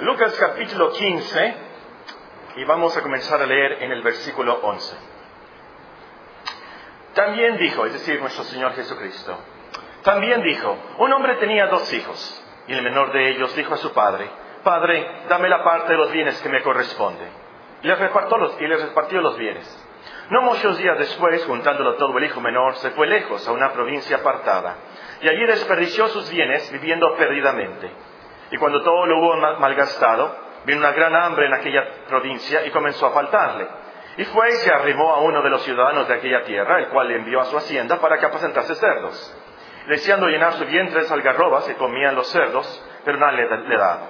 Lucas 0.00 0.36
capítulo 0.38 0.92
15 0.92 1.54
y 2.54 2.64
vamos 2.64 2.96
a 2.96 3.02
comenzar 3.02 3.42
a 3.42 3.46
leer 3.46 3.82
en 3.82 3.90
el 3.90 4.00
versículo 4.02 4.60
11. 4.62 4.96
También 7.14 7.56
dijo, 7.56 7.84
es 7.84 7.94
decir, 7.94 8.20
nuestro 8.20 8.44
Señor 8.44 8.74
Jesucristo, 8.74 9.36
también 10.04 10.40
dijo, 10.42 10.76
un 10.98 11.12
hombre 11.12 11.34
tenía 11.36 11.66
dos 11.66 11.92
hijos 11.92 12.46
y 12.68 12.74
el 12.74 12.82
menor 12.82 13.12
de 13.12 13.30
ellos 13.30 13.56
dijo 13.56 13.74
a 13.74 13.78
su 13.78 13.92
padre, 13.92 14.30
Padre, 14.62 15.24
dame 15.28 15.48
la 15.48 15.64
parte 15.64 15.92
de 15.92 15.98
los 15.98 16.12
bienes 16.12 16.40
que 16.42 16.48
me 16.48 16.62
corresponde. 16.62 17.26
Y 17.82 17.88
les 17.88 17.98
repartió 17.98 18.36
los, 18.38 18.60
y 18.60 18.68
les 18.68 18.80
repartió 18.80 19.20
los 19.20 19.36
bienes. 19.36 19.86
No 20.30 20.42
muchos 20.42 20.78
días 20.78 20.96
después, 20.96 21.44
juntándolo 21.44 21.96
todo 21.96 22.16
el 22.18 22.24
hijo 22.24 22.40
menor, 22.40 22.76
se 22.76 22.90
fue 22.90 23.08
lejos 23.08 23.48
a 23.48 23.52
una 23.52 23.72
provincia 23.72 24.18
apartada, 24.18 24.76
y 25.22 25.28
allí 25.28 25.44
desperdició 25.44 26.06
sus 26.08 26.30
bienes 26.30 26.70
viviendo 26.70 27.16
perdidamente. 27.16 27.90
Y 28.50 28.56
cuando 28.56 28.82
todo 28.82 29.06
lo 29.06 29.18
hubo 29.18 29.36
malgastado, 29.58 30.36
vino 30.64 30.80
una 30.80 30.92
gran 30.92 31.14
hambre 31.14 31.46
en 31.46 31.54
aquella 31.54 31.84
provincia 32.08 32.64
y 32.66 32.70
comenzó 32.70 33.06
a 33.06 33.10
faltarle. 33.10 33.68
Y 34.16 34.24
fue 34.24 34.48
y 34.48 34.52
se 34.52 34.72
arrimó 34.72 35.14
a 35.14 35.20
uno 35.20 35.42
de 35.42 35.50
los 35.50 35.62
ciudadanos 35.62 36.08
de 36.08 36.14
aquella 36.14 36.42
tierra, 36.42 36.78
el 36.80 36.88
cual 36.88 37.08
le 37.08 37.16
envió 37.16 37.40
a 37.40 37.44
su 37.44 37.56
hacienda 37.56 38.00
para 38.00 38.18
que 38.18 38.26
apacentase 38.26 38.74
cerdos. 38.74 39.36
Deseando 39.86 40.26
llenar 40.26 40.54
su 40.54 40.64
vientre 40.64 41.04
de 41.04 41.14
algarrobas 41.14 41.64
que 41.64 41.76
comían 41.76 42.14
los 42.14 42.28
cerdos, 42.28 42.84
pero 43.04 43.18
nadie 43.18 43.48
le, 43.48 43.76
daba. 43.76 44.00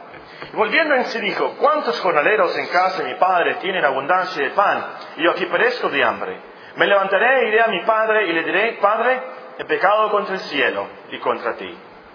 Y 0.52 0.56
volviendo 0.56 0.94
en 0.94 1.04
sí 1.04 1.20
dijo, 1.20 1.56
¿cuántos 1.58 2.00
jornaleros 2.00 2.56
en 2.56 2.68
casa 2.68 3.02
de 3.02 3.12
mi 3.12 3.14
padre 3.16 3.56
tienen 3.56 3.84
abundancia 3.84 4.42
de 4.42 4.50
pan 4.50 4.84
y 5.16 5.24
yo 5.24 5.32
aquí 5.32 5.46
perezco 5.46 5.88
de 5.88 6.02
hambre? 6.02 6.40
Me 6.76 6.86
levantaré 6.86 7.48
iré 7.48 7.60
a 7.60 7.68
mi 7.68 7.82
padre 7.82 8.28
y 8.28 8.32
le 8.32 8.44
diré, 8.44 8.78
Padre, 8.80 9.20
he 9.58 9.64
pecado 9.64 10.10
contra 10.10 10.34
el 10.34 10.40
cielo 10.40 10.86
y 11.10 11.18
contra 11.18 11.54
ti. 11.54 11.76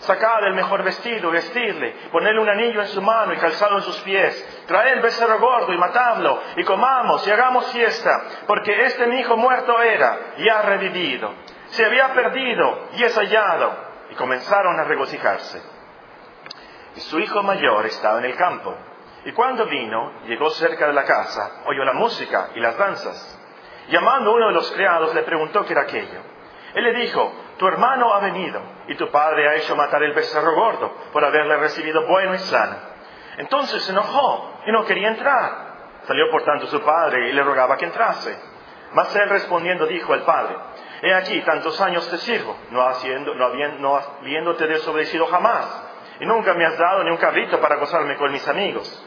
Sacad 0.00 0.44
el 0.46 0.54
mejor 0.54 0.84
vestido, 0.84 1.30
vestirle, 1.30 1.90
ponerle 2.12 2.40
un 2.40 2.48
anillo 2.48 2.80
en 2.80 2.86
su 2.88 3.02
mano 3.02 3.32
y 3.34 3.36
calzado 3.38 3.76
en 3.76 3.82
sus 3.82 3.98
pies, 4.02 4.64
traed 4.66 4.94
el 4.94 5.00
becerro 5.00 5.40
gordo 5.40 5.72
y 5.72 5.78
matadlo, 5.78 6.40
y 6.56 6.64
comamos 6.64 7.26
y 7.26 7.30
hagamos 7.30 7.72
fiesta, 7.72 8.22
porque 8.46 8.84
este 8.84 9.06
mi 9.08 9.20
hijo 9.20 9.36
muerto 9.36 9.80
era 9.82 10.34
y 10.38 10.48
ha 10.48 10.62
revivido, 10.62 11.34
se 11.66 11.84
había 11.84 12.12
perdido 12.14 12.88
y 12.92 13.02
es 13.02 13.14
hallado, 13.16 13.76
y 14.10 14.14
comenzaron 14.14 14.78
a 14.78 14.84
regocijarse. 14.84 15.62
Y 16.94 17.00
su 17.00 17.18
hijo 17.18 17.42
mayor 17.42 17.86
estaba 17.86 18.20
en 18.20 18.26
el 18.26 18.36
campo, 18.36 18.76
y 19.24 19.32
cuando 19.32 19.66
vino, 19.66 20.22
llegó 20.26 20.48
cerca 20.50 20.86
de 20.86 20.92
la 20.92 21.04
casa, 21.04 21.62
oyó 21.66 21.84
la 21.84 21.92
música 21.92 22.50
y 22.54 22.60
las 22.60 22.78
danzas. 22.78 23.34
Llamando 23.88 24.30
a 24.30 24.34
uno 24.34 24.46
de 24.46 24.54
los 24.54 24.70
criados, 24.70 25.12
le 25.14 25.22
preguntó 25.24 25.64
qué 25.64 25.72
era 25.72 25.82
aquello. 25.82 26.20
Él 26.74 26.84
le 26.84 26.92
dijo, 26.94 27.32
tu 27.58 27.66
hermano 27.66 28.14
ha 28.14 28.20
venido 28.20 28.60
y 28.86 28.94
tu 28.94 29.10
padre 29.10 29.48
ha 29.48 29.54
hecho 29.56 29.76
matar 29.76 30.02
el 30.02 30.14
becerro 30.14 30.54
gordo 30.54 30.94
por 31.12 31.24
haberle 31.24 31.56
recibido 31.56 32.06
bueno 32.06 32.34
y 32.34 32.38
sano. 32.38 32.76
Entonces 33.36 33.82
se 33.84 33.92
enojó 33.92 34.60
y 34.66 34.72
no 34.72 34.84
quería 34.84 35.08
entrar. 35.08 35.68
Salió 36.06 36.30
por 36.30 36.42
tanto 36.44 36.66
su 36.68 36.80
padre 36.80 37.28
y 37.28 37.32
le 37.32 37.42
rogaba 37.42 37.76
que 37.76 37.84
entrase. 37.84 38.38
Mas 38.92 39.14
él 39.14 39.28
respondiendo 39.28 39.86
dijo 39.86 40.14
al 40.14 40.22
padre, 40.22 40.56
he 41.02 41.14
aquí 41.14 41.40
tantos 41.42 41.78
años 41.80 42.08
te 42.08 42.16
sirvo, 42.18 42.56
no, 42.70 42.86
haciendo, 42.86 43.34
no, 43.34 43.44
habiendo, 43.44 43.78
no 43.80 43.96
habiéndote 43.96 44.66
desobedecido 44.66 45.26
jamás, 45.26 45.84
y 46.20 46.26
nunca 46.26 46.54
me 46.54 46.64
has 46.64 46.78
dado 46.78 47.04
ni 47.04 47.10
un 47.10 47.18
cabrito 47.18 47.60
para 47.60 47.76
gozarme 47.76 48.16
con 48.16 48.32
mis 48.32 48.46
amigos. 48.48 49.06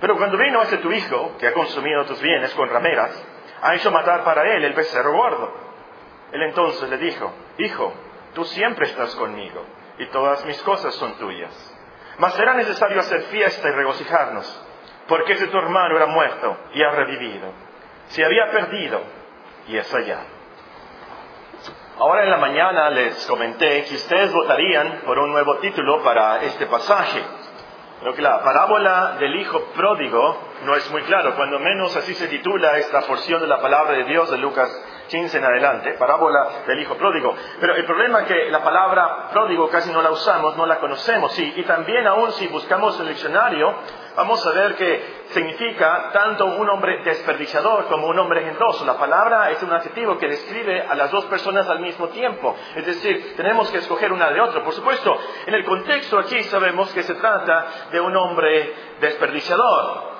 Pero 0.00 0.16
cuando 0.16 0.38
vino 0.38 0.62
ese 0.62 0.78
tu 0.78 0.90
hijo, 0.90 1.36
que 1.38 1.46
ha 1.46 1.52
consumido 1.52 2.06
tus 2.06 2.20
bienes 2.22 2.54
con 2.54 2.70
rameras, 2.70 3.22
ha 3.60 3.74
hecho 3.74 3.90
matar 3.90 4.24
para 4.24 4.42
él 4.54 4.64
el 4.64 4.72
becerro 4.72 5.12
gordo. 5.12 5.67
Él 6.32 6.42
entonces 6.42 6.88
le 6.88 6.98
dijo, 6.98 7.32
Hijo, 7.58 7.92
tú 8.34 8.44
siempre 8.44 8.86
estás 8.86 9.14
conmigo 9.16 9.64
y 9.98 10.06
todas 10.06 10.44
mis 10.44 10.60
cosas 10.62 10.94
son 10.94 11.14
tuyas. 11.18 11.74
Mas 12.18 12.34
será 12.34 12.54
necesario 12.54 13.00
hacer 13.00 13.22
fiesta 13.22 13.68
y 13.68 13.72
regocijarnos, 13.72 14.66
porque 15.06 15.34
ese 15.34 15.46
tu 15.46 15.58
hermano 15.58 15.96
era 15.96 16.06
muerto 16.06 16.56
y 16.74 16.82
ha 16.82 16.90
revivido. 16.90 17.52
Se 18.08 18.24
había 18.24 18.50
perdido 18.50 19.02
y 19.68 19.76
es 19.76 19.94
allá. 19.94 20.20
Ahora 21.98 22.22
en 22.22 22.30
la 22.30 22.36
mañana 22.36 22.90
les 22.90 23.26
comenté 23.26 23.84
que 23.84 23.94
ustedes 23.96 24.32
votarían 24.32 25.00
por 25.04 25.18
un 25.18 25.32
nuevo 25.32 25.56
título 25.56 26.02
para 26.02 26.42
este 26.42 26.66
pasaje. 26.66 27.22
Creo 28.00 28.14
que 28.14 28.22
la 28.22 28.42
parábola 28.44 29.16
del 29.18 29.34
hijo 29.34 29.60
pródigo 29.74 30.47
no 30.64 30.74
es 30.74 30.90
muy 30.90 31.02
claro, 31.02 31.34
cuando 31.36 31.58
menos 31.58 31.94
así 31.96 32.14
se 32.14 32.28
titula 32.28 32.78
esta 32.78 33.02
porción 33.02 33.40
de 33.40 33.46
la 33.46 33.60
palabra 33.60 33.92
de 33.92 34.04
Dios 34.04 34.30
de 34.30 34.38
Lucas 34.38 34.68
15 35.08 35.38
en 35.38 35.44
adelante, 35.44 35.94
parábola 35.94 36.64
del 36.66 36.80
hijo 36.80 36.96
pródigo. 36.96 37.34
Pero 37.60 37.74
el 37.74 37.84
problema 37.84 38.20
es 38.20 38.26
que 38.26 38.50
la 38.50 38.62
palabra 38.62 39.28
pródigo 39.32 39.68
casi 39.68 39.90
no 39.90 40.02
la 40.02 40.10
usamos, 40.10 40.56
no 40.56 40.66
la 40.66 40.78
conocemos, 40.78 41.32
sí, 41.32 41.54
y 41.56 41.62
también 41.64 42.06
aún 42.06 42.32
si 42.32 42.46
buscamos 42.48 42.98
el 43.00 43.08
diccionario, 43.08 43.74
vamos 44.16 44.46
a 44.46 44.50
ver 44.50 44.74
que 44.76 45.18
significa 45.30 46.10
tanto 46.12 46.46
un 46.46 46.68
hombre 46.68 47.02
desperdiciador 47.04 47.86
como 47.86 48.08
un 48.08 48.18
hombre 48.18 48.42
generoso. 48.42 48.84
La 48.84 48.98
palabra 48.98 49.50
es 49.50 49.62
un 49.62 49.72
adjetivo 49.72 50.18
que 50.18 50.28
describe 50.28 50.82
a 50.82 50.94
las 50.94 51.10
dos 51.10 51.24
personas 51.26 51.68
al 51.68 51.80
mismo 51.80 52.08
tiempo. 52.08 52.54
Es 52.74 52.86
decir, 52.86 53.34
tenemos 53.36 53.70
que 53.70 53.78
escoger 53.78 54.12
una 54.12 54.30
de 54.30 54.40
otra. 54.40 54.62
Por 54.62 54.74
supuesto, 54.74 55.16
en 55.46 55.54
el 55.54 55.64
contexto 55.64 56.18
aquí 56.18 56.42
sabemos 56.44 56.92
que 56.92 57.02
se 57.02 57.14
trata 57.14 57.66
de 57.90 58.00
un 58.00 58.16
hombre 58.16 58.74
desperdiciador. 59.00 60.17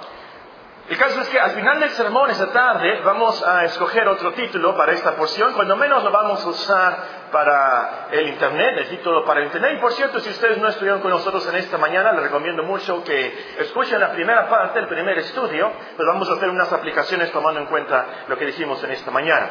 El 0.89 0.97
caso 0.97 1.21
es 1.21 1.29
que 1.29 1.39
al 1.39 1.51
final 1.51 1.81
del 1.81 1.91
sermón 1.91 2.31
esta 2.31 2.51
tarde 2.51 3.03
vamos 3.05 3.47
a 3.47 3.63
escoger 3.65 4.09
otro 4.09 4.33
título 4.33 4.75
para 4.75 4.93
esta 4.93 5.17
porción, 5.17 5.53
cuando 5.53 5.77
menos 5.77 6.03
lo 6.03 6.11
vamos 6.11 6.43
a 6.43 6.49
usar 6.49 6.97
para 7.31 8.07
el 8.11 8.27
Internet, 8.29 8.79
el 8.79 8.89
título 8.89 9.23
para 9.23 9.41
el 9.41 9.47
Internet. 9.47 9.75
Y 9.77 9.81
por 9.83 9.93
cierto, 9.93 10.19
si 10.19 10.31
ustedes 10.31 10.57
no 10.57 10.69
estuvieron 10.69 11.01
con 11.01 11.11
nosotros 11.11 11.47
en 11.47 11.57
esta 11.57 11.77
mañana, 11.77 12.13
les 12.13 12.23
recomiendo 12.23 12.63
mucho 12.63 13.05
que 13.05 13.55
escuchen 13.59 14.01
la 14.01 14.13
primera 14.13 14.49
parte, 14.49 14.79
el 14.79 14.89
primer 14.89 15.19
estudio, 15.19 15.71
pues 15.95 16.09
vamos 16.09 16.31
a 16.31 16.33
hacer 16.33 16.49
unas 16.49 16.73
aplicaciones 16.73 17.31
tomando 17.33 17.61
en 17.61 17.67
cuenta 17.67 18.07
lo 18.27 18.39
que 18.39 18.47
dijimos 18.47 18.83
en 18.83 18.93
esta 18.93 19.11
mañana. 19.11 19.51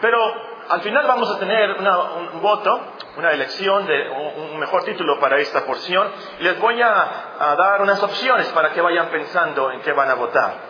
Pero 0.00 0.20
al 0.68 0.82
final 0.82 1.04
vamos 1.04 1.34
a 1.34 1.40
tener 1.40 1.68
un 1.72 2.40
voto, 2.40 2.80
una 3.16 3.32
elección 3.32 3.86
de 3.88 4.08
un 4.36 4.56
mejor 4.60 4.84
título 4.84 5.18
para 5.18 5.38
esta 5.38 5.64
porción. 5.64 6.06
Les 6.38 6.56
voy 6.60 6.80
a 6.80 7.56
dar 7.58 7.82
unas 7.82 8.00
opciones 8.00 8.46
para 8.50 8.70
que 8.70 8.80
vayan 8.80 9.08
pensando 9.08 9.72
en 9.72 9.80
qué 9.80 9.90
van 9.92 10.10
a 10.10 10.14
votar. 10.14 10.65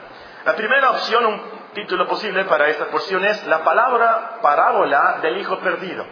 La 0.47 0.55
primera 0.55 0.93
opción, 0.93 1.27
un 1.27 1.43
título 1.75 2.07
posible 2.07 2.45
para 2.45 2.69
esta 2.69 2.85
porción 2.85 3.25
es 3.25 3.45
la 3.49 3.65
palabra 3.65 4.39
parábola 4.41 5.19
del 5.21 5.39
hijo 5.39 5.59
perdido. 5.59 6.07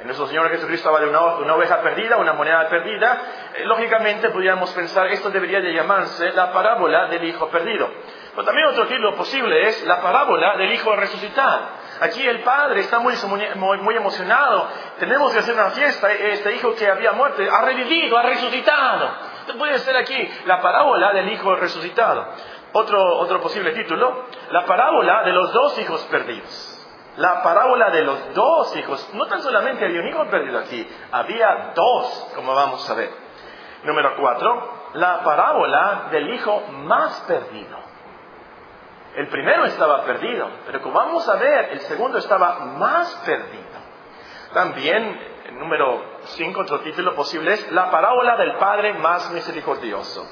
En 0.00 0.06
nuestro 0.06 0.26
Señor 0.28 0.48
Jesucristo 0.48 0.88
habla 0.88 1.00
de 1.00 1.10
una, 1.10 1.54
oveja 1.54 1.82
perdida, 1.82 2.16
una 2.16 2.32
moneda 2.32 2.66
perdida. 2.70 3.20
Eh, 3.54 3.66
lógicamente 3.66 4.30
podríamos 4.30 4.70
pensar, 4.70 5.08
esto 5.08 5.28
debería 5.28 5.60
de 5.60 5.74
llamarse 5.74 6.32
la 6.32 6.54
parábola 6.54 7.08
del 7.08 7.24
hijo 7.24 7.50
perdido. 7.50 7.86
Pero 8.30 8.44
también 8.46 8.66
otro 8.68 8.86
título 8.86 9.14
posible 9.14 9.68
es 9.68 9.84
la 9.84 10.00
parábola 10.00 10.56
del 10.56 10.72
hijo 10.72 10.96
resucitado. 10.96 11.60
Aquí 12.00 12.26
el 12.26 12.40
padre 12.40 12.80
está 12.80 12.98
muy, 12.98 13.14
muy, 13.56 13.94
emocionado. 13.94 14.68
Tenemos 14.98 15.34
que 15.34 15.40
hacer 15.40 15.52
una 15.54 15.70
fiesta. 15.70 16.10
Este 16.12 16.54
hijo 16.54 16.74
que 16.74 16.88
había 16.88 17.12
muerto 17.12 17.42
ha 17.42 17.62
revivido, 17.62 18.16
ha 18.16 18.22
resucitado. 18.22 19.36
Puede 19.58 19.78
ser 19.78 19.96
aquí 19.96 20.30
la 20.44 20.60
parábola 20.60 21.12
del 21.12 21.30
hijo 21.30 21.54
resucitado. 21.56 22.26
Otro, 22.78 23.00
otro 23.20 23.40
posible 23.40 23.72
título, 23.72 24.26
la 24.50 24.66
parábola 24.66 25.22
de 25.22 25.32
los 25.32 25.50
dos 25.50 25.78
hijos 25.78 26.02
perdidos. 26.10 26.86
La 27.16 27.42
parábola 27.42 27.88
de 27.88 28.02
los 28.02 28.34
dos 28.34 28.76
hijos. 28.76 29.14
No 29.14 29.24
tan 29.24 29.40
solamente 29.40 29.86
había 29.86 30.02
un 30.02 30.08
hijo 30.08 30.26
perdido 30.26 30.58
aquí, 30.58 30.86
había 31.10 31.72
dos, 31.74 32.32
como 32.34 32.54
vamos 32.54 32.88
a 32.90 32.94
ver. 32.94 33.10
Número 33.82 34.14
cuatro, 34.20 34.90
la 34.92 35.24
parábola 35.24 36.08
del 36.10 36.34
hijo 36.34 36.64
más 36.72 37.18
perdido. 37.26 37.78
El 39.14 39.28
primero 39.28 39.64
estaba 39.64 40.04
perdido, 40.04 40.46
pero 40.66 40.82
como 40.82 40.96
vamos 40.96 41.26
a 41.30 41.36
ver, 41.36 41.70
el 41.70 41.80
segundo 41.80 42.18
estaba 42.18 42.58
más 42.58 43.10
perdido. 43.24 43.64
También, 44.52 45.18
número 45.52 46.18
cinco, 46.24 46.60
otro 46.60 46.80
título 46.80 47.14
posible 47.14 47.54
es 47.54 47.72
la 47.72 47.90
parábola 47.90 48.36
del 48.36 48.56
padre 48.56 48.92
más 48.92 49.30
misericordioso. 49.30 50.28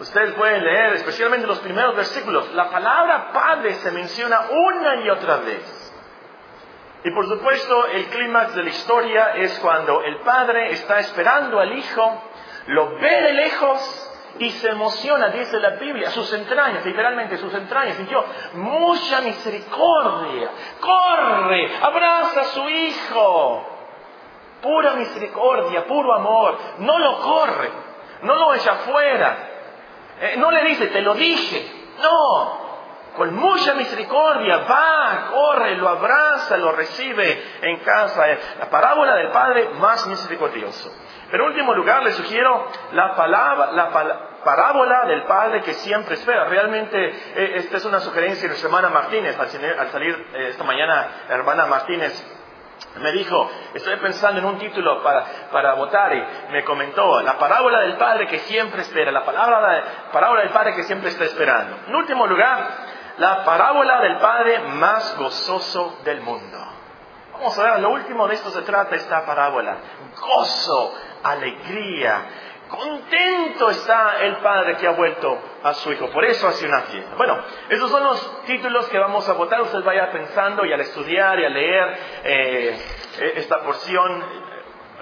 Ustedes 0.00 0.34
pueden 0.34 0.62
leer, 0.62 0.94
especialmente 0.94 1.46
los 1.46 1.60
primeros 1.60 1.96
versículos, 1.96 2.52
la 2.52 2.68
palabra 2.68 3.32
Padre 3.32 3.74
se 3.74 3.90
menciona 3.92 4.46
una 4.50 4.96
y 4.96 5.10
otra 5.10 5.36
vez. 5.38 5.94
Y 7.04 7.10
por 7.12 7.26
supuesto, 7.28 7.86
el 7.86 8.06
clímax 8.06 8.54
de 8.54 8.62
la 8.64 8.68
historia 8.68 9.36
es 9.36 9.58
cuando 9.60 10.02
el 10.02 10.18
Padre 10.20 10.72
está 10.72 10.98
esperando 10.98 11.60
al 11.60 11.72
Hijo, 11.72 12.22
lo 12.66 12.96
ve 12.96 13.22
de 13.22 13.32
lejos 13.32 14.12
y 14.38 14.50
se 14.50 14.68
emociona, 14.68 15.28
dice 15.28 15.58
la 15.60 15.70
Biblia, 15.70 16.10
sus 16.10 16.30
entrañas, 16.32 16.84
literalmente 16.84 17.38
sus 17.38 17.54
entrañas, 17.54 17.96
sintió 17.96 18.24
mucha 18.54 19.20
misericordia, 19.20 20.50
corre, 20.80 21.70
abraza 21.80 22.40
a 22.40 22.44
su 22.44 22.68
Hijo. 22.68 23.72
pura 24.60 24.94
misericordia, 24.94 25.86
puro 25.86 26.12
amor. 26.12 26.58
No 26.78 26.98
lo 26.98 27.18
corre, 27.20 27.70
no 28.22 28.34
lo 28.34 28.54
echa 28.54 28.72
afuera. 28.72 29.45
Eh, 30.20 30.34
no 30.38 30.50
le 30.50 30.64
dice, 30.64 30.86
te 30.88 31.02
lo 31.02 31.14
dije. 31.14 31.70
No, 32.02 32.66
con 33.16 33.34
mucha 33.34 33.74
misericordia, 33.74 34.58
va, 34.58 35.28
corre, 35.30 35.74
lo 35.76 35.88
abraza, 35.88 36.56
lo 36.56 36.72
recibe 36.72 37.42
en 37.62 37.78
casa. 37.78 38.26
La 38.58 38.70
parábola 38.70 39.16
del 39.16 39.30
Padre 39.30 39.70
más 39.80 40.06
misericordioso. 40.06 40.92
Pero 41.30 41.44
en 41.44 41.50
último 41.50 41.74
lugar, 41.74 42.02
le 42.02 42.12
sugiero 42.12 42.68
la, 42.92 43.16
palabra, 43.16 43.72
la 43.72 43.90
parábola 44.44 45.06
del 45.06 45.24
Padre 45.24 45.62
que 45.62 45.74
siempre 45.74 46.14
espera. 46.14 46.44
Realmente, 46.44 47.08
eh, 47.08 47.52
esta 47.56 47.78
es 47.78 47.84
una 47.84 48.00
sugerencia 48.00 48.42
de 48.42 48.48
nuestra 48.48 48.68
hermana 48.68 48.90
Martínez. 48.90 49.36
Al 49.38 49.88
salir 49.88 50.14
eh, 50.34 50.48
esta 50.50 50.62
mañana, 50.62 51.08
hermana 51.28 51.66
Martínez 51.66 52.35
me 53.00 53.12
dijo, 53.12 53.50
estoy 53.74 53.96
pensando 53.96 54.40
en 54.40 54.46
un 54.46 54.58
título 54.58 55.02
para, 55.02 55.24
para 55.52 55.74
votar 55.74 56.14
y 56.14 56.52
me 56.52 56.64
comentó, 56.64 57.20
la 57.22 57.38
parábola 57.38 57.80
del 57.80 57.96
Padre 57.96 58.26
que 58.26 58.38
siempre 58.40 58.82
espera, 58.82 59.12
la 59.12 59.24
palabra, 59.24 60.08
parábola 60.12 60.42
del 60.42 60.50
Padre 60.50 60.74
que 60.74 60.84
siempre 60.84 61.10
está 61.10 61.24
esperando. 61.24 61.76
En 61.88 61.94
último 61.94 62.26
lugar, 62.26 62.68
la 63.18 63.44
parábola 63.44 64.00
del 64.00 64.16
Padre 64.18 64.60
más 64.60 65.16
gozoso 65.18 65.98
del 66.04 66.20
mundo. 66.20 66.58
Vamos 67.32 67.58
a 67.58 67.62
ver, 67.62 67.80
lo 67.80 67.90
último 67.90 68.26
de 68.26 68.34
esto 68.34 68.50
se 68.50 68.62
trata 68.62 68.96
esta 68.96 69.26
parábola. 69.26 69.76
Gozo, 70.18 70.94
alegría, 71.22 72.22
contento 72.68 73.70
está 73.70 74.22
el 74.22 74.36
Padre 74.36 74.76
que 74.76 74.86
ha 74.86 74.92
vuelto 74.92 75.38
a 75.62 75.74
su 75.74 75.92
Hijo. 75.92 76.08
Por 76.10 76.24
eso 76.24 76.48
hace 76.48 76.66
una 76.66 76.82
fiesta. 76.82 77.14
Bueno, 77.16 77.38
esos 77.68 77.90
son 77.90 78.04
los 78.04 78.44
títulos 78.44 78.88
que 78.88 78.98
vamos 78.98 79.28
a 79.28 79.32
votar. 79.32 79.60
Usted 79.62 79.82
vaya 79.84 80.10
pensando 80.10 80.64
y 80.64 80.72
al 80.72 80.80
estudiar 80.80 81.38
y 81.38 81.44
a 81.44 81.48
leer 81.48 81.98
eh, 82.24 82.78
esta 83.36 83.62
porción 83.62 84.22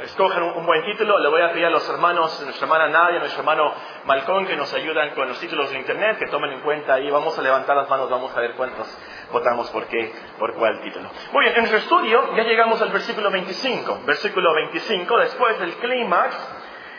escogen 0.02 0.42
un, 0.42 0.66
buen 0.66 0.84
título. 0.84 1.18
Le 1.18 1.28
voy 1.28 1.42
a 1.42 1.52
pedir 1.52 1.66
a 1.66 1.70
los 1.70 1.88
hermanos, 1.88 2.40
nuestra 2.44 2.66
hermana 2.66 2.88
Nadia, 2.88 3.18
nuestro 3.18 3.40
hermano 3.40 3.72
Malcón, 4.04 4.46
que 4.46 4.56
nos 4.56 4.72
ayudan 4.74 5.10
con 5.10 5.28
los 5.28 5.38
títulos 5.38 5.70
de 5.70 5.78
internet, 5.78 6.18
que 6.18 6.26
tomen 6.26 6.52
en 6.52 6.60
cuenta 6.60 6.94
ahí. 6.94 7.10
Vamos 7.10 7.38
a 7.38 7.42
levantar 7.42 7.76
las 7.76 7.88
manos, 7.88 8.10
vamos 8.10 8.36
a 8.36 8.40
ver 8.40 8.52
cuántos 8.52 8.86
votamos 9.32 9.70
por 9.70 9.86
qué, 9.86 10.12
por 10.38 10.54
cuál 10.54 10.80
título. 10.82 11.08
Muy 11.32 11.44
bien, 11.44 11.54
en 11.54 11.60
nuestro 11.60 11.78
estudio 11.78 12.36
ya 12.36 12.44
llegamos 12.44 12.80
al 12.82 12.90
versículo 12.90 13.30
25. 13.30 14.00
Versículo 14.06 14.54
25, 14.54 15.18
después 15.18 15.58
del 15.60 15.74
clímax 15.74 16.36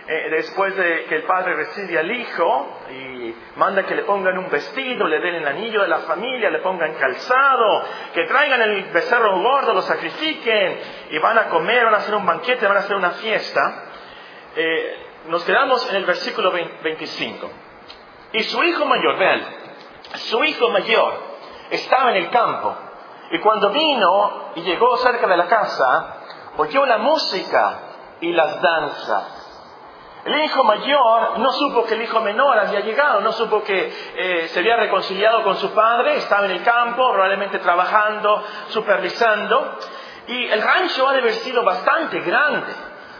eh, 0.07 0.27
después 0.29 0.75
de 0.75 1.05
que 1.05 1.15
el 1.15 1.23
padre 1.23 1.55
recibe 1.55 1.97
al 1.97 2.11
hijo 2.11 2.79
y 2.91 3.35
manda 3.55 3.83
que 3.83 3.95
le 3.95 4.03
pongan 4.03 4.37
un 4.37 4.49
vestido, 4.49 5.07
le 5.07 5.19
den 5.19 5.35
el 5.35 5.47
anillo 5.47 5.81
de 5.81 5.87
la 5.87 5.99
familia, 5.99 6.51
le 6.51 6.59
pongan 6.59 6.93
calzado, 6.93 7.83
que 8.13 8.23
traigan 8.25 8.61
el 8.61 8.83
becerro 8.85 9.41
gordo, 9.41 9.73
lo 9.73 9.81
sacrifiquen 9.81 10.79
y 11.09 11.17
van 11.17 11.39
a 11.39 11.45
comer, 11.45 11.85
van 11.85 11.95
a 11.95 11.97
hacer 11.97 12.13
un 12.13 12.25
banquete, 12.25 12.67
van 12.67 12.77
a 12.77 12.81
hacer 12.81 12.95
una 12.95 13.11
fiesta, 13.11 13.83
eh, 14.55 14.97
nos 15.27 15.43
quedamos 15.43 15.89
en 15.89 15.95
el 15.95 16.05
versículo 16.05 16.51
25. 16.51 17.49
Y 18.33 18.43
su 18.43 18.63
hijo 18.63 18.85
mayor, 18.85 19.17
vean, 19.17 19.41
su 20.13 20.43
hijo 20.43 20.69
mayor 20.69 21.13
estaba 21.71 22.11
en 22.11 22.17
el 22.17 22.29
campo 22.29 22.75
y 23.31 23.39
cuando 23.39 23.71
vino 23.71 24.51
y 24.55 24.61
llegó 24.61 24.97
cerca 24.97 25.25
de 25.25 25.37
la 25.37 25.47
casa, 25.47 26.17
oyó 26.57 26.85
la 26.85 26.99
música 26.99 27.79
y 28.21 28.31
las 28.33 28.61
danzas. 28.61 29.34
El 30.25 30.43
hijo 30.43 30.63
mayor 30.63 31.37
no 31.37 31.51
supo 31.51 31.85
que 31.85 31.93
el 31.93 32.01
hijo 32.01 32.19
menor 32.19 32.57
había 32.57 32.79
llegado, 32.79 33.21
no 33.21 33.31
supo 33.31 33.63
que 33.63 33.93
eh, 34.15 34.47
se 34.47 34.59
había 34.59 34.75
reconciliado 34.75 35.43
con 35.43 35.55
su 35.57 35.71
padre, 35.71 36.17
estaba 36.17 36.45
en 36.45 36.51
el 36.53 36.63
campo, 36.63 37.11
probablemente 37.11 37.59
trabajando, 37.59 38.43
supervisando. 38.69 39.77
Y 40.25 40.47
el 40.47 40.63
rancho 40.63 41.07
ha 41.07 41.13
de 41.13 41.19
haber 41.19 41.33
sido 41.33 41.63
bastante 41.63 42.21
grande, 42.21 42.73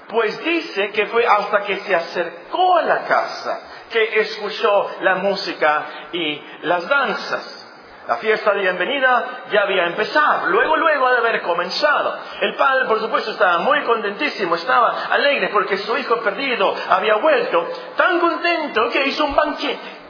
pues 0.08 0.44
dice 0.44 0.90
que 0.90 1.06
fue 1.06 1.28
hasta 1.28 1.60
que 1.60 1.76
se 1.78 1.94
acercó 1.94 2.78
a 2.78 2.82
la 2.82 3.04
casa 3.04 3.62
que 3.92 4.22
escuchó 4.22 4.90
la 5.02 5.16
música 5.18 5.86
y 6.12 6.42
las 6.64 6.88
danzas. 6.90 7.65
La 8.08 8.18
fiesta 8.18 8.54
de 8.54 8.62
bienvenida 8.62 9.46
ya 9.52 9.62
había 9.62 9.88
empezado, 9.88 10.48
luego, 10.50 10.78
luego 10.78 11.10
de 11.10 11.18
haber 11.18 11.42
comenzado. 11.42 12.16
El 12.40 12.54
padre, 12.56 12.86
por 12.86 13.00
supuesto, 13.00 13.32
estaba 13.32 13.58
muy 13.60 13.82
contentísimo, 13.82 14.54
estaba 14.54 15.08
alegre 15.10 15.50
porque 15.52 15.78
su 15.78 15.98
hijo 15.98 16.18
perdido 16.18 16.76
había 16.90 17.16
vuelto, 17.16 17.68
tan 17.98 18.20
contento 18.20 18.90
que 18.92 19.08
hizo 19.08 19.26
un 19.26 19.36
banquete. 19.36 20.06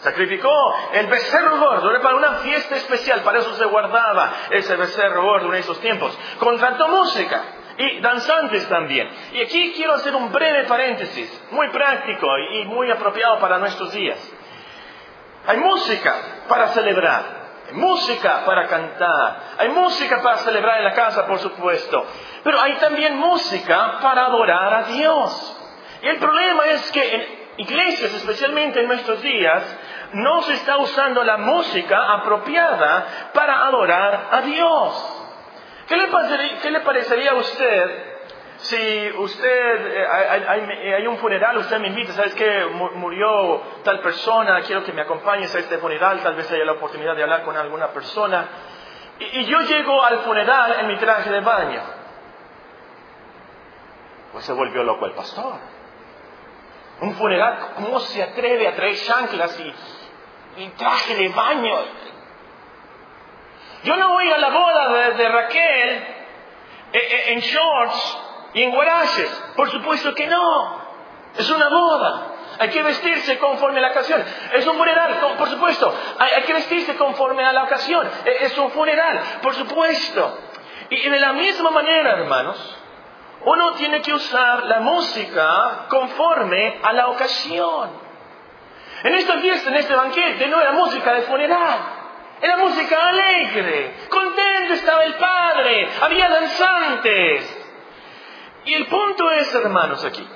Sacrificó 0.00 0.74
el 0.92 1.06
becerro 1.06 1.58
gordo, 1.58 1.90
era 1.90 2.00
para 2.02 2.16
una 2.16 2.32
fiesta 2.36 2.76
especial, 2.76 3.20
para 3.20 3.38
eso 3.38 3.54
se 3.54 3.64
guardaba 3.64 4.32
ese 4.50 4.76
becerro 4.76 5.22
gordo 5.22 5.48
en 5.48 5.60
esos 5.60 5.80
tiempos. 5.80 6.18
Contrató 6.38 6.88
música 6.88 7.42
y 7.78 8.00
danzantes 8.00 8.68
también. 8.68 9.08
Y 9.32 9.40
aquí 9.40 9.72
quiero 9.74 9.94
hacer 9.94 10.14
un 10.14 10.30
breve 10.30 10.64
paréntesis, 10.64 11.42
muy 11.50 11.68
práctico 11.70 12.26
y 12.52 12.66
muy 12.66 12.90
apropiado 12.90 13.38
para 13.38 13.58
nuestros 13.58 13.92
días. 13.92 14.18
Hay 15.46 15.56
música 15.58 16.14
para 16.48 16.68
celebrar, 16.68 17.22
hay 17.68 17.74
música 17.74 18.44
para 18.44 18.66
cantar, 18.66 19.40
hay 19.58 19.68
música 19.70 20.20
para 20.22 20.36
celebrar 20.38 20.78
en 20.78 20.84
la 20.84 20.92
casa, 20.92 21.26
por 21.26 21.38
supuesto, 21.38 22.06
pero 22.44 22.60
hay 22.60 22.74
también 22.74 23.16
música 23.16 23.98
para 24.00 24.26
adorar 24.26 24.74
a 24.74 24.82
Dios. 24.84 25.56
Y 26.02 26.08
el 26.08 26.18
problema 26.18 26.66
es 26.66 26.92
que 26.92 27.14
en 27.14 27.40
iglesias, 27.58 28.12
especialmente 28.14 28.80
en 28.80 28.86
nuestros 28.86 29.20
días, 29.22 29.62
no 30.12 30.42
se 30.42 30.54
está 30.54 30.78
usando 30.78 31.22
la 31.24 31.36
música 31.36 32.12
apropiada 32.14 33.30
para 33.32 33.66
adorar 33.66 34.28
a 34.30 34.40
Dios. 34.42 35.16
¿Qué 35.86 35.96
le, 35.96 36.08
qué 36.62 36.70
le 36.70 36.80
parecería 36.80 37.32
a 37.32 37.34
usted 37.34 38.09
si 38.62 39.10
usted, 39.12 39.86
eh, 39.86 40.02
eh, 40.02 40.94
hay, 40.94 41.06
un 41.06 41.16
funeral, 41.16 41.56
usted 41.58 41.78
me 41.78 41.88
invita, 41.88 42.12
¿sabes 42.12 42.34
qué? 42.34 42.66
Murió 42.66 43.62
tal 43.82 44.00
persona, 44.00 44.60
quiero 44.62 44.84
que 44.84 44.92
me 44.92 45.00
acompañes 45.00 45.54
a 45.54 45.60
este 45.60 45.78
funeral, 45.78 46.20
tal 46.22 46.34
vez 46.34 46.50
haya 46.50 46.64
la 46.64 46.72
oportunidad 46.72 47.16
de 47.16 47.22
hablar 47.22 47.42
con 47.42 47.56
alguna 47.56 47.88
persona. 47.88 48.48
Y, 49.18 49.44
yo 49.44 49.60
llego 49.62 50.02
al 50.04 50.18
funeral 50.20 50.76
en 50.80 50.88
mi 50.88 50.96
traje 50.98 51.30
de 51.30 51.40
baño. 51.40 51.82
Pues 54.32 54.44
se 54.44 54.52
volvió 54.52 54.82
loco 54.84 55.06
el 55.06 55.12
pastor. 55.12 55.54
Un 57.00 57.14
funeral, 57.14 57.72
¿cómo 57.76 57.98
se 58.00 58.22
atreve 58.22 58.68
a 58.68 58.76
traer 58.76 58.94
chanclas 58.96 59.58
y, 60.56 60.68
traje 60.76 61.16
de 61.16 61.28
baño? 61.30 61.78
Yo 63.84 63.96
no 63.96 64.10
voy 64.10 64.30
a 64.30 64.36
la 64.36 64.50
boda 64.50 65.10
de, 65.12 65.28
Raquel 65.30 66.06
eh, 66.92 67.24
en 67.28 67.40
shorts 67.40 68.29
y 68.54 68.62
en 68.62 68.70
guaraches. 68.72 69.30
Por 69.56 69.70
supuesto 69.70 70.14
que 70.14 70.26
no. 70.26 70.90
Es 71.36 71.48
una 71.50 71.68
boda. 71.68 72.26
Hay 72.58 72.68
que 72.70 72.82
vestirse 72.82 73.38
conforme 73.38 73.78
a 73.78 73.82
la 73.82 73.90
ocasión. 73.90 74.22
Es 74.52 74.66
un 74.66 74.76
funeral, 74.76 75.36
por 75.38 75.48
supuesto. 75.48 75.94
Hay, 76.18 76.42
que 76.42 76.52
vestirse 76.52 76.96
conforme 76.96 77.44
a 77.44 77.52
la 77.52 77.64
ocasión. 77.64 78.06
E, 78.24 78.44
es 78.44 78.58
un 78.58 78.70
funeral, 78.70 79.20
por 79.40 79.54
supuesto. 79.54 80.38
Y 80.90 81.08
de 81.08 81.20
la 81.20 81.32
misma 81.32 81.70
manera, 81.70 82.12
hermanos, 82.12 82.78
uno 83.42 83.72
tiene 83.74 84.02
que 84.02 84.12
usar 84.12 84.66
la 84.66 84.80
música 84.80 85.86
conforme 85.88 86.80
a 86.82 86.92
la 86.92 87.08
ocasión. 87.08 87.90
En 89.04 89.14
esta 89.14 89.38
fiesta, 89.38 89.70
en 89.70 89.76
este 89.76 89.94
banquete, 89.94 90.46
no 90.48 90.60
era 90.60 90.72
música 90.72 91.14
de 91.14 91.22
funeral. 91.22 91.78
Era 92.42 92.56
música 92.56 93.08
alegre. 93.08 93.94
Contento 94.08 94.74
estaba 94.74 95.04
el 95.04 95.14
padre. 95.14 95.88
Había 96.00 96.28
danzantes. 96.28 97.59
Y 98.64 98.74
el 98.74 98.86
punto 98.86 99.30
es, 99.30 99.54
hermanos, 99.54 100.04
aquí, 100.04 100.26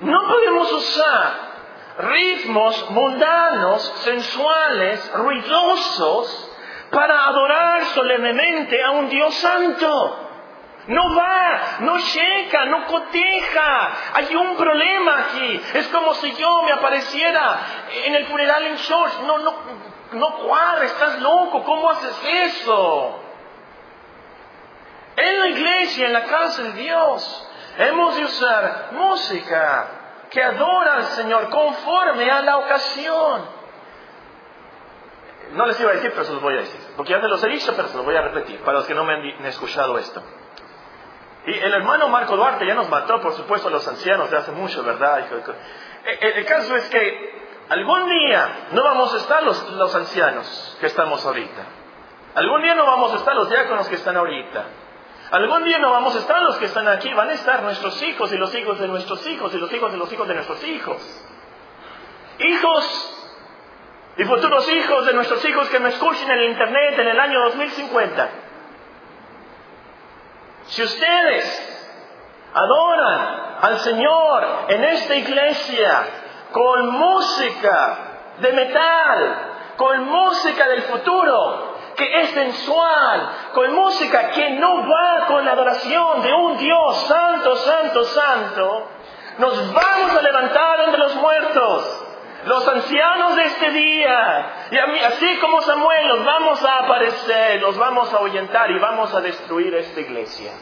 no 0.00 0.28
podemos 0.28 0.72
usar 0.72 1.54
ritmos 1.98 2.90
mundanos, 2.90 3.82
sensuales, 4.04 5.12
ruidosos, 5.14 6.50
para 6.90 7.24
adorar 7.24 7.84
solemnemente 7.86 8.82
a 8.82 8.90
un 8.92 9.08
Dios 9.08 9.34
santo. 9.34 10.20
No 10.86 11.14
va, 11.14 11.60
no 11.80 11.98
checa, 11.98 12.66
no 12.66 12.86
coteja. 12.86 13.92
Hay 14.14 14.36
un 14.36 14.56
problema 14.56 15.20
aquí. 15.20 15.60
Es 15.74 15.88
como 15.88 16.12
si 16.14 16.34
yo 16.34 16.62
me 16.62 16.72
apareciera 16.72 17.58
en 18.04 18.14
el 18.14 18.26
funeral 18.26 18.66
en 18.66 18.76
shorts. 18.76 19.20
No, 19.20 19.38
no, 19.38 19.54
no 20.12 20.36
cuadra, 20.38 20.84
estás 20.84 21.20
loco. 21.20 21.64
¿Cómo 21.64 21.90
haces 21.90 22.14
eso? 22.24 23.20
En 25.16 25.40
la 25.40 25.48
iglesia, 25.48 26.06
en 26.06 26.12
la 26.12 26.24
casa 26.24 26.62
de 26.64 26.72
Dios, 26.72 27.48
Hemos 27.78 28.16
de 28.16 28.24
usar 28.24 28.90
música 28.92 29.88
que 30.30 30.42
adora 30.42 30.94
al 30.94 31.04
Señor 31.04 31.48
conforme 31.50 32.30
a 32.30 32.40
la 32.42 32.58
ocasión. 32.58 33.64
No 35.52 35.66
les 35.66 35.78
iba 35.80 35.90
a 35.90 35.94
decir, 35.94 36.10
pero 36.12 36.24
se 36.24 36.32
los 36.32 36.42
voy 36.42 36.54
a 36.54 36.60
decir. 36.60 36.80
Porque 36.96 37.12
ya 37.12 37.18
me 37.18 37.28
los 37.28 37.42
he 37.42 37.48
dicho, 37.48 37.72
pero 37.76 37.88
se 37.88 37.96
los 37.96 38.04
voy 38.04 38.16
a 38.16 38.22
repetir 38.22 38.60
para 38.60 38.78
los 38.78 38.86
que 38.86 38.94
no 38.94 39.04
me 39.04 39.14
han 39.14 39.46
escuchado 39.46 39.98
esto. 39.98 40.22
Y 41.46 41.58
el 41.58 41.74
hermano 41.74 42.08
Marco 42.08 42.36
Duarte 42.36 42.66
ya 42.66 42.74
nos 42.74 42.88
mató, 42.88 43.20
por 43.20 43.34
supuesto, 43.34 43.68
a 43.68 43.70
los 43.70 43.86
ancianos 43.86 44.30
de 44.30 44.38
hace 44.38 44.52
mucho, 44.52 44.82
¿verdad? 44.82 45.26
El, 46.04 46.44
caso 46.46 46.74
es 46.74 46.88
que 46.88 47.44
algún 47.68 48.08
día 48.08 48.68
no 48.72 48.82
vamos 48.82 49.12
a 49.14 49.18
estar 49.18 49.42
los, 49.42 49.70
los 49.72 49.94
ancianos 49.94 50.76
que 50.80 50.86
estamos 50.86 51.24
ahorita. 51.24 51.62
Algún 52.34 52.62
día 52.62 52.74
no 52.74 52.86
vamos 52.86 53.12
a 53.12 53.16
estar 53.16 53.34
los 53.36 53.48
diáconos 53.50 53.88
que 53.88 53.96
están 53.96 54.16
ahorita. 54.16 54.64
Algún 55.34 55.64
día 55.64 55.80
no 55.80 55.90
vamos 55.90 56.14
a 56.14 56.20
estar 56.20 56.40
los 56.42 56.58
que 56.58 56.66
están 56.66 56.86
aquí, 56.86 57.12
van 57.12 57.28
a 57.28 57.32
estar 57.32 57.60
nuestros 57.64 58.00
hijos 58.04 58.32
y 58.32 58.36
los 58.36 58.54
hijos 58.54 58.78
de 58.78 58.86
nuestros 58.86 59.26
hijos 59.26 59.52
y 59.52 59.58
los 59.58 59.72
hijos 59.72 59.90
de 59.90 59.98
los 59.98 60.12
hijos 60.12 60.28
de 60.28 60.34
nuestros 60.34 60.62
hijos. 60.62 61.26
Hijos 62.38 63.26
y 64.16 64.22
futuros 64.22 64.68
hijos 64.68 65.06
de 65.06 65.12
nuestros 65.12 65.44
hijos 65.44 65.68
que 65.70 65.80
me 65.80 65.88
escuchen 65.88 66.30
en 66.30 66.38
el 66.38 66.50
Internet 66.50 67.00
en 67.00 67.08
el 67.08 67.18
año 67.18 67.40
2050. 67.46 68.28
Si 70.66 70.82
ustedes 70.84 71.88
adoran 72.54 73.56
al 73.60 73.80
Señor 73.80 74.66
en 74.68 74.84
esta 74.84 75.16
iglesia 75.16 76.02
con 76.52 76.90
música 76.90 77.98
de 78.38 78.52
metal, 78.52 79.38
con 79.76 80.00
música 80.04 80.68
del 80.68 80.82
futuro, 80.82 81.73
que 81.94 82.20
es 82.20 82.30
sensual, 82.30 83.28
con 83.52 83.72
música 83.74 84.30
que 84.30 84.50
no 84.50 84.88
va 84.88 85.26
con 85.26 85.44
la 85.44 85.52
adoración 85.52 86.22
de 86.22 86.32
un 86.32 86.58
Dios 86.58 86.96
santo, 87.06 87.56
santo, 87.56 88.04
santo, 88.04 88.88
nos 89.38 89.72
vamos 89.72 90.16
a 90.16 90.22
levantar 90.22 90.80
entre 90.80 90.98
los 90.98 91.14
muertos. 91.16 92.00
Los 92.46 92.68
ancianos 92.68 93.36
de 93.36 93.44
este 93.44 93.70
día, 93.70 94.66
y 94.70 94.76
así 94.76 95.36
como 95.38 95.62
Samuel, 95.62 96.08
los 96.08 96.24
vamos 96.26 96.62
a 96.62 96.80
aparecer, 96.80 97.62
los 97.62 97.78
vamos 97.78 98.12
a 98.12 98.18
ahuyentar 98.18 98.70
y 98.70 98.78
vamos 98.78 99.14
a 99.14 99.22
destruir 99.22 99.74
esta 99.74 100.00
iglesia. 100.00 100.52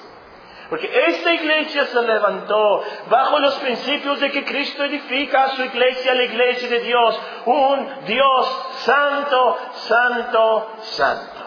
Porque 0.68 0.90
esta 1.06 1.32
iglesia 1.32 1.84
se 1.86 2.02
levantó 2.02 2.82
bajo 3.10 3.38
los 3.40 3.54
principios 3.56 4.20
de 4.20 4.30
que 4.30 4.44
Cristo 4.44 4.84
edifica 4.84 5.44
a 5.44 5.48
su 5.50 5.62
iglesia, 5.62 6.14
la 6.14 6.24
iglesia 6.24 6.68
de 6.68 6.80
Dios, 6.80 7.20
un 7.44 8.04
Dios 8.06 8.66
santo, 8.78 9.58
santo, 9.72 10.70
santo. 10.80 11.42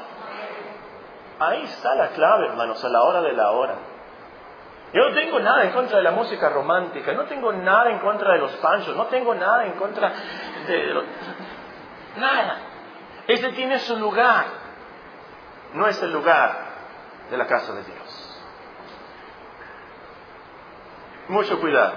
Ahí 1.39 1.63
está 1.63 1.95
la 1.95 2.09
clave, 2.09 2.47
hermanos, 2.47 2.83
a 2.83 2.89
la 2.89 3.01
hora 3.03 3.21
de 3.21 3.33
la 3.33 3.51
hora. 3.51 3.75
Yo 4.93 5.09
no 5.09 5.13
tengo 5.13 5.39
nada 5.39 5.63
en 5.63 5.71
contra 5.71 5.97
de 5.97 6.03
la 6.03 6.11
música 6.11 6.47
romántica, 6.49 7.11
no 7.13 7.25
tengo 7.25 7.51
nada 7.51 7.89
en 7.89 7.99
contra 7.99 8.33
de 8.33 8.39
los 8.39 8.51
panchos, 8.57 8.95
no 8.95 9.07
tengo 9.07 9.35
nada 9.35 9.65
en 9.65 9.73
contra 9.73 10.13
de... 10.67 11.03
Nada. 12.17 12.57
Ese 13.27 13.49
tiene 13.49 13.79
su 13.79 13.97
lugar. 13.97 14.45
No 15.73 15.87
es 15.87 16.01
el 16.01 16.13
lugar 16.13 16.57
de 17.29 17.37
la 17.37 17.45
casa 17.45 17.73
de 17.73 17.83
Dios. 17.83 18.04
Mucho 21.27 21.59
cuidado. 21.59 21.93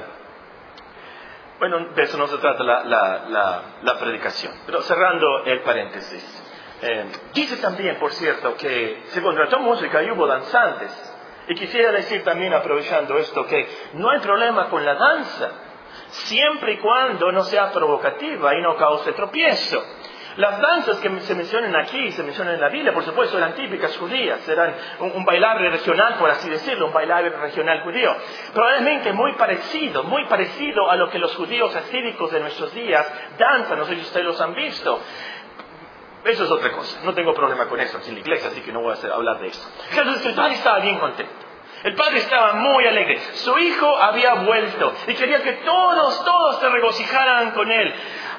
Bueno, 1.59 1.89
de 1.95 2.03
eso 2.03 2.17
no 2.17 2.29
se 2.29 2.39
trata 2.39 2.63
la, 2.63 3.97
predicación. 3.99 4.53
Pero 4.65 4.83
cerrando 4.83 5.45
el 5.45 5.61
paréntesis. 5.61 6.45
Eh, 6.81 7.07
dice 7.35 7.57
también, 7.57 7.97
por 7.97 8.13
cierto, 8.13 8.55
que 8.57 9.03
se 9.09 9.21
contrató 9.21 9.59
música 9.59 10.03
y 10.03 10.11
hubo 10.11 10.27
danzantes. 10.27 11.15
Y 11.49 11.55
quisiera 11.55 11.91
decir 11.93 12.23
también, 12.25 12.55
aprovechando 12.55 13.19
esto, 13.19 13.47
que 13.47 13.67
no 13.95 14.11
hay 14.11 14.21
problema 14.21 14.69
con 14.69 14.85
la 14.85 14.95
danza, 14.95 15.51
siempre 16.09 16.75
y 16.75 16.79
cuando 16.79 17.33
no 17.33 17.43
sea 17.43 17.73
provocativa 17.73 18.55
y 18.55 18.63
no 18.63 18.77
cause 18.77 19.13
tropiezo. 19.13 19.83
Las 20.39 20.61
danzas 20.61 20.99
que 20.99 21.21
se 21.23 21.35
mencionan 21.35 21.75
aquí, 21.75 22.13
se 22.13 22.23
mencionan 22.23 22.55
en 22.55 22.61
la 22.61 22.69
Biblia, 22.69 22.95
por 22.95 23.03
supuesto, 23.05 23.37
eran 23.37 23.55
típicas 23.55 23.97
judías, 23.97 24.49
eran 24.49 24.73
un, 25.01 25.25
bailar 25.25 25.61
regional, 25.61 26.15
por 26.15 26.31
así 26.31 26.49
decirlo, 26.49 26.87
un 26.87 26.93
bailar 26.93 27.25
regional 27.25 27.81
judío. 27.83 28.15
Probablemente 28.55 29.13
muy 29.13 29.33
parecido, 29.33 30.05
muy 30.05 30.27
parecido 30.27 30.89
a 30.89 30.95
lo 30.95 31.11
que 31.11 31.19
los 31.19 31.35
judíos 31.35 31.75
asídicos 31.75 32.31
de 32.31 32.39
nuestros 32.39 32.73
días 32.73 33.05
danzan, 33.37 33.79
no 33.81 33.85
sé 33.87 33.97
si 33.97 34.03
ustedes 34.03 34.27
los 34.27 34.41
han 34.41 34.55
visto. 34.55 35.01
Eso 36.25 36.45
es 36.45 36.51
otra 36.53 36.71
cosa, 36.71 37.01
no 37.03 37.15
tengo 37.15 37.35
problema 37.35 37.67
con 37.67 37.81
eso 37.81 37.99
en 38.07 38.15
la 38.15 38.21
iglesia, 38.21 38.51
así 38.51 38.61
que 38.61 38.71
no 38.71 38.81
voy 38.81 38.95
a 38.95 39.15
hablar 39.15 39.41
de 39.41 39.49
eso. 39.49 39.69
el 40.25 40.35
padre 40.37 40.55
estaba 40.55 40.79
bien 40.79 41.01
contento. 41.01 41.49
El 41.85 41.95
padre 41.95 42.19
estaba 42.19 42.55
muy 42.55 42.87
alegre. 42.87 43.19
Su 43.35 43.57
hijo 43.59 43.97
había 43.97 44.35
vuelto 44.35 44.93
y 45.07 45.15
quería 45.15 45.43
que 45.43 45.53
todos, 45.65 46.25
todos 46.25 46.61
se 46.61 46.69
regocijaran 46.69 47.53
con 47.53 47.71
él. 47.71 47.95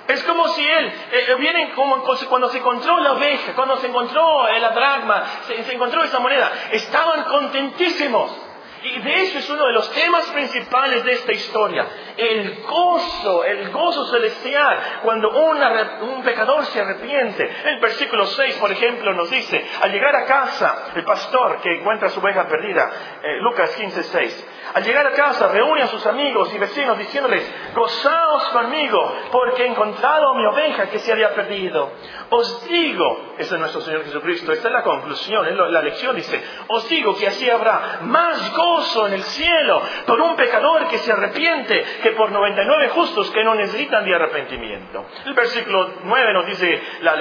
Es 0.09 0.23
como 0.23 0.47
si 0.49 0.67
él, 0.67 0.87
eh, 0.87 1.25
eh, 1.29 1.35
vienen 1.35 1.71
como 1.71 2.03
cuando 2.03 2.49
se 2.49 2.57
encontró 2.57 2.99
la 2.99 3.13
oveja, 3.13 3.53
cuando 3.55 3.77
se 3.77 3.87
encontró 3.87 4.47
la 4.47 4.69
dragma, 4.71 5.23
se 5.47 5.73
encontró 5.73 6.03
esa 6.03 6.19
moneda, 6.19 6.51
estaban 6.71 7.23
contentísimos. 7.23 8.49
Y 8.81 8.99
de 8.99 9.23
eso 9.23 9.39
es 9.39 9.49
uno 9.49 9.65
de 9.67 9.73
los 9.73 9.91
temas 9.91 10.25
principales 10.27 11.03
de 11.03 11.11
esta 11.11 11.33
historia. 11.33 11.85
El 12.15 12.61
gozo, 12.63 13.43
el 13.43 13.71
gozo 13.71 14.05
celestial, 14.05 14.79
cuando 15.03 15.29
un 15.31 16.23
pecador 16.23 16.65
se 16.65 16.79
arrepiente. 16.79 17.49
El 17.65 17.79
versículo 17.81 18.25
6, 18.25 18.55
por 18.55 18.71
ejemplo, 18.71 19.13
nos 19.13 19.29
dice, 19.29 19.65
al 19.81 19.91
llegar 19.91 20.15
a 20.15 20.25
casa, 20.25 20.91
el 20.95 21.03
pastor 21.03 21.61
que 21.61 21.79
encuentra 21.79 22.09
su 22.09 22.21
oveja 22.21 22.47
perdida, 22.47 22.89
eh, 23.21 23.37
Lucas 23.41 23.75
15, 23.75 24.03
6, 24.03 24.47
al 24.73 24.83
llegar 24.83 25.07
a 25.07 25.11
casa 25.11 25.47
reúne 25.47 25.83
a 25.83 25.87
sus 25.87 26.05
amigos 26.05 26.53
y 26.53 26.57
vecinos 26.57 26.97
diciéndoles, 26.97 27.49
gozaos 27.73 28.49
conmigo, 28.49 29.15
porque 29.31 29.63
he 29.63 29.67
encontrado 29.67 30.35
mi 30.35 30.45
oveja 30.45 30.89
que 30.89 30.99
se 30.99 31.11
había 31.11 31.33
perdido. 31.33 31.91
Os 32.29 32.67
digo, 32.67 33.33
ese 33.37 33.55
es 33.55 33.59
nuestro 33.59 33.81
Señor 33.81 34.03
Jesucristo, 34.03 34.51
esta 34.51 34.67
es 34.67 34.73
la 34.73 34.83
conclusión, 34.83 35.45
la 35.71 35.81
lección 35.81 36.15
dice, 36.15 36.43
os 36.67 36.87
digo 36.89 37.15
que 37.17 37.27
así 37.27 37.49
habrá 37.49 37.99
más 38.01 38.55
gozo 38.55 39.07
en 39.07 39.13
el 39.13 39.23
cielo 39.23 39.81
por 40.05 40.19
un 40.19 40.35
pecador 40.35 40.87
que 40.87 40.97
se 40.99 41.11
arrepiente 41.11 41.83
que 42.03 42.11
por 42.11 42.31
99 42.31 42.89
justos 42.89 43.31
que 43.31 43.43
no 43.43 43.55
necesitan 43.55 44.05
de 44.05 44.15
arrepentimiento. 44.15 45.05
El 45.25 45.33
versículo 45.33 45.93
9 46.03 46.33
nos 46.33 46.45
dice 46.45 46.81
la, 47.01 47.15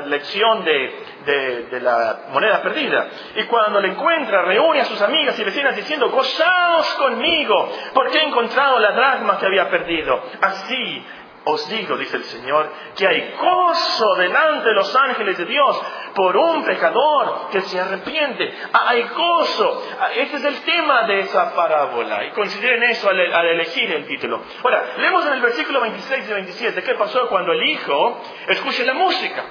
lección 0.00 0.64
de, 0.64 1.80
la 1.80 2.20
moneda 2.30 2.62
perdida. 2.62 3.08
Y 3.36 3.44
cuando 3.44 3.80
le 3.80 3.88
encuentra, 3.88 4.42
reúne 4.42 4.80
a 4.80 4.84
sus 4.84 5.00
amigas 5.02 5.38
y 5.38 5.44
vecinas 5.44 5.76
diciendo, 5.76 6.10
gozaos 6.10 6.87
conmigo, 6.94 7.72
porque 7.94 8.18
he 8.18 8.24
encontrado 8.24 8.78
la 8.78 8.92
dragma 8.92 9.38
que 9.38 9.46
había 9.46 9.68
perdido. 9.70 10.22
Así 10.40 11.04
os 11.44 11.68
digo, 11.70 11.96
dice 11.96 12.16
el 12.16 12.24
Señor, 12.24 12.70
que 12.96 13.06
hay 13.06 13.34
gozo 13.40 14.14
delante 14.16 14.68
de 14.68 14.74
los 14.74 14.94
ángeles 14.94 15.38
de 15.38 15.46
Dios 15.46 15.82
por 16.14 16.36
un 16.36 16.64
pecador 16.64 17.48
que 17.50 17.62
se 17.62 17.80
arrepiente. 17.80 18.52
Hay 18.72 19.02
gozo. 19.08 19.82
Este 20.16 20.36
es 20.36 20.44
el 20.44 20.60
tema 20.62 21.04
de 21.04 21.20
esa 21.20 21.54
parábola. 21.54 22.24
Y 22.26 22.30
consideren 22.32 22.82
eso 22.84 23.08
al, 23.08 23.18
elegir 23.18 23.90
el 23.92 24.06
título. 24.06 24.42
Ahora, 24.62 24.94
leemos 24.98 25.24
en 25.26 25.32
el 25.34 25.40
versículo 25.40 25.80
26 25.80 26.28
y 26.28 26.32
27 26.32 26.82
qué 26.82 26.94
pasó 26.94 27.28
cuando 27.28 27.52
el 27.52 27.62
hijo 27.66 28.20
escucha 28.48 28.84
la 28.84 28.94
música. 28.94 29.44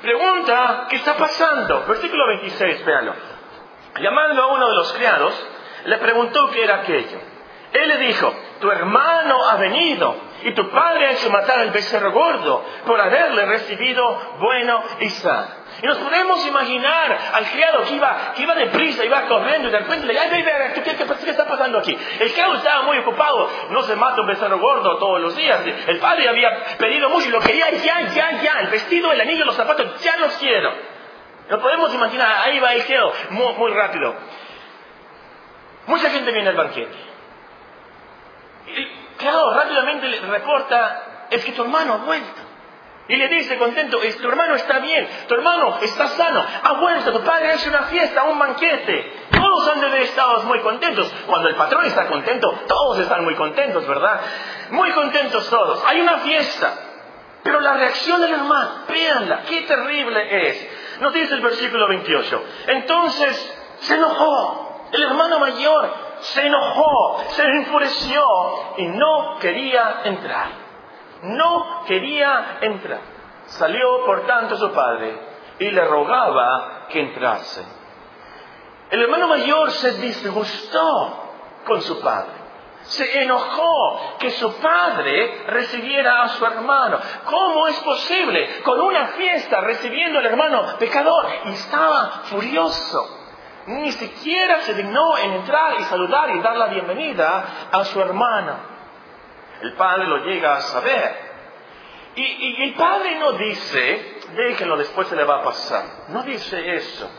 Pregunta, 0.00 0.86
¿qué 0.88 0.96
está 0.96 1.14
pasando? 1.14 1.84
Versículo 1.86 2.26
26, 2.26 2.84
véanlo. 2.84 3.14
Llamando 4.00 4.42
a 4.42 4.46
uno 4.46 4.68
de 4.70 4.74
los 4.76 4.92
criados, 4.94 5.46
le 5.84 5.98
preguntó 5.98 6.50
qué 6.50 6.64
era 6.64 6.76
aquello. 6.76 7.18
Él 7.72 7.88
le 7.88 7.96
dijo, 7.98 8.34
tu 8.60 8.70
hermano 8.70 9.48
ha 9.48 9.56
venido 9.56 10.14
y 10.44 10.52
tu 10.52 10.68
padre 10.68 11.06
ha 11.06 11.12
hecho 11.12 11.30
matar 11.30 11.58
al 11.60 11.70
becerro 11.70 12.12
gordo 12.12 12.64
por 12.84 13.00
haberle 13.00 13.46
recibido 13.46 14.36
bueno 14.38 14.82
y 15.00 15.08
sano. 15.08 15.62
Y 15.80 15.86
nos 15.86 15.96
podemos 15.98 16.46
imaginar 16.46 17.18
al 17.32 17.46
criado 17.46 17.84
que 17.84 17.94
iba, 17.94 18.32
que 18.36 18.42
iba 18.42 18.54
deprisa, 18.54 19.04
iba 19.04 19.22
corriendo 19.22 19.68
y 19.68 19.70
de 19.70 19.78
repente 19.78 20.06
le 20.06 20.12
dice, 20.12 20.82
¿qué, 20.84 20.96
qué, 20.96 21.30
está 21.30 21.46
pasando 21.46 21.78
aquí? 21.78 21.96
El 22.20 22.32
criado 22.32 22.56
estaba 22.56 22.82
muy 22.82 22.98
ocupado, 22.98 23.48
no 23.70 23.82
se 23.82 23.96
mata 23.96 24.20
un 24.20 24.26
becerro 24.26 24.58
gordo 24.58 24.98
todos 24.98 25.20
los 25.20 25.34
días. 25.34 25.60
El 25.86 25.98
padre 25.98 26.28
había 26.28 26.76
pedido 26.78 27.08
mucho 27.08 27.28
y 27.28 27.32
lo 27.32 27.40
quería 27.40 27.70
ya, 27.70 28.02
ya, 28.02 28.42
ya. 28.42 28.60
El 28.60 28.66
vestido, 28.66 29.12
el 29.12 29.20
anillo, 29.20 29.46
los 29.46 29.56
zapatos, 29.56 29.98
ya 30.02 30.18
los 30.18 30.36
quiero. 30.36 30.72
Nos 31.48 31.60
podemos 31.60 31.92
imaginar, 31.94 32.28
ahí 32.44 32.60
va 32.60 32.74
el 32.74 32.84
criado, 32.84 33.12
muy, 33.30 33.54
muy 33.54 33.72
rápido. 33.72 34.14
Mucha 35.86 36.10
gente 36.10 36.32
viene 36.32 36.48
al 36.50 36.56
banquete. 36.56 36.96
Y 38.66 39.16
claro, 39.16 39.54
rápidamente 39.54 40.08
le 40.08 40.20
reporta, 40.20 41.26
es 41.30 41.44
que 41.44 41.52
tu 41.52 41.62
hermano 41.62 41.94
ha 41.94 41.96
vuelto. 41.98 42.40
Y 43.08 43.16
le 43.16 43.28
dice 43.28 43.58
contento, 43.58 43.98
tu 43.98 44.28
hermano 44.28 44.54
está 44.54 44.78
bien, 44.78 45.08
tu 45.26 45.34
hermano 45.34 45.78
está 45.82 46.06
sano, 46.06 46.44
ha 46.62 46.72
vuelto, 46.74 47.12
tu 47.12 47.20
padre 47.24 47.50
hace 47.50 47.68
una 47.68 47.82
fiesta, 47.82 48.22
un 48.24 48.38
banquete. 48.38 49.12
Todos 49.32 49.68
han 49.68 49.80
de 49.80 49.86
haber 49.86 50.02
estado 50.02 50.44
muy 50.44 50.60
contentos. 50.60 51.12
Cuando 51.26 51.48
el 51.48 51.56
patrón 51.56 51.84
está 51.84 52.06
contento, 52.06 52.48
todos 52.68 53.00
están 53.00 53.24
muy 53.24 53.34
contentos, 53.34 53.86
¿verdad? 53.88 54.20
Muy 54.70 54.92
contentos 54.92 55.50
todos. 55.50 55.82
Hay 55.84 56.00
una 56.00 56.18
fiesta. 56.18 56.74
Pero 57.42 57.58
la 57.60 57.74
reacción 57.74 58.20
del 58.20 58.34
hermano, 58.34 58.70
véanla, 58.88 59.42
qué 59.48 59.62
terrible 59.62 60.48
es. 60.48 61.00
Nos 61.00 61.12
dice 61.12 61.34
el 61.34 61.40
versículo 61.40 61.88
28. 61.88 62.44
Entonces 62.68 63.58
se 63.80 63.94
enojó. 63.94 64.71
El 64.92 65.02
hermano 65.04 65.38
mayor 65.38 65.90
se 66.20 66.46
enojó, 66.46 67.24
se 67.28 67.42
enfureció 67.42 68.22
y 68.76 68.88
no 68.88 69.38
quería 69.40 70.02
entrar. 70.04 70.48
No 71.22 71.84
quería 71.86 72.58
entrar. 72.60 73.00
Salió 73.46 74.04
por 74.04 74.26
tanto 74.26 74.56
su 74.56 74.70
padre 74.72 75.18
y 75.58 75.70
le 75.70 75.84
rogaba 75.84 76.88
que 76.90 77.00
entrase. 77.00 77.64
El 78.90 79.02
hermano 79.02 79.28
mayor 79.28 79.70
se 79.70 79.92
disgustó 79.92 81.22
con 81.64 81.80
su 81.80 81.98
padre. 82.00 82.42
Se 82.82 83.22
enojó 83.22 84.18
que 84.18 84.30
su 84.32 84.54
padre 84.56 85.44
recibiera 85.46 86.22
a 86.22 86.28
su 86.28 86.44
hermano. 86.44 86.98
¿Cómo 87.24 87.68
es 87.68 87.78
posible? 87.80 88.60
Con 88.62 88.78
una 88.80 89.06
fiesta 89.08 89.60
recibiendo 89.60 90.18
al 90.18 90.26
hermano 90.26 90.76
pecador. 90.78 91.26
Y 91.46 91.50
estaba 91.50 92.22
furioso. 92.24 93.21
Ni 93.66 93.92
siquiera 93.92 94.60
se 94.60 94.74
dignó 94.74 95.16
en 95.18 95.32
entrar 95.34 95.74
y 95.78 95.84
saludar 95.84 96.34
y 96.34 96.40
dar 96.40 96.56
la 96.56 96.66
bienvenida 96.66 97.44
a 97.70 97.84
su 97.84 98.00
hermana. 98.00 98.56
El 99.62 99.74
padre 99.74 100.06
lo 100.06 100.24
llega 100.24 100.56
a 100.56 100.60
saber. 100.60 101.32
Y, 102.14 102.62
el 102.62 102.74
padre 102.74 103.16
no 103.18 103.32
dice, 103.32 104.20
déjenlo, 104.34 104.76
después 104.76 105.08
se 105.08 105.16
le 105.16 105.24
va 105.24 105.36
a 105.36 105.42
pasar. 105.44 105.84
No 106.08 106.22
dice 106.22 106.74
eso. 106.74 107.10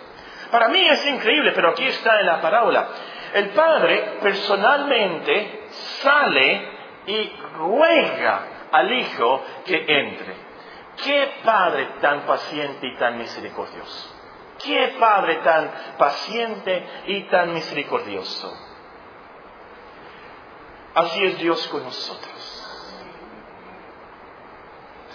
Para 0.52 0.68
mí 0.68 0.86
es 0.88 1.06
increíble, 1.08 1.52
pero 1.54 1.72
aquí 1.72 1.86
está 1.86 2.20
en 2.20 2.28
la 2.28 2.42
parábola. 2.42 2.90
El 3.34 3.50
padre 3.50 4.20
personalmente 4.22 5.68
sale 6.02 6.72
y 7.08 7.36
ruega 7.58 8.68
al 8.72 8.94
hijo 8.94 9.44
que 9.66 9.84
entre. 9.88 10.36
Qué 11.04 11.32
padre 11.44 11.96
tan 12.02 12.22
paciente 12.22 12.86
y 12.86 12.96
tan 12.98 13.18
misericordioso. 13.18 14.13
Qué 14.64 14.96
Padre 15.00 15.36
tan 15.38 15.72
paciente 15.98 16.86
y 17.08 17.24
tan 17.24 17.54
misericordioso. 17.54 18.52
Así 20.96 21.24
es 21.24 21.38
Dios 21.40 21.68
con 21.70 21.84
nosotros. 21.84 22.34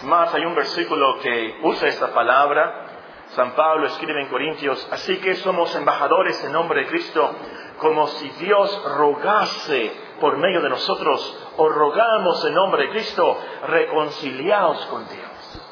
Más, 0.02 0.32
hay 0.34 0.44
un 0.44 0.54
versículo 0.54 1.18
que 1.20 1.58
usa 1.62 1.88
esta 1.88 2.12
palabra. 2.12 2.86
San 3.30 3.52
Pablo 3.52 3.86
escribe 3.86 4.22
en 4.22 4.28
Corintios, 4.28 4.88
así 4.90 5.18
que 5.18 5.34
somos 5.36 5.74
embajadores 5.74 6.42
en 6.44 6.52
nombre 6.52 6.80
de 6.80 6.86
Cristo, 6.86 7.34
como 7.78 8.06
si 8.06 8.28
Dios 8.40 8.82
rogase 8.96 9.92
por 10.20 10.36
medio 10.38 10.62
de 10.62 10.70
nosotros, 10.70 11.48
o 11.56 11.68
rogamos 11.68 12.44
en 12.44 12.54
nombre 12.54 12.84
de 12.84 12.90
Cristo, 12.90 13.38
reconciliados 13.66 14.86
con 14.86 15.06
Dios. 15.08 15.62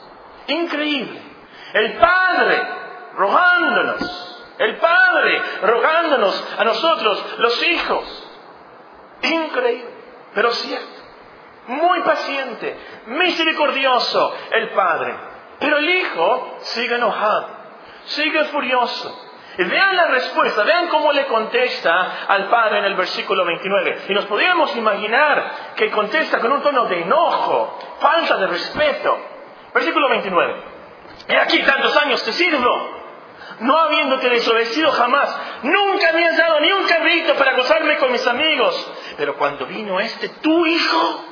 Increíble. 0.49 1.21
El 1.73 1.99
Padre 1.99 2.86
rogándonos. 3.16 4.35
El 4.58 4.76
Padre 4.76 5.42
rogándonos 5.62 6.54
a 6.58 6.64
nosotros, 6.64 7.25
los 7.38 7.62
hijos. 7.68 8.30
Increíble, 9.23 9.90
pero 10.35 10.50
cierto. 10.52 10.96
Muy 11.68 12.00
paciente, 12.02 12.78
misericordioso 13.06 14.35
el 14.52 14.70
Padre. 14.70 15.14
Pero 15.58 15.78
el 15.78 15.88
Hijo 15.88 16.58
sigue 16.61 16.94
enojado, 16.94 17.49
sigue 18.04 18.44
furioso. 18.44 19.23
Y 19.58 19.64
vean 19.64 19.96
la 19.96 20.08
respuesta, 20.08 20.64
vean 20.64 20.88
cómo 20.88 21.12
le 21.12 21.26
contesta 21.26 22.26
al 22.28 22.49
Padre 22.49 22.80
en 22.80 22.85
el 22.85 22.94
versículo 22.94 23.44
29. 23.44 24.02
Y 24.08 24.12
nos 24.12 24.26
podríamos 24.26 24.76
imaginar 24.76 25.75
que 25.75 25.90
contesta 25.90 26.40
con 26.40 26.52
un 26.52 26.62
tono 26.62 26.85
de 26.85 27.00
enojo, 27.00 27.78
falta 27.99 28.37
de 28.37 28.46
respeto. 28.49 29.18
Versículo 29.73 30.11
29. 30.11 30.62
He 31.28 31.37
aquí 31.38 31.62
tantos 31.62 31.96
años 31.96 32.23
te 32.23 32.32
no 33.60 33.78
habiéndote 33.78 34.28
desobedecido 34.28 34.92
jamás. 34.92 35.34
Nunca 35.62 36.12
me 36.12 36.26
has 36.26 36.36
dado 36.36 36.60
ni 36.60 36.72
un 36.72 36.84
cabrito 36.86 37.34
para 37.34 37.54
gozarme 37.54 37.96
con 37.98 38.12
mis 38.12 38.26
amigos. 38.26 38.92
Pero 39.16 39.36
cuando 39.36 39.66
vino 39.66 39.98
este, 40.00 40.28
tu 40.28 40.66
hijo, 40.66 41.25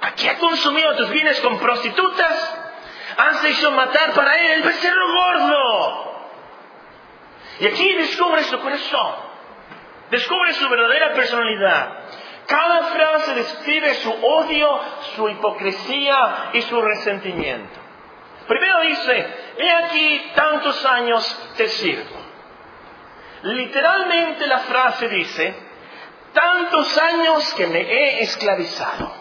aquí 0.00 0.28
ha 0.28 0.38
consumido 0.38 0.96
tus 0.96 1.10
bienes 1.10 1.40
con 1.40 1.58
prostitutas, 1.58 2.60
has 3.16 3.44
hecho 3.44 3.70
matar 3.72 4.12
para 4.12 4.36
él 4.38 4.52
el 4.52 4.62
becerro 4.62 5.12
gordo. 5.12 6.08
Y 7.60 7.66
aquí 7.66 7.92
descubre 7.94 8.44
su 8.44 8.58
corazón, 8.60 9.14
descubre 10.10 10.52
su 10.54 10.68
verdadera 10.68 11.12
personalidad. 11.12 11.98
Cada 12.46 12.82
frase 12.84 13.34
describe 13.34 13.94
su 13.96 14.10
odio, 14.10 14.80
su 15.16 15.28
hipocresía 15.28 16.50
y 16.54 16.62
su 16.62 16.80
resentimiento. 16.80 17.87
Primero 18.48 18.80
dice, 18.80 19.26
he 19.58 19.70
aquí 19.70 20.30
tantos 20.34 20.84
años 20.86 21.52
te 21.56 21.68
sirvo. 21.68 22.16
Literalmente 23.42 24.46
la 24.46 24.60
frase 24.60 25.08
dice, 25.08 25.54
tantos 26.32 26.98
años 26.98 27.54
que 27.54 27.66
me 27.66 27.80
he 27.80 28.22
esclavizado. 28.22 29.12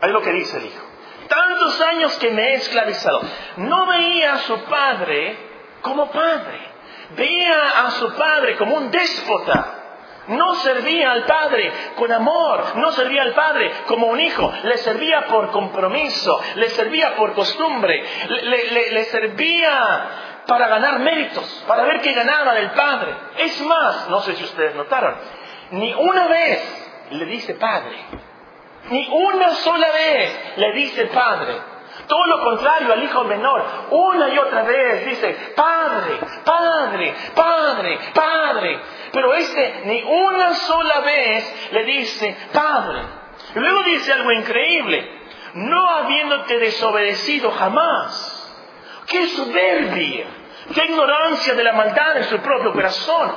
Es 0.00 0.10
lo 0.10 0.22
que 0.22 0.32
dice 0.32 0.56
el 0.56 0.66
hijo. 0.66 0.86
Tantos 1.28 1.80
años 1.80 2.16
que 2.18 2.30
me 2.30 2.50
he 2.50 2.54
esclavizado. 2.54 3.20
No 3.56 3.86
veía 3.86 4.34
a 4.34 4.38
su 4.38 4.56
padre 4.64 5.36
como 5.82 6.10
padre. 6.10 6.60
Veía 7.16 7.86
a 7.86 7.90
su 7.90 8.14
padre 8.14 8.56
como 8.56 8.76
un 8.76 8.90
déspota 8.90 9.77
no 10.28 10.54
servía 10.56 11.12
al 11.12 11.24
Padre 11.24 11.72
con 11.96 12.12
amor, 12.12 12.76
no 12.76 12.92
servía 12.92 13.22
al 13.22 13.34
Padre 13.34 13.70
como 13.86 14.08
un 14.08 14.20
hijo, 14.20 14.52
le 14.62 14.76
servía 14.78 15.26
por 15.26 15.50
compromiso, 15.50 16.40
le 16.56 16.68
servía 16.70 17.16
por 17.16 17.34
costumbre, 17.34 18.04
le, 18.28 19.04
servía 19.04 20.08
para 20.46 20.68
ganar 20.68 20.98
méritos, 21.00 21.64
para 21.66 21.84
ver 21.84 22.00
que 22.00 22.12
ganaba 22.12 22.54
del 22.54 22.70
Padre. 22.70 23.14
Es 23.38 23.60
más, 23.62 24.08
no 24.08 24.20
sé 24.20 24.34
si 24.36 24.44
ustedes 24.44 24.74
notaron, 24.74 25.14
ni 25.72 25.92
una 25.94 26.28
vez 26.28 27.06
le 27.10 27.24
dice 27.26 27.54
Padre, 27.54 27.96
ni 28.90 29.08
una 29.10 29.50
sola 29.56 29.88
vez 29.90 30.52
le 30.56 30.72
dice 30.72 31.06
Padre. 31.06 31.77
Todo 32.08 32.26
lo 32.26 32.40
contrario 32.40 32.92
al 32.92 33.02
hijo 33.04 33.22
menor, 33.24 33.64
una 33.90 34.28
y 34.30 34.38
otra 34.38 34.62
vez 34.62 35.04
dice, 35.04 35.52
Padre, 35.54 36.18
Padre, 36.42 37.14
Padre, 37.34 37.98
Padre. 38.14 38.80
Pero 39.12 39.34
este 39.34 39.82
ni 39.84 40.02
una 40.02 40.54
sola 40.54 41.00
vez 41.00 41.68
le 41.72 41.84
dice, 41.84 42.36
Padre. 42.52 43.02
Luego 43.54 43.82
dice 43.82 44.12
algo 44.14 44.32
increíble, 44.32 45.20
no 45.54 45.88
habiéndote 45.90 46.58
desobedecido 46.58 47.50
jamás. 47.50 48.34
¡Qué 49.06 49.26
soberbia! 49.28 50.26
¡Qué 50.74 50.84
ignorancia 50.84 51.54
de 51.54 51.64
la 51.64 51.72
maldad 51.72 52.16
en 52.16 52.24
su 52.24 52.38
propio 52.38 52.72
corazón! 52.72 53.34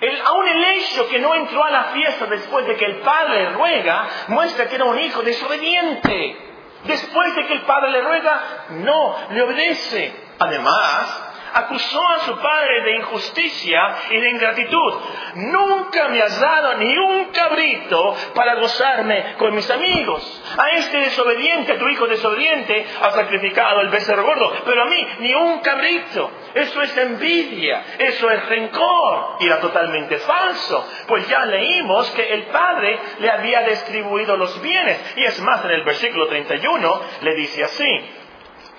El, 0.00 0.20
aún 0.20 0.48
el 0.48 0.64
hecho 0.64 1.08
que 1.08 1.18
no 1.18 1.34
entró 1.34 1.64
a 1.64 1.70
la 1.70 1.84
fiesta 1.84 2.26
después 2.26 2.66
de 2.66 2.76
que 2.76 2.84
el 2.84 2.96
padre 2.96 3.50
ruega 3.50 4.08
muestra 4.28 4.68
que 4.68 4.74
era 4.76 4.84
un 4.84 4.98
hijo 4.98 5.22
desobediente. 5.22 6.43
Después 6.84 7.34
de 7.34 7.46
que 7.46 7.54
el 7.54 7.62
padre 7.62 7.90
le 7.90 8.02
ruega, 8.02 8.40
no 8.70 9.16
le 9.30 9.42
obedece. 9.42 10.14
Además, 10.38 11.23
acusó 11.54 12.08
a 12.08 12.18
su 12.20 12.36
padre 12.36 12.82
de 12.82 12.96
injusticia 12.96 13.96
y 14.10 14.18
de 14.18 14.30
ingratitud. 14.30 14.94
Nunca 15.36 16.08
me 16.08 16.20
has 16.20 16.38
dado 16.40 16.74
ni 16.74 16.96
un 16.96 17.26
cabrito 17.26 18.16
para 18.34 18.56
gozarme 18.56 19.36
con 19.38 19.54
mis 19.54 19.70
amigos. 19.70 20.42
A 20.58 20.70
este 20.70 20.98
desobediente, 20.98 21.72
a 21.72 21.78
tu 21.78 21.88
hijo 21.88 22.06
desobediente, 22.06 22.84
ha 23.00 23.10
sacrificado 23.12 23.80
el 23.80 23.88
becerro 23.88 24.24
gordo, 24.24 24.52
pero 24.64 24.82
a 24.82 24.86
mí 24.86 25.06
ni 25.20 25.34
un 25.34 25.60
cabrito. 25.60 26.30
Eso 26.54 26.82
es 26.82 26.96
envidia, 26.96 27.84
eso 27.98 28.30
es 28.30 28.48
rencor 28.48 29.36
y 29.40 29.46
era 29.46 29.60
totalmente 29.60 30.18
falso, 30.18 30.88
pues 31.06 31.28
ya 31.28 31.44
leímos 31.46 32.10
que 32.12 32.34
el 32.34 32.44
padre 32.44 32.98
le 33.20 33.30
había 33.30 33.62
distribuido 33.62 34.36
los 34.36 34.60
bienes. 34.60 35.14
Y 35.16 35.24
es 35.24 35.40
más, 35.40 35.64
en 35.64 35.70
el 35.70 35.84
versículo 35.84 36.26
31 36.26 37.00
le 37.22 37.34
dice 37.34 37.64
así, 37.64 38.10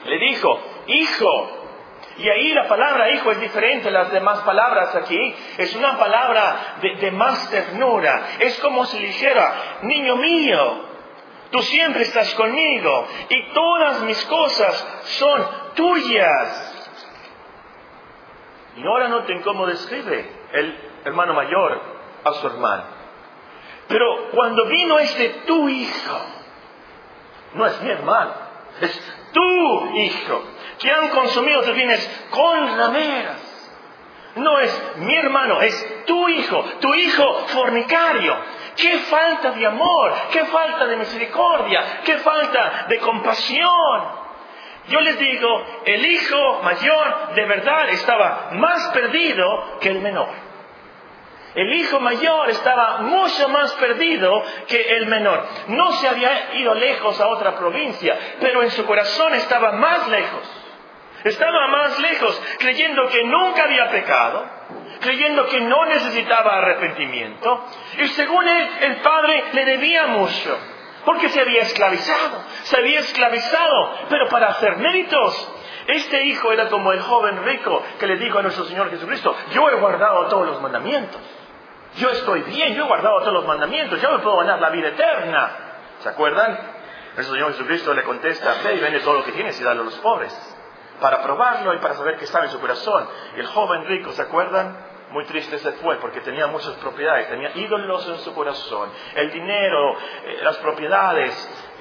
le 0.05 0.19
dijo, 0.19 0.59
hijo, 0.87 1.64
y 2.17 2.29
ahí 2.29 2.53
la 2.53 2.67
palabra 2.67 3.11
hijo 3.11 3.31
es 3.31 3.41
diferente 3.41 3.89
a 3.89 3.91
las 3.91 4.11
demás 4.11 4.39
palabras 4.39 4.95
aquí. 4.95 5.35
Es 5.57 5.75
una 5.75 5.97
palabra 5.97 6.77
de, 6.81 7.11
más 7.11 7.49
ternura. 7.49 8.37
Es 8.39 8.57
como 8.59 8.85
si 8.85 8.99
dijera, 8.99 9.79
niño 9.81 10.15
mío, 10.15 10.81
tú 11.51 11.61
siempre 11.61 12.03
estás 12.03 12.33
conmigo 12.35 13.07
y 13.27 13.51
todas 13.51 14.01
mis 14.03 14.23
cosas 14.25 15.01
son 15.03 15.45
tuyas. 15.75 16.71
Y 18.77 18.87
ahora 18.87 19.09
noten 19.09 19.41
cómo 19.41 19.65
describe 19.65 20.29
el 20.53 20.79
hermano 21.03 21.33
mayor 21.33 21.81
a 22.23 22.31
su 22.31 22.47
hermano. 22.47 22.83
Pero 23.89 24.31
cuando 24.31 24.65
vino 24.67 24.99
este 24.99 25.29
tu 25.45 25.67
hijo, 25.67 26.17
no 27.55 27.65
es 27.65 27.81
mi 27.81 27.91
hermano, 27.91 28.33
es 28.79 29.15
tu 29.33 29.95
hijo 29.95 30.54
que 30.79 30.91
han 30.91 31.09
consumido 31.09 31.61
tus 31.61 31.73
bienes 31.73 32.27
con 32.29 32.77
rameras. 32.77 33.55
No 34.35 34.59
es 34.59 34.81
mi 34.97 35.15
hermano, 35.15 35.61
es 35.61 36.03
tu 36.05 36.27
hijo, 36.27 36.61
tu 36.81 36.93
hijo 36.93 37.45
fornicario. 37.47 38.35
Qué 38.75 38.99
falta 38.99 39.51
de 39.51 39.65
amor, 39.65 40.13
qué 40.31 40.43
falta 40.45 40.85
de 40.85 40.97
misericordia, 40.97 42.01
qué 42.03 42.17
falta 42.17 42.85
de 42.89 42.99
compasión. 42.99 44.25
Yo 44.89 44.99
les 44.99 45.17
digo, 45.17 45.65
el 45.85 46.05
hijo 46.05 46.61
mayor 46.63 47.33
de 47.33 47.45
verdad 47.45 47.89
estaba 47.89 48.49
más 48.51 48.89
perdido 48.89 49.79
que 49.79 49.89
el 49.89 49.99
menor. 49.99 50.27
El 51.55 51.73
hijo 51.73 52.01
mayor 52.01 52.49
estaba 52.49 52.97
mucho 52.99 53.47
más 53.47 53.71
perdido 53.75 54.43
que 54.67 54.97
el 54.97 55.07
menor. 55.07 55.47
No 55.69 55.93
se 55.93 56.09
había 56.09 56.53
ido 56.55 56.75
lejos 56.75 57.19
a 57.21 57.27
otra 57.29 57.55
provincia, 57.55 58.19
pero 58.41 58.61
en 58.61 58.71
su 58.71 58.85
corazón 58.85 59.33
estaba 59.35 59.71
más 59.71 60.09
lejos. 60.09 60.64
Estaba 61.25 61.67
más 61.69 61.97
lejos, 61.97 62.39
creyendo 62.59 63.07
que 63.07 63.23
nunca 63.23 63.63
había 63.63 63.89
pecado, 63.89 64.45
creyendo 65.01 65.47
que 65.47 65.59
no 65.59 65.83
necesitaba 65.85 66.59
arrepentimiento. 66.59 67.65
Y 67.97 68.07
según 68.09 68.47
él, 68.47 68.69
el 68.81 68.95
padre 68.97 69.43
le 69.53 69.65
debía 69.65 70.05
mucho, 70.05 70.55
porque 71.03 71.29
se 71.29 71.41
había 71.41 71.63
esclavizado, 71.63 72.43
se 72.65 72.77
había 72.77 72.99
esclavizado, 72.99 74.05
pero 74.07 74.29
para 74.29 74.49
hacer 74.49 74.77
méritos. 74.77 75.51
Este 75.87 76.25
hijo 76.25 76.51
era 76.51 76.69
como 76.69 76.93
el 76.93 77.01
joven 77.01 77.43
rico 77.43 77.81
que 77.99 78.05
le 78.05 78.17
dijo 78.17 78.37
a 78.37 78.43
nuestro 78.43 78.65
Señor 78.65 78.91
Jesucristo, 78.91 79.35
yo 79.51 79.67
he 79.71 79.79
guardado 79.79 80.27
todos 80.27 80.45
los 80.45 80.61
mandamientos. 80.61 81.19
Yo 81.97 82.11
estoy 82.11 82.41
bien, 82.41 82.75
yo 82.75 82.83
he 82.83 82.87
guardado 82.87 83.21
todos 83.21 83.33
los 83.33 83.47
mandamientos, 83.47 83.99
yo 83.99 84.11
me 84.11 84.19
puedo 84.19 84.37
ganar 84.37 84.61
la 84.61 84.69
vida 84.69 84.89
eterna. 84.89 85.49
¿Se 86.01 86.09
acuerdan? 86.09 86.55
Nuestro 87.15 87.33
Señor 87.33 87.51
Jesucristo 87.53 87.95
le 87.95 88.03
contesta, 88.03 88.57
ve 88.63 88.75
y 88.75 88.79
vende 88.79 88.99
todo 88.99 89.15
lo 89.15 89.23
que 89.23 89.31
tienes 89.31 89.59
y 89.59 89.63
dale 89.63 89.81
a 89.81 89.83
los 89.85 89.95
pobres. 89.95 90.54
Para 90.99 91.21
probarlo 91.21 91.73
y 91.73 91.77
para 91.79 91.95
saber 91.95 92.17
qué 92.17 92.25
estaba 92.25 92.45
en 92.45 92.51
su 92.51 92.59
corazón. 92.59 93.07
El 93.35 93.45
joven 93.47 93.85
rico, 93.85 94.11
¿se 94.11 94.21
acuerdan? 94.21 94.77
Muy 95.11 95.25
triste 95.25 95.59
se 95.59 95.71
fue 95.73 95.97
porque 95.97 96.21
tenía 96.21 96.47
muchas 96.47 96.73
propiedades, 96.75 97.29
tenía 97.29 97.51
ídolos 97.55 98.07
en 98.07 98.17
su 98.19 98.33
corazón. 98.33 98.89
El 99.15 99.31
dinero, 99.31 99.93
eh, 100.25 100.39
las 100.41 100.57
propiedades 100.57 101.33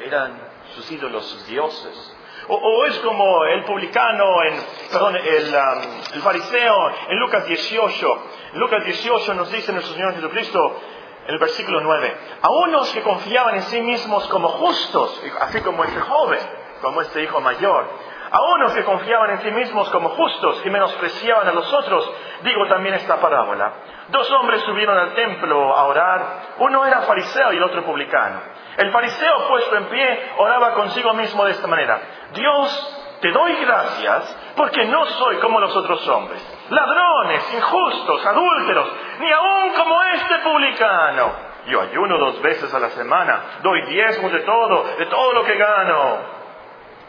eran 0.05 0.39
sus 0.75 0.91
ídolos, 0.91 1.25
sus 1.27 1.47
dioses. 1.47 2.17
O, 2.49 2.85
es 2.85 2.99
como 2.99 3.45
el 3.47 3.65
publicano, 3.65 4.43
en, 4.43 4.61
perdón, 4.93 5.17
el, 5.17 5.55
um, 5.55 6.15
el, 6.15 6.21
fariseo 6.21 6.91
en 7.09 7.19
Lucas 7.19 7.47
18. 7.47 8.19
En 8.53 8.61
Lucas 8.61 8.85
18 8.85 9.35
nos 9.35 9.51
dice 9.51 9.73
nuestro 9.73 9.95
Señor 9.95 10.15
Jesucristo, 10.15 10.81
en 11.27 11.33
el 11.33 11.39
versículo 11.39 11.81
9, 11.81 12.17
a 12.43 12.51
unos 12.51 12.93
que 12.93 13.01
confiaban 13.03 13.55
en 13.55 13.63
sí 13.63 13.81
mismos 13.81 14.29
como 14.29 14.49
justos, 14.49 15.23
así 15.41 15.61
como 15.63 15.85
este 15.85 16.01
joven, 16.01 16.41
como 16.83 17.01
este 17.01 17.23
hijo 17.23 17.41
mayor, 17.41 17.89
a 18.35 18.43
unos 18.43 18.73
que 18.73 18.83
confiaban 18.83 19.31
en 19.31 19.43
sí 19.43 19.51
mismos 19.53 19.89
como 19.91 20.09
justos 20.09 20.61
y 20.65 20.69
menospreciaban 20.69 21.47
a 21.47 21.53
los 21.53 21.73
otros, 21.73 22.11
digo 22.43 22.67
también 22.67 22.97
esta 22.97 23.21
parábola. 23.21 23.73
Dos 24.09 24.29
hombres 24.33 24.61
subieron 24.63 24.99
al 24.99 25.15
templo 25.15 25.73
a 25.73 25.85
orar, 25.85 26.23
uno 26.59 26.85
era 26.85 27.03
fariseo 27.03 27.53
y 27.53 27.59
el 27.59 27.63
otro 27.63 27.85
publicano. 27.85 28.41
El 28.77 28.91
fariseo 28.91 29.47
puesto 29.49 29.77
en 29.77 29.85
pie 29.85 30.33
oraba 30.39 30.75
consigo 30.75 31.15
mismo 31.15 31.45
de 31.45 31.53
esta 31.53 31.69
manera, 31.69 32.01
Dios, 32.33 33.19
te 33.21 33.31
doy 33.31 33.55
gracias 33.65 34.53
porque 34.57 34.85
no 34.85 35.07
soy 35.07 35.37
como 35.37 35.61
los 35.61 35.77
otros 35.77 36.07
hombres, 36.09 36.67
ladrones, 36.71 37.55
injustos, 37.55 38.27
adúlteros, 38.27 38.89
ni 39.21 39.31
aun 39.31 39.75
como 39.75 40.03
este 40.03 40.39
publicano. 40.41 41.55
Yo 41.67 41.83
ayuno 41.83 42.19
dos 42.19 42.43
veces 42.43 42.75
a 42.75 42.81
la 42.81 42.91
semana, 42.91 43.61
doy 43.63 43.81
diezmos 43.83 44.33
de 44.33 44.41
todo, 44.41 44.83
de 44.99 45.07
todo 45.07 45.33
lo 45.35 45.45
que 45.45 45.57
gano. 45.57 46.44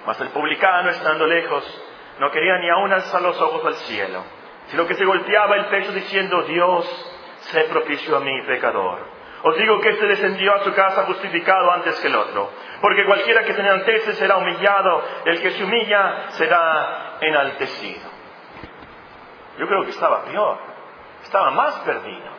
Mas 0.05 0.19
el 0.21 0.29
publicano, 0.29 0.89
estando 0.89 1.25
lejos, 1.25 1.63
no 2.19 2.31
quería 2.31 2.57
ni 2.59 2.69
aún 2.69 2.93
alzar 2.93 3.21
los 3.21 3.39
ojos 3.41 3.65
al 3.65 3.75
cielo, 3.75 4.23
sino 4.67 4.85
que 4.85 4.93
se 4.95 5.05
golpeaba 5.05 5.55
el 5.55 5.65
pecho 5.65 5.91
diciendo, 5.91 6.43
Dios, 6.43 6.85
sé 7.39 7.61
propicio 7.63 8.17
a 8.17 8.19
mí, 8.19 8.41
pecador. 8.43 9.15
Os 9.43 9.55
digo 9.57 9.79
que 9.79 9.89
este 9.89 10.07
descendió 10.07 10.55
a 10.55 10.63
su 10.63 10.73
casa 10.73 11.03
justificado 11.03 11.71
antes 11.71 11.99
que 11.99 12.07
el 12.07 12.15
otro, 12.15 12.49
porque 12.81 13.05
cualquiera 13.05 13.43
que 13.43 13.53
se 13.53 13.61
enaltece 13.61 14.13
será 14.13 14.37
humillado, 14.37 15.03
el 15.25 15.41
que 15.41 15.51
se 15.51 15.63
humilla 15.63 16.31
será 16.31 17.17
enaltecido. 17.21 18.09
Yo 19.59 19.67
creo 19.67 19.83
que 19.83 19.91
estaba 19.91 20.23
peor, 20.23 20.57
estaba 21.23 21.51
más 21.51 21.75
perdido. 21.81 22.35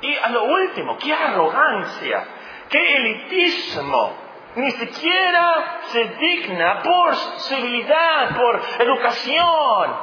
Y 0.00 0.16
a 0.16 0.30
lo 0.30 0.44
último, 0.44 0.96
qué 0.98 1.12
arrogancia, 1.12 2.24
qué 2.70 2.96
elitismo, 2.96 4.29
ni 4.56 4.70
siquiera 4.72 5.80
se 5.82 6.04
digna 6.04 6.82
por 6.82 7.14
civilidad, 7.14 8.36
por 8.36 8.60
educación, 8.80 9.96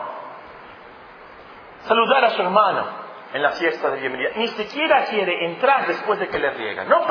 saludar 1.86 2.26
a 2.26 2.30
su 2.32 2.42
hermano 2.42 3.08
en 3.34 3.42
la 3.42 3.52
fiesta 3.52 3.90
de 3.90 4.00
bienvenida. 4.00 4.30
Ni 4.36 4.48
siquiera 4.48 5.04
quiere 5.06 5.46
entrar 5.48 5.86
después 5.88 6.20
de 6.20 6.30
que 6.30 6.40
le 6.40 6.50
riegan, 6.52 6.88
no 6.88 7.06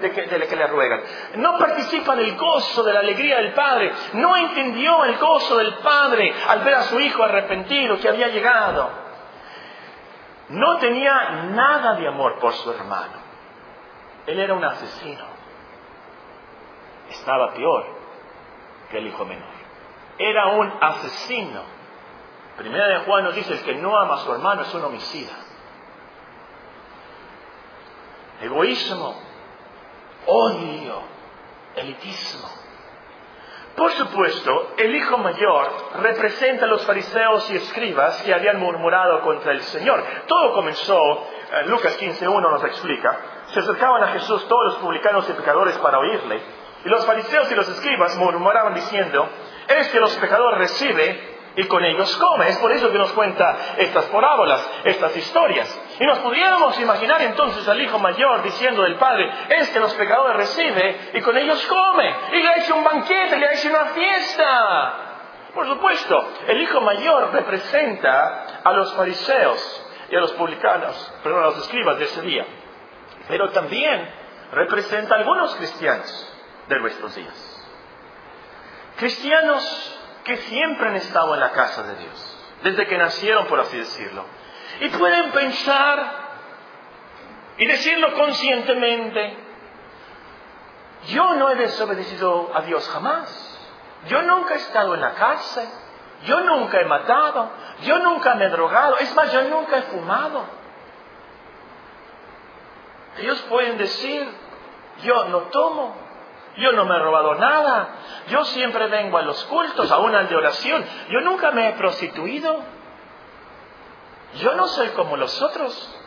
de 0.00 0.10
que, 0.10 0.22
de 0.26 0.46
que 0.46 0.56
le 0.56 0.66
ruegan. 0.66 1.02
No 1.36 1.56
participa 1.56 2.14
del 2.16 2.36
gozo, 2.36 2.82
de 2.82 2.92
la 2.92 3.00
alegría 3.00 3.36
del 3.36 3.54
Padre. 3.54 3.90
No 4.12 4.36
entendió 4.36 5.04
el 5.04 5.16
gozo 5.16 5.56
del 5.56 5.74
Padre 5.76 6.34
al 6.48 6.60
ver 6.60 6.74
a 6.74 6.82
su 6.82 7.00
hijo 7.00 7.22
arrepentido 7.22 7.98
que 7.98 8.08
había 8.08 8.28
llegado. 8.28 8.90
No 10.50 10.76
tenía 10.76 11.46
nada 11.50 11.94
de 11.94 12.08
amor 12.08 12.38
por 12.38 12.52
su 12.52 12.70
hermano. 12.70 13.24
Él 14.26 14.38
era 14.38 14.52
un 14.52 14.64
asesino 14.64 15.33
estaba 17.10 17.52
peor 17.54 17.86
que 18.90 18.98
el 18.98 19.06
hijo 19.06 19.24
menor. 19.24 19.52
Era 20.18 20.48
un 20.48 20.72
asesino. 20.80 21.62
Primera 22.56 22.86
de 22.86 22.98
Juan 23.04 23.24
nos 23.24 23.34
dice, 23.34 23.52
el 23.52 23.62
que 23.64 23.74
no 23.74 23.96
ama 23.98 24.14
a 24.14 24.18
su 24.18 24.32
hermano 24.32 24.62
es 24.62 24.74
un 24.74 24.84
homicida. 24.84 25.32
Egoísmo, 28.40 29.14
odio, 30.26 31.02
elitismo. 31.76 32.48
Por 33.76 33.90
supuesto, 33.92 34.74
el 34.76 34.94
hijo 34.94 35.18
mayor 35.18 35.68
representa 36.00 36.64
a 36.64 36.68
los 36.68 36.86
fariseos 36.86 37.50
y 37.50 37.56
escribas 37.56 38.22
que 38.22 38.32
habían 38.32 38.60
murmurado 38.60 39.20
contra 39.22 39.50
el 39.50 39.62
Señor. 39.62 40.00
Todo 40.28 40.52
comenzó, 40.52 40.96
eh, 40.96 41.66
Lucas 41.66 41.98
15.1 41.98 42.40
nos 42.40 42.62
explica, 42.62 43.18
se 43.46 43.58
acercaban 43.58 44.04
a 44.04 44.08
Jesús 44.08 44.46
todos 44.46 44.66
los 44.66 44.76
publicanos 44.76 45.28
y 45.28 45.32
pecadores 45.32 45.76
para 45.78 45.98
oírle 45.98 46.40
y 46.84 46.88
los 46.88 47.06
fariseos 47.06 47.50
y 47.50 47.54
los 47.54 47.68
escribas 47.68 48.16
murmuraban 48.16 48.74
diciendo, 48.74 49.28
es 49.68 49.88
que 49.88 50.00
los 50.00 50.14
pecadores 50.16 50.58
recibe 50.58 51.34
y 51.56 51.64
con 51.64 51.82
ellos 51.82 52.14
come. 52.16 52.48
Es 52.48 52.58
por 52.58 52.72
eso 52.72 52.90
que 52.90 52.98
nos 52.98 53.12
cuenta 53.12 53.74
estas 53.78 54.04
parábolas, 54.06 54.68
estas 54.84 55.16
historias. 55.16 55.80
Y 55.98 56.04
nos 56.04 56.18
pudiéramos 56.18 56.78
imaginar 56.78 57.22
entonces 57.22 57.66
al 57.68 57.80
hijo 57.80 57.98
mayor 57.98 58.42
diciendo 58.42 58.82
del 58.82 58.96
padre, 58.96 59.32
es 59.48 59.70
que 59.70 59.80
los 59.80 59.94
pecadores 59.94 60.36
recibe 60.36 61.10
y 61.14 61.20
con 61.22 61.36
ellos 61.38 61.64
come. 61.66 62.14
Y 62.32 62.42
le 62.42 62.48
ha 62.48 62.56
hecho 62.58 62.74
un 62.74 62.84
banquete, 62.84 63.38
le 63.38 63.46
ha 63.46 63.52
hecho 63.52 63.68
una 63.68 63.84
fiesta. 63.86 64.94
Por 65.54 65.66
supuesto, 65.68 66.28
el 66.48 66.60
hijo 66.60 66.80
mayor 66.80 67.32
representa 67.32 68.60
a 68.62 68.72
los 68.72 68.92
fariseos 68.94 69.86
y 70.10 70.16
a 70.16 70.20
los 70.20 70.32
publicanos, 70.32 71.14
perdón, 71.22 71.44
a 71.44 71.46
los 71.46 71.58
escribas 71.58 71.98
de 71.98 72.04
ese 72.04 72.20
día. 72.22 72.44
Pero 73.28 73.50
también 73.50 74.06
representa 74.52 75.14
a 75.14 75.18
algunos 75.18 75.54
cristianos 75.54 76.33
de 76.68 76.80
nuestros 76.80 77.14
días. 77.14 77.66
Cristianos 78.96 80.00
que 80.24 80.36
siempre 80.36 80.88
han 80.88 80.96
estado 80.96 81.34
en 81.34 81.40
la 81.40 81.50
casa 81.52 81.82
de 81.82 81.96
Dios, 81.96 82.38
desde 82.62 82.86
que 82.86 82.96
nacieron, 82.96 83.46
por 83.46 83.60
así 83.60 83.76
decirlo. 83.76 84.24
Y 84.80 84.88
pueden 84.88 85.30
pensar 85.32 86.24
y 87.58 87.66
decirlo 87.66 88.14
conscientemente, 88.14 89.36
yo 91.08 91.34
no 91.34 91.50
he 91.50 91.54
desobedecido 91.56 92.50
a 92.54 92.62
Dios 92.62 92.88
jamás. 92.88 93.50
Yo 94.08 94.22
nunca 94.22 94.54
he 94.54 94.58
estado 94.58 94.94
en 94.94 95.00
la 95.00 95.14
cárcel. 95.14 95.68
Yo 96.24 96.40
nunca 96.40 96.80
he 96.80 96.84
matado. 96.86 97.50
Yo 97.82 97.98
nunca 97.98 98.34
me 98.34 98.46
he 98.46 98.48
drogado. 98.48 98.96
Es 98.98 99.14
más, 99.14 99.30
yo 99.32 99.42
nunca 99.42 99.78
he 99.78 99.82
fumado. 99.82 100.44
Ellos 103.18 103.40
pueden 103.42 103.76
decir, 103.76 104.26
yo 105.02 105.24
no 105.26 105.42
tomo. 105.42 106.03
Yo 106.56 106.72
no 106.72 106.84
me 106.84 106.94
he 106.94 106.98
robado 106.98 107.34
nada. 107.34 107.88
Yo 108.28 108.44
siempre 108.44 108.86
vengo 108.86 109.18
a 109.18 109.22
los 109.22 109.44
cultos, 109.44 109.90
aún 109.90 110.14
al 110.14 110.28
de 110.28 110.36
oración. 110.36 110.84
Yo 111.08 111.20
nunca 111.20 111.50
me 111.50 111.68
he 111.68 111.72
prostituido. 111.72 112.60
Yo 114.36 114.54
no 114.54 114.66
soy 114.68 114.88
como 114.90 115.16
los 115.16 115.40
otros. 115.42 116.00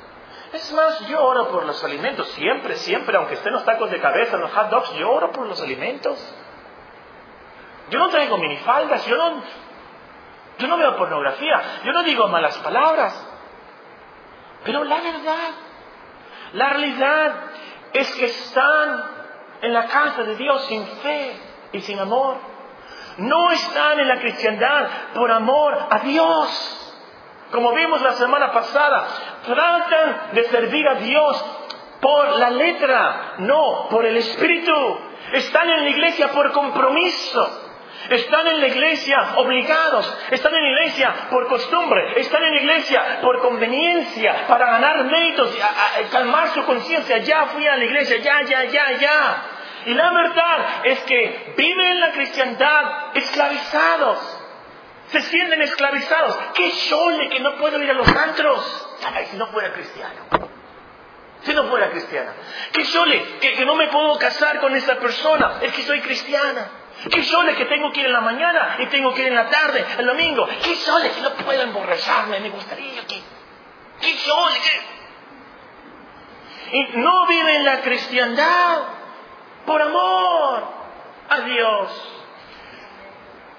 Es 0.53 0.71
más, 0.73 1.07
yo 1.07 1.21
oro 1.21 1.49
por 1.49 1.65
los 1.65 1.83
alimentos. 1.83 2.27
Siempre, 2.29 2.75
siempre, 2.77 3.17
aunque 3.17 3.33
estén 3.33 3.53
los 3.53 3.65
tacos 3.65 3.91
de 3.91 3.99
cabeza, 3.99 4.37
los 4.37 4.51
hot 4.51 4.69
dogs, 4.69 4.93
yo 4.93 5.09
oro 5.11 5.31
por 5.31 5.45
los 5.45 5.61
alimentos. 5.61 6.17
Yo 7.89 7.99
no 7.99 8.09
traigo 8.09 8.37
minifaldas, 8.37 9.05
yo 9.05 9.15
no, 9.15 9.41
yo 10.57 10.67
no 10.67 10.77
veo 10.77 10.97
pornografía, 10.97 11.61
yo 11.83 11.91
no 11.93 12.03
digo 12.03 12.27
malas 12.27 12.57
palabras. 12.59 13.27
Pero 14.63 14.83
la 14.83 14.99
verdad, 14.99 15.49
la 16.53 16.69
realidad 16.69 17.35
es 17.93 18.13
que 18.15 18.25
están 18.25 19.16
en 19.61 19.73
la 19.73 19.85
casa 19.87 20.23
de 20.23 20.35
Dios 20.35 20.65
sin 20.65 20.85
fe 20.85 21.35
y 21.73 21.81
sin 21.81 21.99
amor. 21.99 22.37
No 23.17 23.51
están 23.51 23.99
en 23.99 24.07
la 24.07 24.19
cristiandad 24.19 24.87
por 25.13 25.31
amor 25.31 25.77
a 25.89 25.99
Dios. 25.99 26.83
Como 27.51 27.73
vimos 27.73 28.01
la 28.01 28.13
semana 28.13 28.51
pasada, 28.51 29.07
tratan 29.45 30.33
de 30.33 30.43
servir 30.45 30.87
a 30.87 30.95
Dios 30.95 31.45
por 32.01 32.37
la 32.37 32.49
letra, 32.51 33.35
no 33.39 33.87
por 33.89 34.05
el 34.05 34.17
espíritu. 34.17 34.73
Están 35.33 35.69
en 35.69 35.83
la 35.83 35.89
iglesia 35.89 36.29
por 36.29 36.51
compromiso. 36.51 37.66
Están 38.09 38.47
en 38.47 38.61
la 38.61 38.67
iglesia 38.67 39.33
obligados, 39.35 40.17
están 40.31 40.55
en 40.55 40.63
la 40.63 40.69
iglesia 40.69 41.13
por 41.29 41.47
costumbre, 41.47 42.19
están 42.19 42.43
en 42.43 42.51
la 42.51 42.61
iglesia 42.61 43.19
por 43.21 43.41
conveniencia, 43.41 44.47
para 44.47 44.65
ganar 44.67 45.03
méritos, 45.03 45.53
y 45.55 46.03
calmar 46.05 46.49
su 46.49 46.63
conciencia. 46.63 47.17
Ya 47.19 47.45
fui 47.47 47.67
a 47.67 47.75
la 47.75 47.83
iglesia, 47.83 48.17
ya, 48.17 48.41
ya, 48.43 48.63
ya, 48.65 48.91
ya. 48.93 49.43
Y 49.85 49.93
la 49.93 50.11
verdad 50.11 50.85
es 50.85 50.99
que 51.03 51.53
viven 51.57 51.87
en 51.87 51.99
la 51.99 52.11
cristiandad 52.11 52.83
esclavizados. 53.13 54.43
Se 55.07 55.21
sienten 55.21 55.61
esclavizados. 55.61 56.37
¡Qué 56.53 56.71
chole 56.89 57.29
que 57.29 57.39
no 57.39 57.55
puedo 57.55 57.81
ir 57.81 57.89
a 57.89 57.93
los 57.93 58.07
antros! 58.07 58.97
Si 59.31 59.37
no 59.37 59.47
fuera 59.47 59.71
cristiano. 59.71 60.49
Si 61.43 61.53
no 61.53 61.63
fuera 61.65 61.89
cristiana. 61.89 62.33
¡Qué 62.73 62.83
chole 62.83 63.23
que, 63.39 63.53
que 63.53 63.65
no 63.65 63.75
me 63.75 63.87
puedo 63.87 64.17
casar 64.17 64.59
con 64.59 64.75
esa 64.75 64.95
persona! 64.95 65.59
Es 65.61 65.73
que 65.73 65.83
soy 65.83 66.01
cristiana. 66.01 66.69
Qué 67.11 67.23
sole 67.23 67.55
que 67.55 67.65
tengo 67.65 67.91
que 67.91 67.99
ir 67.99 68.07
en 68.07 68.13
la 68.13 68.21
mañana 68.21 68.77
y 68.79 68.87
tengo 68.87 69.13
que 69.13 69.21
ir 69.21 69.27
en 69.27 69.35
la 69.35 69.49
tarde, 69.49 69.85
el 69.97 70.05
domingo. 70.05 70.47
Qué 70.47 70.75
sole 70.75 71.11
que 71.11 71.21
no 71.21 71.31
puedo 71.33 71.61
emborracharme, 71.61 72.39
me 72.39 72.49
gustaría 72.49 73.05
que... 73.05 73.21
Qué 74.01 74.13
sole 74.17 74.57
que... 74.59 74.97
Y 76.77 76.97
no 76.97 77.27
viven 77.27 77.63
la 77.63 77.81
cristiandad 77.81 78.79
por 79.65 79.81
amor 79.81 80.63
a 81.29 81.39
Dios. 81.41 82.13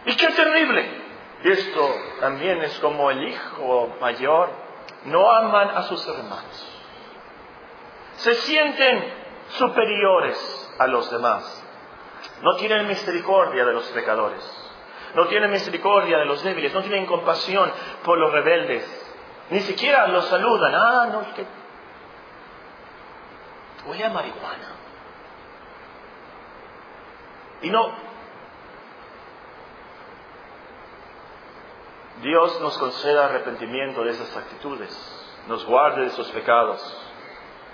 Y 0.04 0.16
qué 0.16 0.28
terrible. 0.28 1.08
Esto 1.44 1.94
también 2.20 2.62
es 2.62 2.78
como 2.80 3.10
el 3.10 3.28
hijo 3.28 3.96
mayor. 4.00 4.50
No 5.04 5.30
aman 5.30 5.70
a 5.70 5.82
sus 5.84 6.06
hermanos. 6.06 6.82
Se 8.16 8.34
sienten 8.34 9.14
superiores 9.50 10.74
a 10.78 10.86
los 10.88 11.10
demás. 11.10 11.64
No 12.42 12.56
tienen 12.56 12.86
misericordia 12.86 13.64
de 13.64 13.72
los 13.72 13.84
pecadores. 13.88 14.42
No 15.14 15.26
tienen 15.26 15.50
misericordia 15.50 16.18
de 16.18 16.24
los 16.26 16.42
débiles. 16.42 16.72
No 16.72 16.82
tienen 16.82 17.06
compasión 17.06 17.70
por 18.04 18.18
los 18.18 18.32
rebeldes. 18.32 18.84
Ni 19.50 19.60
siquiera 19.60 20.06
los 20.08 20.26
saludan. 20.26 20.74
Ah, 20.74 21.08
no, 21.10 21.20
es 21.22 21.28
que 21.28 21.46
huele 23.86 24.04
a 24.04 24.10
marihuana. 24.10 24.68
Y 27.62 27.70
no. 27.70 28.08
Dios 32.22 32.60
nos 32.60 32.76
conceda 32.78 33.26
arrepentimiento 33.26 34.02
de 34.02 34.10
esas 34.10 34.36
actitudes, 34.36 34.92
nos 35.46 35.64
guarde 35.64 36.02
de 36.02 36.06
esos 36.08 36.28
pecados 36.32 36.80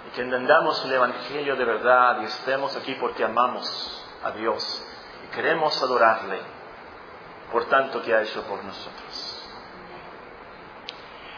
y 0.07 0.11
que 0.15 0.21
entendamos 0.21 0.85
el 0.85 0.93
Evangelio 0.93 1.57
de 1.57 1.65
verdad 1.65 2.21
y 2.21 2.25
estemos 2.25 2.77
aquí 2.77 2.95
porque 3.01 3.25
amamos 3.25 4.04
a 4.25 4.31
Dios 4.33 4.87
y 5.25 5.35
queremos 5.35 5.81
adorarle 5.83 6.39
por 7.53 7.67
tanto 7.67 8.03
que 8.03 8.15
ha 8.15 8.23
hecho 8.23 8.43
por 8.43 8.65
nosotros. 8.65 9.35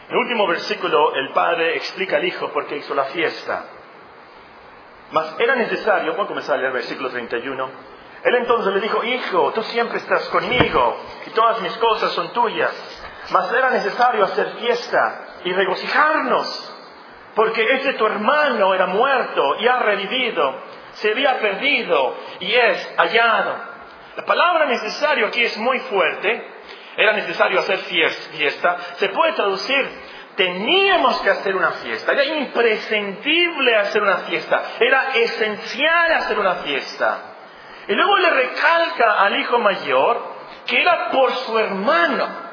En 0.07 0.13
el 0.13 0.17
último 0.19 0.47
versículo, 0.47 1.13
el 1.15 1.33
padre 1.33 1.75
explica 1.75 2.15
al 2.15 2.25
hijo 2.25 2.49
por 2.51 2.65
qué 2.65 2.77
hizo 2.77 2.95
la 2.95 3.05
fiesta. 3.05 3.65
Mas 5.11 5.35
era 5.37 5.55
necesario, 5.55 6.13
voy 6.15 6.25
a 6.25 6.27
comenzar 6.27 6.55
a 6.55 6.57
leer 6.57 6.69
el 6.69 6.73
versículo 6.73 7.09
31. 7.09 7.69
Él 8.23 8.35
entonces 8.35 8.73
le 8.73 8.79
dijo, 8.79 9.03
hijo, 9.03 9.51
tú 9.53 9.61
siempre 9.63 9.97
estás 9.97 10.27
conmigo 10.29 10.97
y 11.25 11.29
todas 11.31 11.61
mis 11.61 11.75
cosas 11.77 12.11
son 12.13 12.31
tuyas. 12.33 12.71
Mas 13.31 13.51
era 13.51 13.69
necesario 13.69 14.23
hacer 14.23 14.49
fiesta 14.59 15.25
y 15.43 15.51
regocijarnos, 15.53 16.73
porque 17.35 17.63
ese 17.75 17.93
tu 17.93 18.05
hermano 18.05 18.73
era 18.73 18.87
muerto 18.87 19.57
y 19.59 19.67
ha 19.67 19.79
revivido 19.79 20.55
se 20.97 21.11
había 21.11 21.39
perdido 21.39 22.15
y 22.39 22.53
es 22.53 22.93
hallado. 22.97 23.55
La 24.15 24.25
palabra 24.25 24.65
necesario 24.65 25.27
aquí 25.27 25.43
es 25.43 25.57
muy 25.57 25.79
fuerte. 25.81 26.47
Era 26.97 27.13
necesario 27.13 27.59
hacer 27.59 27.77
fiesta. 27.77 28.77
Se 28.95 29.09
puede 29.09 29.33
traducir, 29.33 29.87
teníamos 30.35 31.21
que 31.21 31.29
hacer 31.29 31.55
una 31.55 31.71
fiesta. 31.71 32.11
Era 32.13 32.25
imprescindible 32.25 33.75
hacer 33.75 34.01
una 34.01 34.17
fiesta. 34.17 34.63
Era 34.79 35.11
esencial 35.13 36.11
hacer 36.13 36.39
una 36.39 36.55
fiesta. 36.55 37.19
Y 37.87 37.93
luego 37.93 38.17
le 38.17 38.29
recalca 38.31 39.21
al 39.21 39.39
hijo 39.39 39.59
mayor 39.59 40.35
que 40.65 40.81
era 40.81 41.11
por 41.11 41.31
su 41.31 41.59
hermano. 41.59 42.46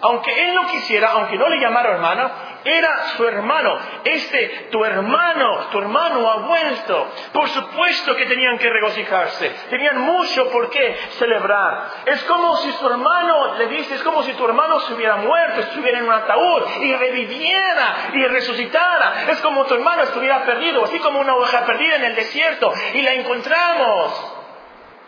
Aunque 0.00 0.42
él 0.42 0.54
no 0.54 0.66
quisiera, 0.66 1.10
aunque 1.10 1.36
no 1.36 1.48
le 1.48 1.58
llamara 1.58 1.90
hermano, 1.90 2.30
era 2.64 3.08
su 3.16 3.26
hermano. 3.26 3.78
Este, 4.04 4.68
tu 4.70 4.84
hermano, 4.84 5.68
tu 5.70 5.78
hermano 5.78 6.30
ha 6.30 6.36
vuelto. 6.36 7.08
Por 7.32 7.48
supuesto 7.48 8.14
que 8.14 8.26
tenían 8.26 8.58
que 8.58 8.70
regocijarse. 8.70 9.50
Tenían 9.70 9.98
mucho 9.98 10.50
por 10.50 10.70
qué 10.70 10.96
celebrar. 11.18 11.90
Es 12.06 12.22
como 12.24 12.56
si 12.58 12.72
su 12.72 12.88
hermano, 12.88 13.54
le 13.56 13.66
dice, 13.68 13.94
es 13.94 14.02
como 14.02 14.22
si 14.22 14.32
tu 14.34 14.44
hermano 14.44 14.80
se 14.80 14.94
hubiera 14.94 15.16
muerto, 15.16 15.60
estuviera 15.60 15.98
en 15.98 16.04
un 16.04 16.12
ataúd 16.12 16.62
y 16.80 16.94
reviviera 16.94 18.10
y 18.12 18.24
resucitara. 18.26 19.24
Es 19.28 19.40
como 19.40 19.64
tu 19.66 19.74
hermano 19.74 20.02
estuviera 20.02 20.44
perdido, 20.44 20.84
así 20.84 20.98
como 21.00 21.20
una 21.20 21.34
oveja 21.34 21.64
perdida 21.64 21.96
en 21.96 22.04
el 22.04 22.14
desierto 22.14 22.72
y 22.94 23.02
la 23.02 23.14
encontramos. 23.14 24.34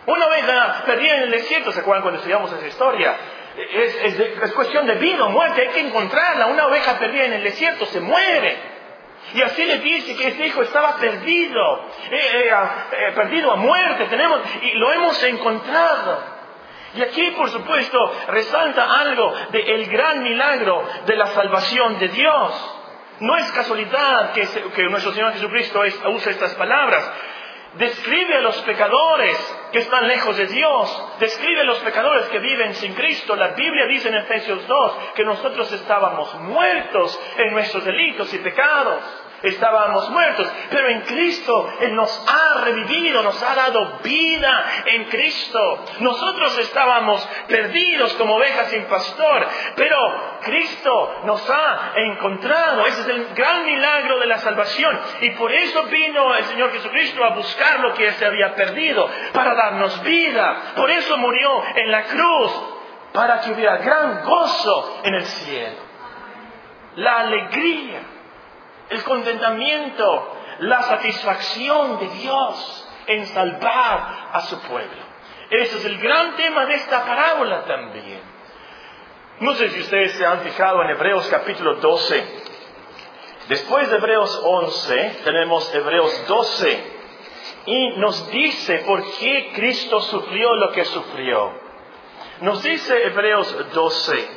Una 0.06 0.26
oveja 0.26 0.82
perdida 0.86 1.16
en 1.16 1.22
el 1.24 1.30
desierto, 1.30 1.72
¿se 1.72 1.80
acuerdan 1.80 2.02
cuando 2.02 2.18
estudiamos 2.18 2.50
esa 2.52 2.66
historia? 2.66 3.14
Es, 3.56 4.52
cuestión 4.52 4.86
de 4.86 4.94
vida 4.94 5.24
o 5.24 5.30
muerte, 5.30 5.62
hay 5.62 5.68
que 5.68 5.80
encontrarla. 5.80 6.46
Una 6.46 6.66
oveja 6.66 6.98
perdida 6.98 7.24
en 7.24 7.32
el 7.34 7.42
desierto 7.42 7.86
se 7.86 8.00
muere. 8.00 8.70
Y 9.34 9.42
así 9.42 9.64
le 9.64 9.78
dice 9.78 10.16
que 10.16 10.28
este 10.28 10.46
hijo 10.46 10.62
estaba 10.62 10.96
perdido, 10.96 11.86
eh, 12.10 12.20
eh, 12.20 12.50
eh, 12.50 13.12
perdido 13.14 13.52
a 13.52 13.56
muerte, 13.56 14.06
tenemos, 14.06 14.40
y 14.62 14.72
lo 14.72 14.92
hemos 14.92 15.22
encontrado. 15.22 16.40
Y 16.94 17.02
aquí, 17.02 17.30
por 17.36 17.48
supuesto, 17.50 17.98
resalta 18.28 19.00
algo 19.00 19.32
del 19.50 19.86
gran 19.86 20.22
milagro 20.22 20.84
de 21.06 21.16
la 21.16 21.26
salvación 21.28 21.98
de 22.00 22.08
Dios. 22.08 22.76
No 23.20 23.36
es 23.36 23.52
casualidad 23.52 24.32
que, 24.32 24.48
que 24.74 24.82
nuestro 24.84 25.12
Señor 25.12 25.34
Jesucristo 25.34 25.82
use 26.08 26.30
estas 26.30 26.54
palabras 26.54 27.12
describe 27.74 28.36
a 28.36 28.40
los 28.40 28.56
pecadores 28.62 29.36
que 29.72 29.78
están 29.78 30.08
lejos 30.08 30.36
de 30.36 30.46
Dios, 30.46 31.04
describe 31.20 31.60
a 31.60 31.64
los 31.64 31.78
pecadores 31.78 32.26
que 32.26 32.38
viven 32.38 32.74
sin 32.74 32.94
Cristo. 32.94 33.36
La 33.36 33.48
Biblia 33.48 33.86
dice 33.86 34.08
en 34.08 34.16
Efesios 34.16 34.66
2 34.66 34.92
que 35.14 35.24
nosotros 35.24 35.70
estábamos 35.72 36.34
muertos 36.40 37.18
en 37.38 37.52
nuestros 37.52 37.84
delitos 37.84 38.32
y 38.34 38.38
pecados 38.38 39.02
estábamos 39.42 40.10
muertos, 40.10 40.50
pero 40.70 40.88
en 40.88 41.00
Cristo 41.02 41.72
Él 41.80 41.94
nos 41.94 42.26
ha 42.28 42.60
revivido, 42.64 43.22
nos 43.22 43.42
ha 43.42 43.54
dado 43.54 43.98
vida 44.02 44.64
en 44.86 45.04
Cristo. 45.04 45.84
Nosotros 46.00 46.58
estábamos 46.58 47.26
perdidos 47.48 48.12
como 48.14 48.36
ovejas 48.36 48.68
sin 48.68 48.84
pastor, 48.84 49.46
pero 49.76 49.96
Cristo 50.42 51.20
nos 51.24 51.48
ha 51.50 51.92
encontrado. 51.96 52.86
Ese 52.86 53.00
es 53.02 53.08
el 53.08 53.34
gran 53.34 53.64
milagro 53.64 54.18
de 54.18 54.26
la 54.26 54.38
salvación. 54.38 54.98
Y 55.20 55.30
por 55.30 55.52
eso 55.52 55.84
vino 55.84 56.34
el 56.34 56.44
Señor 56.44 56.72
Jesucristo 56.72 57.24
a 57.24 57.34
buscar 57.34 57.80
lo 57.80 57.94
que 57.94 58.12
se 58.12 58.26
había 58.26 58.54
perdido, 58.54 59.08
para 59.32 59.54
darnos 59.54 60.02
vida. 60.02 60.72
Por 60.76 60.90
eso 60.90 61.16
murió 61.16 61.62
en 61.76 61.90
la 61.90 62.04
cruz, 62.04 62.52
para 63.12 63.40
que 63.40 63.52
hubiera 63.52 63.78
gran 63.78 64.24
gozo 64.24 65.00
en 65.04 65.14
el 65.14 65.24
cielo. 65.24 65.90
La 66.96 67.20
alegría 67.20 68.19
el 68.90 69.02
contentamiento, 69.04 70.36
la 70.60 70.82
satisfacción 70.82 71.98
de 71.98 72.08
Dios 72.08 72.88
en 73.06 73.26
salvar 73.26 74.28
a 74.32 74.40
su 74.42 74.60
pueblo. 74.60 75.02
Ese 75.50 75.78
es 75.78 75.84
el 75.84 75.98
gran 75.98 76.36
tema 76.36 76.66
de 76.66 76.74
esta 76.74 77.04
parábola 77.04 77.64
también. 77.64 78.20
No 79.40 79.54
sé 79.54 79.70
si 79.70 79.80
ustedes 79.80 80.12
se 80.12 80.26
han 80.26 80.40
fijado 80.40 80.82
en 80.82 80.90
Hebreos 80.90 81.26
capítulo 81.28 81.76
12. 81.76 82.24
Después 83.48 83.90
de 83.90 83.96
Hebreos 83.96 84.40
11 84.44 85.20
tenemos 85.24 85.74
Hebreos 85.74 86.26
12 86.28 87.00
y 87.66 87.96
nos 87.96 88.30
dice 88.30 88.78
por 88.86 89.02
qué 89.18 89.52
Cristo 89.54 90.00
sufrió 90.02 90.54
lo 90.54 90.72
que 90.72 90.84
sufrió. 90.84 91.52
Nos 92.42 92.62
dice 92.62 93.06
Hebreos 93.06 93.72
12, 93.72 94.28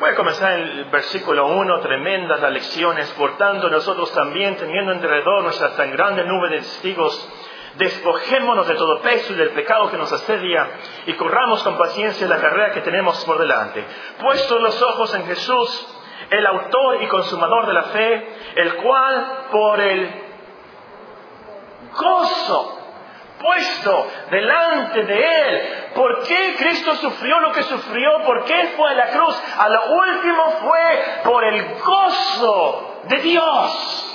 Voy 0.00 0.14
comenzar 0.14 0.52
en 0.52 0.60
el 0.60 0.84
versículo 0.86 1.46
1, 1.48 1.80
tremendas 1.80 2.40
las 2.40 2.50
lecciones. 2.50 3.10
Por 3.10 3.36
tanto, 3.36 3.68
nosotros 3.68 4.10
también, 4.14 4.56
teniendo 4.56 4.92
alrededor 4.92 5.42
nuestra 5.42 5.76
tan 5.76 5.92
grande 5.92 6.24
nube 6.24 6.48
de 6.48 6.60
testigos, 6.60 7.28
despojémonos 7.76 8.66
de 8.66 8.76
todo 8.76 9.02
peso 9.02 9.34
y 9.34 9.36
del 9.36 9.50
pecado 9.50 9.90
que 9.90 9.98
nos 9.98 10.10
asedia 10.10 10.70
y 11.04 11.12
corramos 11.12 11.62
con 11.62 11.76
paciencia 11.76 12.26
la 12.26 12.40
carrera 12.40 12.72
que 12.72 12.80
tenemos 12.80 13.22
por 13.26 13.38
delante. 13.38 13.84
Puestos 14.22 14.58
los 14.62 14.80
ojos 14.80 15.14
en 15.14 15.26
Jesús, 15.26 15.94
el 16.30 16.46
autor 16.46 17.02
y 17.02 17.06
consumador 17.08 17.66
de 17.66 17.74
la 17.74 17.82
fe, 17.82 18.28
el 18.56 18.76
cual 18.76 19.48
por 19.52 19.80
el 19.82 20.10
gozo 21.92 22.80
puesto 23.38 24.06
delante 24.30 25.04
de 25.04 25.48
Él. 25.48 25.79
¿Por 25.94 26.22
qué 26.24 26.54
Cristo 26.56 26.94
sufrió 26.96 27.40
lo 27.40 27.52
que 27.52 27.62
sufrió? 27.64 28.22
¿Por 28.24 28.44
qué 28.44 28.72
fue 28.76 28.90
a 28.90 28.94
la 28.94 29.08
cruz? 29.08 29.42
A 29.58 29.68
lo 29.68 29.82
último 29.96 30.50
fue 30.60 31.04
por 31.24 31.44
el 31.44 31.74
gozo 31.80 33.00
de 33.04 33.16
Dios. 33.16 34.06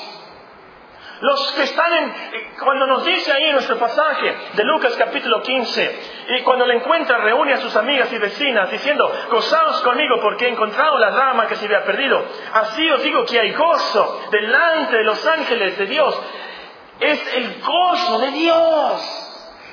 Los 1.21 1.51
que 1.53 1.63
están 1.63 1.93
en, 1.93 2.13
cuando 2.61 2.87
nos 2.87 3.05
dice 3.05 3.31
ahí 3.31 3.51
nuestro 3.53 3.77
pasaje 3.77 4.35
de 4.53 4.63
Lucas 4.63 4.95
capítulo 4.97 5.41
15, 5.41 5.99
y 6.29 6.41
cuando 6.41 6.65
le 6.65 6.75
encuentra 6.75 7.17
reúne 7.19 7.53
a 7.53 7.61
sus 7.61 7.75
amigas 7.75 8.11
y 8.11 8.17
vecinas 8.17 8.69
diciendo, 8.69 9.09
gozaos 9.31 9.81
conmigo 9.81 10.19
porque 10.21 10.45
he 10.45 10.49
encontrado 10.49 10.97
la 10.99 11.11
rama 11.11 11.47
que 11.47 11.55
se 11.55 11.65
había 11.65 11.85
perdido. 11.85 12.21
Así 12.53 12.89
os 12.91 13.01
digo 13.01 13.25
que 13.25 13.39
hay 13.39 13.53
gozo 13.53 14.27
delante 14.29 14.97
de 14.97 15.03
los 15.03 15.25
ángeles 15.25 15.77
de 15.77 15.85
Dios. 15.85 16.21
Es 16.99 17.35
el 17.35 17.61
gozo 17.61 18.19
de 18.19 18.31
Dios. 18.31 19.24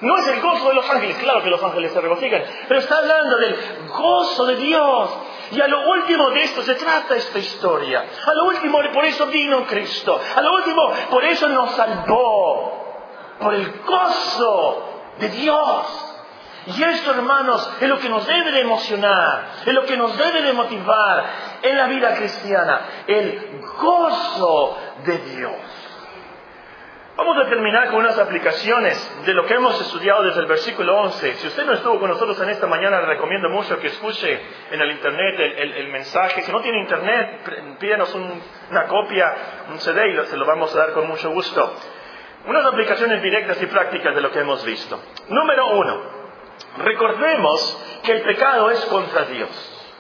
No 0.03 0.19
es 0.19 0.27
el 0.27 0.41
gozo 0.41 0.69
de 0.69 0.75
los 0.75 0.91
ángeles, 0.91 1.17
claro 1.19 1.43
que 1.45 1.51
los 1.51 1.63
ángeles 1.63 1.93
se 1.93 2.01
regocijan, 2.01 2.43
pero 2.67 2.81
está 2.81 2.99
hablando 2.99 3.37
del 3.37 3.57
gozo 3.87 4.47
de 4.47 4.57
Dios. 4.57 5.11
Y 5.53 5.61
a 5.61 5.69
lo 5.69 5.89
último 5.91 6.31
de 6.31 6.43
esto 6.43 6.61
se 6.63 6.75
trata 6.75 7.15
esta 7.15 7.39
historia. 7.39 8.05
A 8.27 8.35
lo 8.35 8.47
último, 8.47 8.81
por 8.93 9.05
eso 9.05 9.27
vino 9.29 9.65
Cristo. 9.65 10.21
A 10.35 10.41
lo 10.43 10.55
último, 10.55 10.93
por 11.09 11.25
eso 11.25 11.49
nos 11.49 11.71
salvó. 11.77 13.37
Por 13.39 13.55
el 13.55 13.73
gozo 13.87 14.85
de 15.21 15.29
Dios. 15.29 16.09
Y 16.67 16.83
esto, 16.83 17.13
hermanos, 17.13 17.71
es 17.81 17.89
lo 17.89 17.99
que 17.99 18.09
nos 18.09 18.27
debe 18.27 18.51
de 18.51 18.61
emocionar, 18.61 19.51
es 19.65 19.73
lo 19.73 19.85
que 19.85 19.97
nos 19.97 20.17
debe 20.17 20.43
de 20.43 20.53
motivar 20.53 21.25
en 21.63 21.77
la 21.77 21.87
vida 21.87 22.15
cristiana, 22.15 22.81
el 23.07 23.61
gozo 23.81 24.77
de 25.05 25.19
Dios. 25.19 25.82
Vamos 27.15 27.37
a 27.37 27.47
terminar 27.47 27.89
con 27.89 27.97
unas 27.97 28.19
aplicaciones 28.19 29.25
de 29.27 29.35
lo 29.35 29.45
que 29.45 29.53
hemos 29.53 29.79
estudiado 29.83 30.23
desde 30.23 30.41
el 30.41 30.47
versículo 30.47 30.99
11. 31.03 31.35
Si 31.35 31.47
usted 31.47 31.67
no 31.67 31.75
estuvo 31.75 32.01
con 32.01 32.09
nosotros 32.09 32.41
en 32.41 32.49
esta 32.49 32.67
mañana, 32.67 33.01
le 33.01 33.07
recomiendo 33.07 33.51
mucho 33.51 33.79
que 33.79 33.89
escuche 33.89 34.41
en 34.71 34.81
el 34.81 34.93
internet 34.93 35.39
el, 35.77 35.89
mensaje. 35.89 36.41
Si 36.41 36.51
no 36.51 36.63
tiene 36.63 36.81
internet, 36.81 37.77
pídenos 37.79 38.15
una 38.15 38.87
copia, 38.87 39.35
un 39.71 39.79
CD 39.79 40.09
y 40.09 40.27
se 40.27 40.39
lo 40.39 40.47
vamos 40.47 40.75
a 40.75 40.79
dar 40.79 40.93
con 40.93 41.07
mucho 41.07 41.31
gusto. 41.31 41.75
Unas 42.47 42.65
aplicaciones 42.65 43.23
directas 43.23 43.61
y 43.61 43.67
prácticas 43.67 44.15
de 44.15 44.21
lo 44.23 44.31
que 44.31 44.39
hemos 44.39 44.65
visto. 44.65 44.99
Número 45.29 45.67
uno, 45.69 46.03
recordemos 46.79 48.01
que 48.05 48.13
el 48.13 48.23
pecado 48.23 48.71
es 48.71 48.83
contra 48.87 49.27
Dios. 49.27 49.95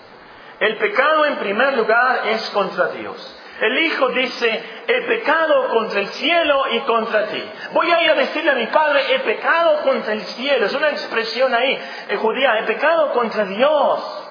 El 0.60 0.76
pecado 0.78 1.26
en 1.26 1.36
primer 1.36 1.76
lugar 1.76 2.28
es 2.28 2.48
contra 2.50 2.88
Dios. 2.88 3.41
El 3.62 3.78
Hijo 3.78 4.08
dice, 4.08 4.64
he 4.88 5.02
pecado 5.02 5.68
contra 5.68 6.00
el 6.00 6.08
cielo 6.08 6.64
y 6.72 6.80
contra 6.80 7.28
ti. 7.28 7.40
Voy 7.72 7.88
a 7.92 8.02
ir 8.02 8.10
a 8.10 8.14
decirle 8.16 8.50
a 8.50 8.56
mi 8.56 8.66
padre, 8.66 9.04
he 9.14 9.20
pecado 9.20 9.82
contra 9.82 10.14
el 10.14 10.22
cielo. 10.22 10.66
Es 10.66 10.74
una 10.74 10.88
expresión 10.88 11.54
ahí 11.54 11.78
en 12.08 12.18
judía, 12.18 12.58
he 12.58 12.64
pecado 12.64 13.12
contra 13.12 13.44
Dios. 13.44 14.28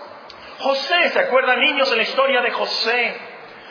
José, 0.59 1.09
¿se 1.11 1.19
acuerdan 1.21 1.61
niños 1.61 1.89
en 1.93 1.99
la 1.99 2.03
historia 2.03 2.41
de 2.41 2.51
José? 2.51 3.21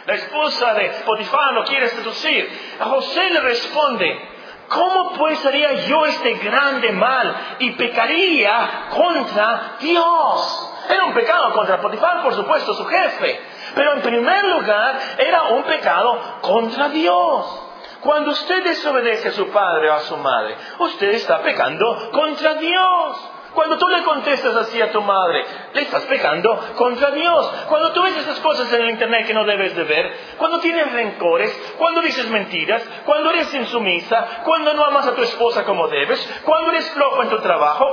La 0.07 0.15
esposa 0.15 0.73
de 0.73 0.89
Potifar 1.05 1.53
lo 1.53 1.65
quiere 1.65 1.89
seducir. 1.89 2.77
A 2.81 2.85
José 2.87 3.29
le 3.29 3.41
responde, 3.41 4.19
¿cómo 4.67 5.13
pues 5.13 5.45
haría 5.45 5.75
yo 5.75 6.07
este 6.07 6.37
grande 6.37 6.91
mal 6.93 7.57
y 7.59 7.73
pecaría 7.73 8.87
contra 8.89 9.77
Dios? 9.79 10.71
Era 10.89 11.05
un 11.05 11.13
pecado 11.13 11.53
contra 11.53 11.83
Potifar, 11.83 12.23
por 12.23 12.33
supuesto, 12.33 12.73
su 12.73 12.87
jefe. 12.87 13.41
Pero 13.75 13.95
en 13.95 14.03
primer 14.03 14.45
lugar, 14.45 14.99
era 15.19 15.43
un 15.45 15.63
pecado 15.65 16.19
contra 16.41 16.89
Dios. 16.89 17.67
Cuando 18.01 18.31
usted 18.31 18.65
desobedece 18.65 19.29
a 19.29 19.33
su 19.33 19.49
padre 19.51 19.91
o 19.91 19.95
a 19.95 20.01
su 20.01 20.17
madre, 20.17 20.57
usted 20.79 21.11
está 21.11 21.43
pecando 21.43 22.11
contra 22.13 22.55
Dios. 22.55 23.31
Cuando 23.55 23.79
tú 23.79 23.89
le 23.89 24.03
contestas 24.05 24.55
así 24.55 24.81
a 24.81 24.93
tu 24.93 25.03
madre, 25.03 25.45
le 25.73 25.83
estás 25.83 26.05
pecando 26.05 26.57
contra 26.77 27.11
Dios. 27.11 27.47
Cuando 27.69 27.93
tú 27.93 28.03
ves 28.03 28.17
esas 28.17 28.39
cosas 28.41 28.73
en 28.73 28.83
el 28.83 28.91
internet 28.91 29.27
que 29.27 29.35
no 29.35 29.45
debes 29.45 29.75
de 29.75 29.85
ver, 29.85 30.17
cuando 30.39 30.61
tienes 30.61 30.93
rencores, 30.93 31.75
cuando 31.77 32.01
dices 32.01 32.31
mentiras, 32.31 32.83
cuando 33.05 33.31
eres 33.31 33.53
insumisa, 33.53 34.43
cuando 34.45 34.73
no 34.75 34.85
amas 34.85 35.07
a 35.09 35.15
tu 35.15 35.23
esposa 35.23 35.65
como 35.65 35.89
debes, 35.89 36.25
cuando 36.45 36.71
eres 36.71 36.91
flojo 36.91 37.23
en 37.23 37.29
tu 37.29 37.39
trabajo, 37.41 37.93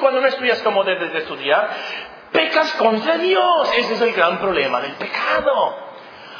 cuando 0.00 0.20
no 0.20 0.26
estudias 0.26 0.62
como 0.62 0.84
debes 0.84 1.12
de 1.12 1.18
estudiar, 1.18 1.70
pecas 2.34 2.72
contra 2.74 3.16
Dios. 3.16 3.70
Ese 3.76 3.94
es 3.94 4.00
el 4.02 4.12
gran 4.12 4.38
problema 4.38 4.80
del 4.80 4.92
pecado. 4.94 5.76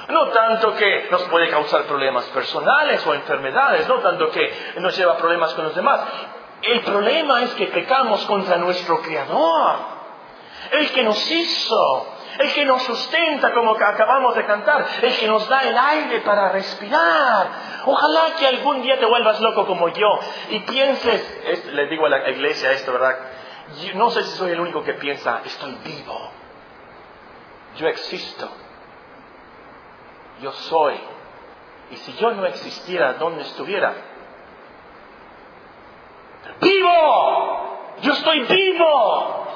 No 0.09 0.29
tanto 0.29 0.75
que 0.75 1.09
nos 1.11 1.23
puede 1.25 1.49
causar 1.49 1.85
problemas 1.85 2.25
personales 2.27 3.07
o 3.07 3.15
enfermedades, 3.15 3.89
no 3.89 4.01
tanto 4.01 4.31
que 4.31 4.53
nos 4.81 4.95
lleva 4.97 5.15
a 5.15 5.17
problemas 5.17 5.55
con 5.55 5.65
los 5.65 5.75
demás. 5.75 6.01
El 6.61 6.81
problema 6.81 7.43
es 7.43 7.55
que 7.55 7.69
pecamos 7.69 8.25
contra 8.27 8.57
nuestro 8.57 9.01
Creador, 9.01 9.77
el 10.73 10.91
que 10.91 11.03
nos 11.05 11.31
hizo, 11.31 12.07
el 12.39 12.53
que 12.53 12.65
nos 12.65 12.83
sustenta 12.83 13.53
como 13.53 13.73
acabamos 13.73 14.35
de 14.35 14.45
cantar, 14.45 14.85
el 15.01 15.17
que 15.17 15.29
nos 15.29 15.49
da 15.49 15.61
el 15.61 15.77
aire 15.79 16.21
para 16.21 16.51
respirar. 16.51 17.47
Ojalá 17.87 18.35
que 18.39 18.47
algún 18.47 18.83
día 18.83 18.99
te 18.99 19.07
vuelvas 19.07 19.41
loco 19.41 19.67
como 19.67 19.89
yo 19.89 20.09
y 20.51 20.61
pienses, 20.61 21.67
le 21.73 21.87
digo 21.87 22.07
a 22.07 22.09
la 22.11 22.31
iglesia 22.31 22.73
esto, 22.73 22.93
¿verdad? 22.93 23.17
No 23.95 24.11
sé 24.11 24.25
si 24.25 24.37
soy 24.37 24.53
el 24.53 24.61
único 24.61 24.83
que 24.83 24.95
piensa, 24.95 25.43
estoy 25.45 25.75
vivo, 25.85 26.31
yo 27.77 27.89
existo, 27.89 28.49
yo 30.41 30.53
soy. 30.53 30.99
Y 31.91 31.97
si 31.97 32.15
yo 32.15 32.31
no 32.33 32.47
existiera, 32.47 33.15
¿dónde 33.15 33.43
estuviera? 33.43 33.95
vivo, 36.61 37.97
yo 38.03 38.13
estoy 38.13 38.41
vivo. 38.41 39.47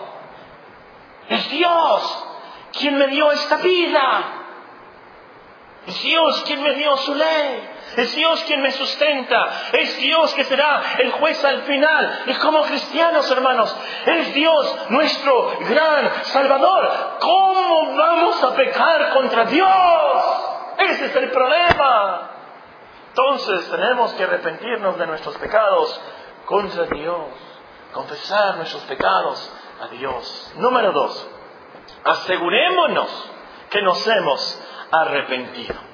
Es 1.29 1.51
Dios 1.51 2.27
quien 2.73 2.99
me 2.99 3.09
dio 3.09 3.31
esta 3.33 3.57
vida. 3.57 4.25
Es 5.87 6.03
Dios 6.03 6.42
quien 6.47 6.62
me 6.62 6.75
dio 6.75 6.97
su 6.99 7.14
ley. 7.14 7.71
Es 7.96 8.14
Dios 8.14 8.44
quien 8.44 8.61
me 8.61 8.70
sustenta. 8.70 9.70
Es 9.72 9.96
Dios 9.98 10.35
que 10.35 10.44
será 10.44 10.83
el 10.98 11.11
juez 11.12 11.44
al 11.44 11.62
final. 11.62 12.22
Y 12.27 12.35
como 12.35 12.62
cristianos, 12.62 13.31
hermanos, 13.31 13.77
es 14.07 14.35
Dios 14.35 14.90
nuestro 14.90 15.59
gran 15.61 16.24
Salvador. 16.24 17.16
¿Cómo 17.20 17.96
vamos 17.96 18.42
a 18.42 18.55
pecar 18.55 19.11
contra 19.14 19.44
Dios? 19.46 19.68
Ese 20.79 21.07
es 21.07 21.16
el 21.16 21.31
problema. 21.31 22.31
Entonces 23.09 23.68
tenemos 23.70 24.12
que 24.12 24.24
arrepentirnos 24.24 24.96
de 24.98 25.07
nuestros 25.07 25.37
pecados 25.38 26.01
contra 26.44 26.85
Dios. 26.85 27.27
Confesar 27.92 28.57
nuestros 28.57 28.83
pecados 28.85 29.53
a 29.81 29.88
Dios. 29.88 30.53
Número 30.57 30.92
dos, 30.92 31.29
asegurémonos 32.05 33.31
que 33.70 33.83
nos 33.83 34.07
hemos 34.07 34.62
arrepentido. 34.92 35.88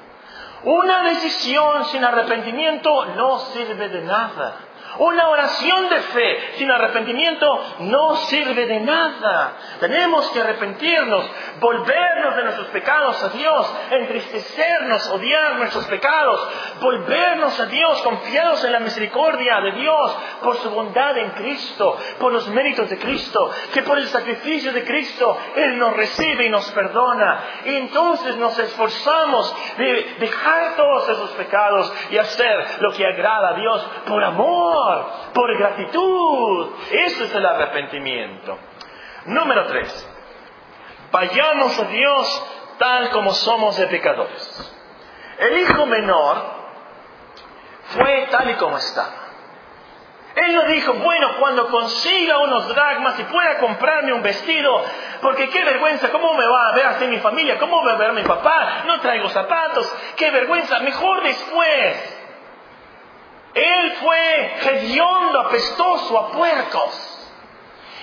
Una 0.65 1.03
decisión 1.03 1.85
sin 1.87 2.03
arrepentimiento 2.03 3.05
no 3.17 3.39
sirve 3.39 3.89
de 3.91 4.03
nada. 4.03 4.57
Una 4.99 5.29
oración 5.29 5.89
de 5.89 6.01
fe 6.01 6.39
sin 6.57 6.71
arrepentimiento 6.71 7.47
no 7.81 8.15
sirve 8.17 8.67
de 8.67 8.81
nada. 8.81 9.57
Tenemos 9.81 10.31
que 10.31 10.41
arrepentirnos, 10.41 11.29
volvernos 11.59 12.37
de 12.37 12.45
nuestros 12.45 12.69
pecados 12.69 13.21
a 13.25 13.31
Dios, 13.31 13.75
entristecernos, 13.91 15.11
odiar 15.11 15.57
nuestros 15.57 15.87
pecados, 15.87 16.49
volvernos 16.81 17.59
a 17.59 17.67
Dios 17.67 18.03
confiados 18.03 18.65
en 18.65 18.73
la 18.73 18.79
misericordia 18.79 19.61
de 19.63 19.73
Dios 19.73 20.17
por 20.43 20.57
su 20.59 20.71
bondad 20.71 21.19
en 21.19 21.31
Cristo, 21.31 21.99
por 22.21 22.33
los 22.33 22.47
méritos 22.49 22.89
de 22.89 22.99
Cristo, 22.99 23.51
que 23.73 23.83
por 23.83 23.99
el 23.99 24.07
sacrificio 24.07 24.73
de 24.73 24.85
Cristo 24.85 25.37
Él 25.57 25.77
nos 25.77 25.93
recibe 25.95 26.47
y 26.47 26.51
nos 26.51 26.71
perdona. 26.71 27.41
Y 27.65 27.75
entonces 27.77 28.37
nos 28.37 28.57
esforzamos 28.61 29.55
de 29.77 30.17
dejar 30.21 30.77
todos 30.77 31.09
esos 31.09 31.31
pecados 31.31 31.93
y 32.11 32.19
hacer 32.19 32.77
lo 32.79 32.93
que 32.93 33.05
agrada 33.05 33.51
a 33.51 33.55
Dios 33.55 33.87
por 34.07 34.23
amor 34.23 34.84
por 35.33 35.57
gratitud. 35.57 36.71
Eso 36.91 37.25
es 37.25 37.35
el 37.35 37.47
arrepentimiento. 37.47 38.59
Número 39.27 39.67
tres, 39.67 40.09
vayamos 41.11 41.79
a 41.79 41.85
Dios 41.85 42.51
tal 42.79 43.11
como 43.11 43.33
somos 43.33 43.77
de 43.77 43.87
pecadores. 43.87 44.75
El 45.39 45.59
hijo 45.59 45.87
menor 45.87 46.43
fue 47.87 48.29
tal 48.31 48.51
y 48.51 48.55
como 48.55 48.77
estaba. 48.77 49.25
Él 50.35 50.53
no 50.53 50.63
dijo, 50.65 50.95
bueno, 50.95 51.37
cuando 51.39 51.69
consiga 51.69 52.39
unos 52.39 52.67
dragmas 52.69 53.19
y 53.21 53.25
pueda 53.25 53.59
comprarme 53.59 54.13
un 54.13 54.23
vestido, 54.23 54.83
porque 55.23 55.49
qué 55.49 55.65
vergüenza, 55.65 56.11
¿cómo 56.11 56.35
me 56.35 56.45
va 56.45 56.69
a 56.69 56.73
ver 56.73 56.87
así 56.87 57.07
mi 57.07 57.19
familia? 57.19 57.57
¿Cómo 57.59 57.85
va 57.85 57.93
a 57.93 57.97
ver 57.97 58.13
mi 58.13 58.23
papá? 58.23 58.83
No 58.85 59.01
traigo 59.01 59.29
zapatos, 59.29 59.93
qué 60.17 60.33
vergüenza, 60.33 60.81
mejor 60.81 61.23
después. 61.23 62.14
Él 63.55 63.93
fue 64.01 64.57
hediondo, 64.65 65.41
apestoso 65.41 66.19
a 66.19 66.33
puercos. 66.33 67.11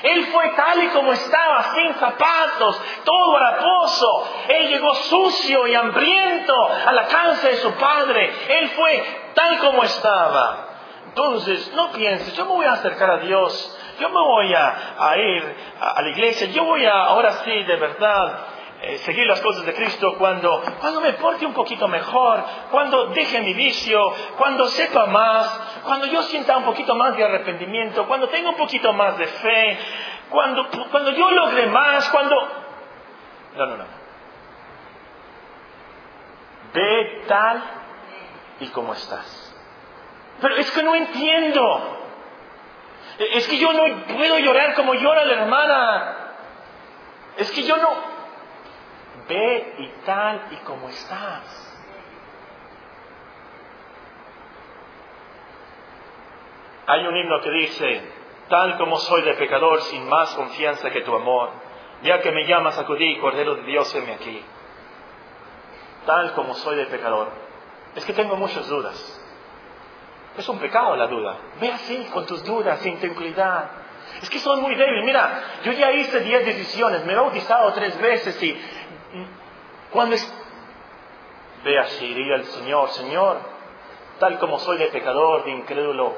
Él 0.04 0.26
fue 0.28 0.50
tal 0.56 0.84
y 0.84 0.88
como 0.88 1.14
estaba, 1.14 1.76
sin 1.76 1.94
zapatos, 1.96 2.82
todo 3.04 3.38
haraposo. 3.38 4.28
Él 4.48 4.70
llegó 4.70 4.96
sucio 4.96 5.68
y 5.68 5.76
hambriento 5.76 6.54
a 6.88 6.92
la 6.92 7.06
casa 7.08 7.50
de 7.50 7.58
su 7.58 7.72
padre. 7.74 8.34
Él 8.50 8.70
fue 8.70 9.32
tal 9.36 9.60
como 9.60 9.84
estaba. 9.84 10.68
Entonces, 11.12 11.72
no 11.76 11.92
pienses, 11.92 12.34
yo 12.36 12.46
me 12.46 12.52
voy 12.52 12.66
a 12.66 12.72
acercar 12.72 13.12
a 13.12 13.18
Dios, 13.18 13.78
yo 14.00 14.08
me 14.08 14.22
voy 14.22 14.54
a, 14.54 15.18
ir 15.18 15.56
a, 15.82 16.02
la 16.02 16.10
iglesia, 16.10 16.48
yo 16.48 16.64
voy 16.64 16.86
a, 16.86 17.04
ahora 17.04 17.34
sí, 17.44 17.52
de 17.64 17.76
verdad, 17.76 18.40
eh, 18.84 18.98
seguir 19.00 19.28
las 19.28 19.40
cosas 19.42 19.64
de 19.64 19.76
Cristo 19.76 20.16
cuando, 20.18 20.60
cuando 20.80 21.02
me 21.02 21.14
porte 21.14 21.46
un 21.46 21.54
poquito 21.54 21.88
mejor, 21.88 22.44
cuando 22.72 23.08
deje 23.08 23.40
mi 23.42 23.54
vicio, 23.54 24.12
cuando 24.38 24.68
sepa 24.70 25.06
más, 25.06 25.48
cuando 25.84 26.08
yo 26.08 26.24
sienta 26.24 26.58
un 26.58 26.64
poquito 26.64 26.96
más 26.96 27.16
de 27.16 27.24
arrepentimiento, 27.24 28.08
cuando 28.08 28.28
tenga 28.30 28.50
un 28.50 28.56
poquito 28.56 28.92
más 28.92 29.20
de 29.20 29.28
fe, 29.28 29.78
cuando, 30.30 30.68
cuando 30.90 31.12
yo 31.12 31.30
logre 31.30 31.68
más, 31.68 32.10
cuando... 32.10 32.36
No, 33.56 33.66
no, 33.68 33.78
no. 33.78 33.86
Ve 36.74 37.24
tal 37.28 37.64
y 38.62 38.68
como 38.70 38.94
estás. 38.94 39.56
Pero 40.42 40.56
es 40.56 40.72
que 40.72 40.82
no 40.82 40.96
entiendo. 40.96 41.98
Es 43.20 43.48
que 43.48 43.60
yo 43.60 43.74
no 43.74 43.84
puedo 44.08 44.40
llorar 44.40 44.74
como 44.74 44.96
llora 44.96 45.24
la 45.26 45.34
hermana. 45.34 46.18
Es 47.38 47.52
que 47.52 47.64
yo 47.64 47.78
no, 47.78 48.11
ve 49.32 49.76
y 49.80 49.88
tal 50.06 50.48
y 50.52 50.56
como 50.58 50.90
estás. 50.90 51.68
Hay 56.88 57.08
un 57.08 57.16
himno 57.16 57.42
que 57.42 57.52
dice, 57.52 58.02
tal 58.50 58.78
como 58.78 58.98
soy 58.98 59.22
de 59.22 59.36
pecador 59.36 59.82
sin 59.84 60.08
más 60.10 60.34
confianza 60.36 60.90
que 60.90 61.02
tu 61.02 61.16
amor, 61.16 61.52
ya 62.04 62.20
que 62.20 62.32
me 62.32 62.46
llamas 62.46 62.78
a 62.78 62.82
acudir, 62.82 63.20
Cordero 63.22 63.56
de 63.56 63.64
Dios, 63.64 63.94
heme 63.96 64.14
aquí. 64.14 64.44
Tal 66.06 66.34
como 66.34 66.54
soy 66.56 66.76
de 66.76 66.88
pecador. 66.88 67.30
Es 67.96 68.04
que 68.06 68.14
tengo 68.14 68.36
muchas 68.36 68.68
dudas. 68.68 68.98
Es 70.38 70.50
un 70.50 70.60
pecado 70.60 70.96
la 70.96 71.08
duda. 71.08 71.38
Ve 71.60 71.72
así 71.72 72.10
con 72.12 72.26
tus 72.26 72.44
dudas, 72.44 72.80
sin 72.80 73.00
tranquilidad. 73.00 73.70
Es 74.22 74.30
que 74.30 74.40
soy 74.40 74.60
muy 74.62 74.76
débil. 74.76 75.04
Mira, 75.04 75.44
yo 75.64 75.72
ya 75.72 75.92
hice 75.92 76.20
diez 76.22 76.46
decisiones, 76.46 77.06
me 77.06 77.14
he 77.14 77.16
bautizado 77.16 77.72
tres 77.74 78.00
veces 78.00 78.42
y 78.44 78.60
cuando 79.92 80.16
es... 80.16 80.34
Ve 81.64 81.78
así, 81.78 82.14
diga 82.14 82.38
el 82.38 82.46
Señor, 82.46 82.90
Señor, 82.90 83.38
tal 84.20 84.40
como 84.40 84.58
soy 84.60 84.78
de 84.78 84.88
pecador, 84.88 85.44
de 85.44 85.52
incrédulo, 85.52 86.16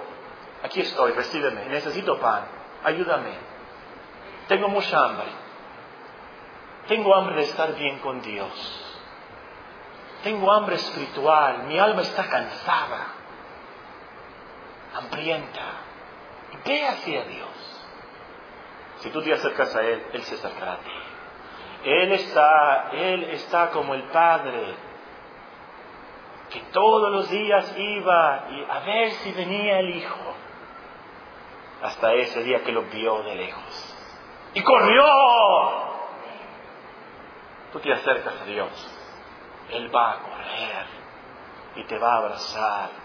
aquí 0.64 0.82
estoy, 0.82 1.12
recíbeme, 1.12 1.66
necesito 1.66 2.18
pan, 2.18 2.46
ayúdame. 2.84 3.32
Tengo 4.48 4.70
mucha 4.70 5.06
hambre. 5.06 5.28
Tengo 6.88 7.14
hambre 7.16 7.36
de 7.36 7.44
estar 7.44 7.76
bien 7.76 8.00
con 8.00 8.22
Dios. 8.22 8.84
Tengo 10.24 10.52
hambre 10.52 10.76
espiritual, 10.76 11.64
mi 11.64 11.78
alma 11.78 12.02
está 12.02 12.30
cansada, 12.30 13.08
hambrienta. 14.96 15.62
Ve 16.66 16.88
hacia 16.88 17.26
Dios. 17.26 17.50
Si 19.00 19.10
tú 19.10 19.22
te 19.22 19.34
acercas 19.34 19.76
a 19.76 19.82
Él, 19.82 20.06
Él 20.14 20.24
se 20.24 20.36
acercará 20.36 20.74
a 20.74 20.78
ti. 20.78 20.92
Él 21.84 22.12
está, 22.14 22.92
Él 22.92 23.24
está 23.26 23.70
como 23.72 23.94
el 23.94 24.04
Padre, 24.04 24.76
que 26.50 26.60
todos 26.72 27.12
los 27.12 27.30
días 27.30 27.74
iba 27.78 28.46
a 28.70 28.80
ver 28.86 29.12
si 29.12 29.32
venía 29.34 29.80
el 29.80 29.96
Hijo, 29.96 30.34
hasta 31.82 32.14
ese 32.14 32.44
día 32.44 32.64
que 32.64 32.72
lo 32.72 32.84
vio 32.84 33.24
de 33.24 33.36
lejos. 33.36 33.96
Y 34.54 34.62
corrió. 34.62 35.04
Tú 37.74 37.80
te 37.80 37.92
acercas 37.92 38.42
a 38.42 38.46
Dios, 38.46 38.98
Él 39.72 39.94
va 39.94 40.12
a 40.12 40.20
correr 40.20 40.86
y 41.76 41.84
te 41.86 41.98
va 41.98 42.14
a 42.14 42.18
abrazar 42.20 43.04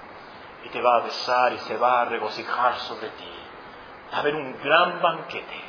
y 0.64 0.68
te 0.68 0.80
va 0.80 0.96
a 0.96 1.00
besar 1.00 1.52
y 1.52 1.58
se 1.58 1.76
va 1.76 2.02
a 2.02 2.04
regocijar 2.04 2.74
sobre 2.80 3.08
ti. 3.10 3.32
Va 4.12 4.18
a 4.18 4.20
haber 4.20 4.34
un 4.34 4.58
gran 4.62 5.00
banquete 5.00 5.60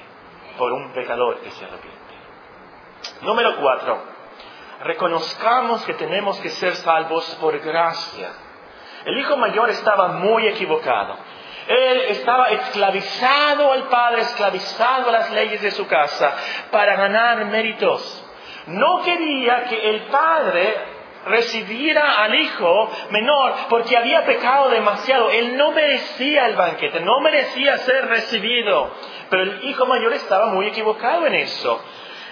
por 0.57 0.71
un 0.71 0.91
pecador 0.91 1.39
que 1.39 1.51
se 1.51 1.65
arrepiente. 1.65 1.98
Número 3.21 3.57
cuatro, 3.57 4.01
reconozcamos 4.83 5.83
que 5.85 5.93
tenemos 5.93 6.39
que 6.39 6.49
ser 6.49 6.75
salvos 6.75 7.25
por 7.41 7.57
gracia. 7.59 8.29
El 9.05 9.17
hijo 9.17 9.37
mayor 9.37 9.69
estaba 9.69 10.09
muy 10.09 10.47
equivocado. 10.47 11.17
Él 11.67 12.01
estaba 12.07 12.47
esclavizado 12.49 13.71
al 13.71 13.83
padre, 13.83 14.21
esclavizado 14.21 15.09
a 15.09 15.11
las 15.11 15.31
leyes 15.31 15.61
de 15.61 15.71
su 15.71 15.85
casa 15.87 16.35
para 16.71 16.95
ganar 16.95 17.45
méritos. 17.45 18.25
No 18.67 19.01
quería 19.03 19.65
que 19.65 19.89
el 19.89 20.01
padre 20.03 20.75
recibiera 21.25 22.23
al 22.23 22.33
hijo 22.35 22.89
menor 23.11 23.53
porque 23.69 23.97
había 23.97 24.25
pecado 24.25 24.69
demasiado. 24.69 25.29
Él 25.29 25.57
no 25.57 25.71
merecía 25.71 26.47
el 26.47 26.55
banquete, 26.55 27.01
no 27.01 27.19
merecía 27.19 27.77
ser 27.79 28.07
recibido. 28.07 28.91
Pero 29.29 29.43
el 29.43 29.63
hijo 29.65 29.85
mayor 29.85 30.13
estaba 30.13 30.47
muy 30.47 30.67
equivocado 30.67 31.27
en 31.27 31.35
eso. 31.35 31.81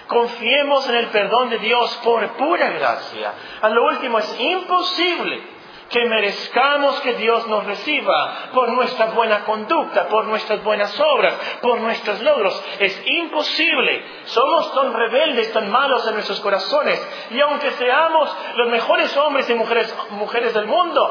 Confiemos 0.08 0.88
en 0.88 0.94
el 0.96 1.06
perdón 1.08 1.50
de 1.50 1.58
Dios 1.58 2.00
por 2.02 2.26
pura 2.32 2.70
gracia. 2.70 3.32
A 3.60 3.68
lo 3.68 3.84
último, 3.84 4.18
es 4.18 4.40
imposible 4.40 5.58
que 5.90 6.04
merezcamos 6.04 7.00
que 7.00 7.14
Dios 7.14 7.46
nos 7.46 7.64
reciba 7.64 8.50
por 8.52 8.70
nuestra 8.70 9.06
buena 9.06 9.44
conducta, 9.44 10.08
por 10.08 10.26
nuestras 10.26 10.62
buenas 10.62 10.98
obras, 11.00 11.34
por 11.62 11.80
nuestros 11.80 12.20
logros. 12.22 12.62
Es 12.78 13.02
imposible. 13.06 14.04
Somos 14.24 14.74
tan 14.74 14.92
rebeldes, 14.92 15.52
tan 15.52 15.70
malos 15.70 16.06
en 16.06 16.14
nuestros 16.14 16.40
corazones. 16.40 17.06
Y 17.30 17.40
aunque 17.40 17.70
seamos 17.72 18.34
los 18.56 18.68
mejores 18.68 19.16
hombres 19.16 19.48
y 19.48 19.54
mujeres, 19.54 19.94
mujeres 20.10 20.54
del 20.54 20.66
mundo, 20.66 21.10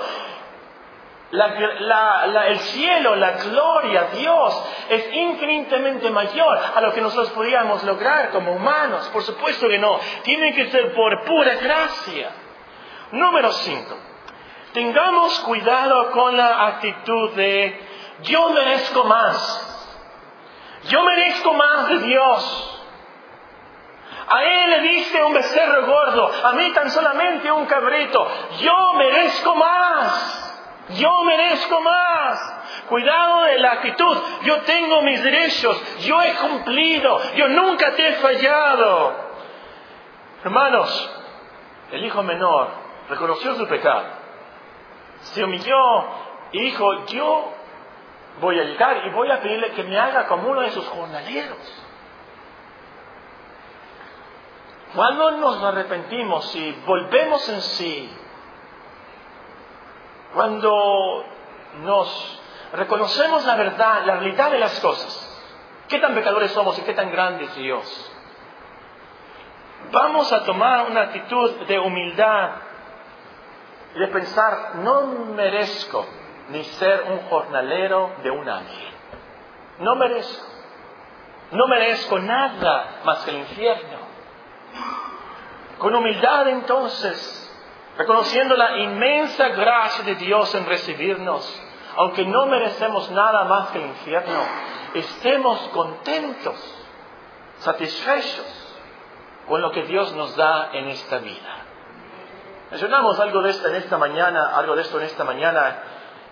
el 1.32 2.60
cielo, 2.60 3.16
la 3.16 3.32
gloria, 3.32 4.10
Dios 4.14 4.64
es 4.90 5.14
infinitamente 5.14 6.10
mayor 6.10 6.58
a 6.76 6.80
lo 6.82 6.94
que 6.94 7.02
nosotros 7.02 7.32
podríamos 7.32 7.84
lograr 7.84 8.30
como 8.30 8.54
humanos. 8.54 9.10
Por 9.10 9.24
supuesto 9.24 9.68
que 9.68 9.78
no. 9.78 10.00
Tiene 10.24 10.54
que 10.54 10.68
ser 10.68 10.94
por 10.94 11.26
pura 11.26 11.56
gracia. 11.56 12.30
Número 13.12 13.52
5. 13.52 13.98
Tengamos 14.74 15.40
cuidado 15.40 16.12
con 16.12 16.38
la 16.38 16.68
actitud 16.68 17.32
de 17.32 17.80
yo 18.22 18.50
merezco 18.50 19.04
más. 19.04 19.64
Yo 20.90 21.04
merezco 21.04 21.54
más 21.54 21.90
de 21.90 22.00
Dios. 22.00 22.74
A 24.30 24.44
él 24.44 24.70
le 24.70 24.80
dice 24.82 25.24
un 25.24 25.34
becerro 25.34 25.86
gordo, 25.86 26.30
a 26.44 26.52
mí 26.54 26.72
tan 26.74 26.90
solamente 26.90 27.52
un 27.52 27.66
cabrito. 27.66 28.28
Yo 28.60 28.94
merezco 28.94 29.56
más. 29.56 30.47
Yo 30.90 31.24
merezco 31.24 31.82
más. 31.82 32.54
Cuidado 32.90 33.44
de 33.44 33.60
la 33.60 33.74
actitud. 33.74 34.18
Yo 34.44 34.62
tengo 34.62 35.02
mis 35.02 35.22
derechos. 35.22 36.00
Yo 36.00 36.22
he 36.22 36.34
cumplido. 36.36 37.20
Yo 37.36 37.50
nunca 37.50 37.94
te 37.96 38.08
he 38.08 38.14
fallado. 38.14 39.16
Hermanos, 40.44 41.12
el 41.92 42.06
hijo 42.06 42.24
menor 42.24 42.70
reconoció 43.10 43.56
su 43.56 43.68
pecado. 43.68 44.06
Se 45.20 45.44
humilló 45.44 45.78
y 46.52 46.62
dijo, 46.62 47.06
yo 47.08 47.54
voy 48.40 48.60
a 48.60 48.64
llegar 48.64 49.06
y 49.06 49.10
voy 49.10 49.32
a 49.32 49.42
pedirle 49.42 49.72
que 49.72 49.84
me 49.84 50.00
haga 50.00 50.28
como 50.28 50.50
uno 50.50 50.62
de 50.62 50.72
sus 50.72 50.88
jornaleros. 50.88 51.84
Cuando 54.96 55.32
nos 55.32 55.62
arrepentimos 55.64 56.56
y 56.56 56.72
volvemos 56.86 57.50
en 57.50 57.62
sí, 57.62 58.10
cuando 60.38 61.26
nos 61.82 62.40
reconocemos 62.74 63.44
la 63.44 63.56
verdad, 63.56 64.06
la 64.06 64.18
realidad 64.18 64.52
de 64.52 64.60
las 64.60 64.80
cosas, 64.82 65.42
qué 65.90 65.98
tan 65.98 66.14
pecadores 66.14 66.52
somos 66.52 66.78
y 66.78 66.84
qué 66.84 66.94
tan 66.94 67.12
grande 67.12 67.46
es 67.46 67.56
Dios, 67.56 68.12
vamos 69.92 70.32
a 70.32 70.44
tomar 70.44 70.92
una 70.92 71.02
actitud 71.02 71.66
de 71.66 71.80
humildad 71.80 72.52
y 73.96 74.00
de 74.00 74.08
pensar, 74.10 74.76
no 74.76 75.08
merezco 75.36 76.06
ni 76.50 76.64
ser 76.66 77.06
un 77.10 77.28
jornalero 77.30 78.12
de 78.22 78.30
un 78.30 78.48
ángel. 78.48 78.94
No 79.80 79.96
merezco. 79.96 80.46
No 81.52 81.68
merezco 81.68 82.20
nada 82.20 83.00
más 83.04 83.26
que 83.26 83.32
el 83.32 83.38
infierno. 83.38 83.98
Con 85.80 85.96
humildad 85.96 86.48
entonces 86.50 87.47
reconociendo 87.98 88.56
la 88.56 88.78
inmensa 88.78 89.50
gracia 89.50 90.04
de 90.06 90.16
Dios 90.16 90.54
en 90.56 90.66
recibirnos, 90.66 91.64
aunque 91.96 92.26
no 92.26 92.46
merecemos 92.46 93.10
nada 93.12 93.44
más 93.46 93.70
que 93.70 93.80
el 93.80 93.88
infierno, 93.88 94.40
estemos 94.94 95.60
contentos, 95.70 96.56
satisfechos 97.60 98.76
con 99.48 99.62
lo 99.62 99.72
que 99.72 99.84
Dios 99.84 100.14
nos 100.14 100.36
da 100.36 100.70
en 100.74 100.90
esta 100.90 101.18
vida. 101.18 101.64
Mencionamos 102.70 103.20
algo 103.20 103.42
de 103.42 103.50
esto 103.50 103.68
en 103.70 103.76
esta 103.76 103.98
mañana, 103.98 104.56
algo 104.56 104.76
de 104.76 104.82
esto 104.84 105.00
en 105.00 105.06
esta 105.06 105.24
mañana, 105.24 105.80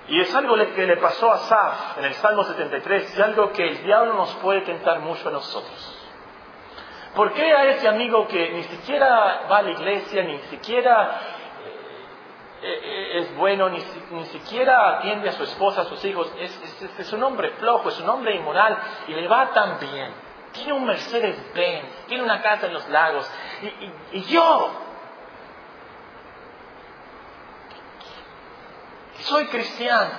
y 0.08 0.22
es 0.22 0.36
algo 0.36 0.56
que 0.76 0.86
le 0.86 0.98
pasó 0.98 1.32
a 1.32 1.38
Saf 1.40 1.98
en 1.98 2.06
el 2.06 2.14
Salmo 2.16 2.44
73 2.44 3.18
y 3.18 3.22
algo 3.22 3.52
que 3.52 3.68
el 3.68 3.84
diablo 3.84 4.14
nos 4.14 4.36
puede 4.36 4.62
tentar 4.62 5.00
mucho 5.00 5.30
a 5.30 5.32
nosotros. 5.32 5.96
¿Por 7.16 7.32
qué 7.32 7.54
a 7.54 7.66
ese 7.70 7.88
amigo 7.88 8.28
que 8.28 8.52
ni 8.52 8.64
siquiera 8.64 9.48
va 9.50 9.60
a 9.60 9.62
la 9.62 9.72
iglesia, 9.72 10.24
ni 10.24 10.38
siquiera 10.50 11.22
es 12.62 13.36
bueno, 13.36 13.70
ni, 13.70 13.82
siquiera 14.26 14.98
atiende 14.98 15.30
a 15.30 15.34
su 15.34 15.44
esposa, 15.44 15.82
a 15.82 15.86
sus 15.86 16.04
hijos, 16.06 16.32
es, 16.40 17.14
un 17.14 17.24
hombre 17.24 17.52
flojo, 17.52 17.90
es 17.90 18.00
un 18.00 18.10
hombre 18.10 18.36
inmoral 18.36 18.78
y 19.08 19.14
le 19.14 19.28
va 19.28 19.52
tan 19.52 19.80
bien. 19.80 20.14
Tiene 20.52 20.74
un 20.74 20.86
Mercedes 20.86 21.38
Benz, 21.54 21.86
tiene 22.08 22.24
una 22.24 22.42
casa 22.42 22.68
en 22.68 22.74
los 22.74 22.88
lagos. 22.90 23.30
Y, 24.14 24.22
yo, 24.24 24.72
soy 29.20 29.46
cristiano, 29.48 30.12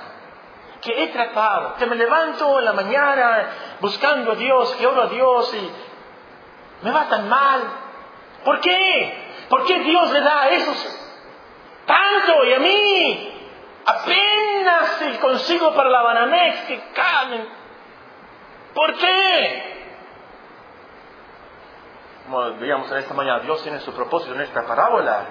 que 0.83 1.03
he 1.03 1.09
tratado, 1.09 1.77
que 1.77 1.87
me 1.87 1.97
levanto 1.97 2.59
en 2.59 2.65
la 2.67 2.73
mañana 2.75 3.49
buscando 3.81 4.33
a 4.33 4.35
Dios, 4.37 4.75
que 4.77 4.87
oro 4.87 5.03
a 5.03 5.07
Dios 5.07 5.55
y 5.55 6.85
me 6.85 6.93
va 6.93 7.09
tan 7.09 7.29
mal. 7.29 7.63
¿Por 8.45 8.61
qué? 8.61 9.47
¿Por 9.49 9.65
qué 9.65 9.81
Dios 9.81 10.13
le 10.13 10.21
da 10.21 10.43
a 10.43 10.49
esos 10.51 11.06
y 12.45 12.53
a 12.53 12.59
mí 12.59 13.33
apenas 13.85 15.03
el 15.03 15.19
consigo 15.19 15.75
para 15.75 15.91
la 15.91 16.03
Banamex 16.03 16.61
que 16.67 16.81
caen. 16.93 17.49
¿Por 18.75 18.95
qué? 18.95 19.77
Como 22.25 22.59
veíamos 22.59 22.91
en 22.91 22.99
esta 22.99 23.15
mañana, 23.15 23.41
Dios 23.41 23.63
tiene 23.63 23.81
su 23.81 23.93
propósito 23.93 24.35
en 24.35 24.41
esta 24.41 24.67
parábola. 24.67 25.27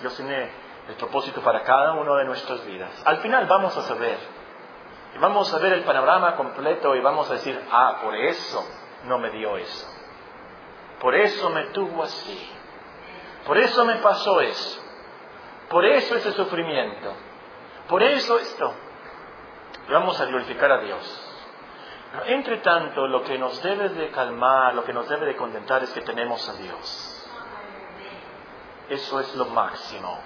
Dios 0.00 0.14
tiene 0.16 0.50
el 0.88 0.94
propósito 0.96 1.40
para 1.40 1.62
cada 1.62 1.92
uno 1.92 2.16
de 2.16 2.24
nuestras 2.24 2.64
vidas. 2.66 2.90
Al 3.04 3.18
final 3.18 3.46
vamos 3.46 3.76
a 3.76 3.82
saber, 3.82 4.18
vamos 5.20 5.52
a 5.54 5.58
ver 5.58 5.74
el 5.74 5.84
panorama 5.84 6.34
completo 6.34 6.96
y 6.96 7.00
vamos 7.00 7.30
a 7.30 7.34
decir, 7.34 7.60
ah, 7.70 8.00
por 8.02 8.16
eso 8.16 8.64
no 9.04 9.18
me 9.18 9.30
dio 9.30 9.56
eso. 9.56 9.86
Por 11.00 11.14
eso 11.14 11.50
me 11.50 11.66
tuvo 11.66 12.02
así. 12.02 12.50
Por 13.46 13.56
eso 13.56 13.84
me 13.84 13.96
pasó 13.96 14.40
eso. 14.40 14.89
Por 15.70 15.86
eso 15.86 16.16
ese 16.16 16.32
sufrimiento. 16.32 17.14
Por 17.88 18.02
eso 18.02 18.38
esto. 18.38 18.74
Vamos 19.88 20.20
a 20.20 20.24
glorificar 20.26 20.70
a 20.72 20.80
Dios. 20.80 21.26
Entre 22.26 22.56
tanto, 22.56 23.06
lo 23.06 23.22
que 23.22 23.38
nos 23.38 23.62
debe 23.62 23.88
de 23.90 24.10
calmar, 24.10 24.74
lo 24.74 24.84
que 24.84 24.92
nos 24.92 25.08
debe 25.08 25.26
de 25.26 25.36
contentar 25.36 25.84
es 25.84 25.90
que 25.90 26.00
tenemos 26.00 26.48
a 26.48 26.54
Dios. 26.54 27.28
Eso 28.88 29.20
es 29.20 29.32
lo 29.36 29.46
máximo. 29.46 30.18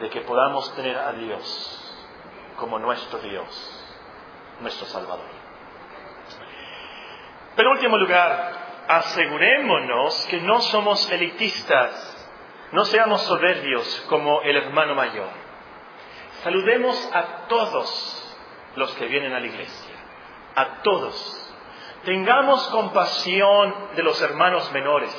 De 0.00 0.10
que 0.10 0.22
podamos 0.22 0.74
tener 0.74 0.98
a 0.98 1.12
Dios 1.12 1.80
como 2.58 2.80
nuestro 2.80 3.20
Dios, 3.20 3.46
nuestro 4.60 4.86
Salvador. 4.86 5.30
Pero 7.54 7.68
en 7.68 7.76
último 7.76 7.96
lugar, 7.96 8.52
asegurémonos 8.88 10.26
que 10.26 10.40
no 10.40 10.60
somos 10.62 11.08
elitistas, 11.12 12.13
no 12.74 12.84
seamos 12.86 13.22
soberbios 13.22 14.04
como 14.08 14.42
el 14.42 14.56
hermano 14.56 14.96
mayor. 14.96 15.28
Saludemos 16.42 17.08
a 17.14 17.46
todos 17.46 18.36
los 18.74 18.92
que 18.96 19.06
vienen 19.06 19.32
a 19.32 19.38
la 19.38 19.46
iglesia, 19.46 19.94
a 20.56 20.82
todos. 20.82 21.54
Tengamos 22.04 22.66
compasión 22.70 23.72
de 23.94 24.02
los 24.02 24.20
hermanos 24.20 24.72
menores, 24.72 25.14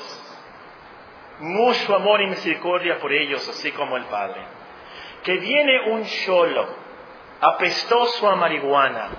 mucho 1.39 1.95
amor 1.95 2.21
y 2.23 2.27
misericordia 2.27 2.99
por 2.99 3.13
ellos, 3.13 3.47
así 3.47 3.71
como 3.71 3.95
el 3.95 4.03
Padre. 4.03 4.45
Que 5.23 5.37
viene 5.37 5.93
un 5.93 6.03
cholo, 6.03 6.67
apestoso 7.39 8.29
a 8.29 8.35
marihuana, 8.35 9.11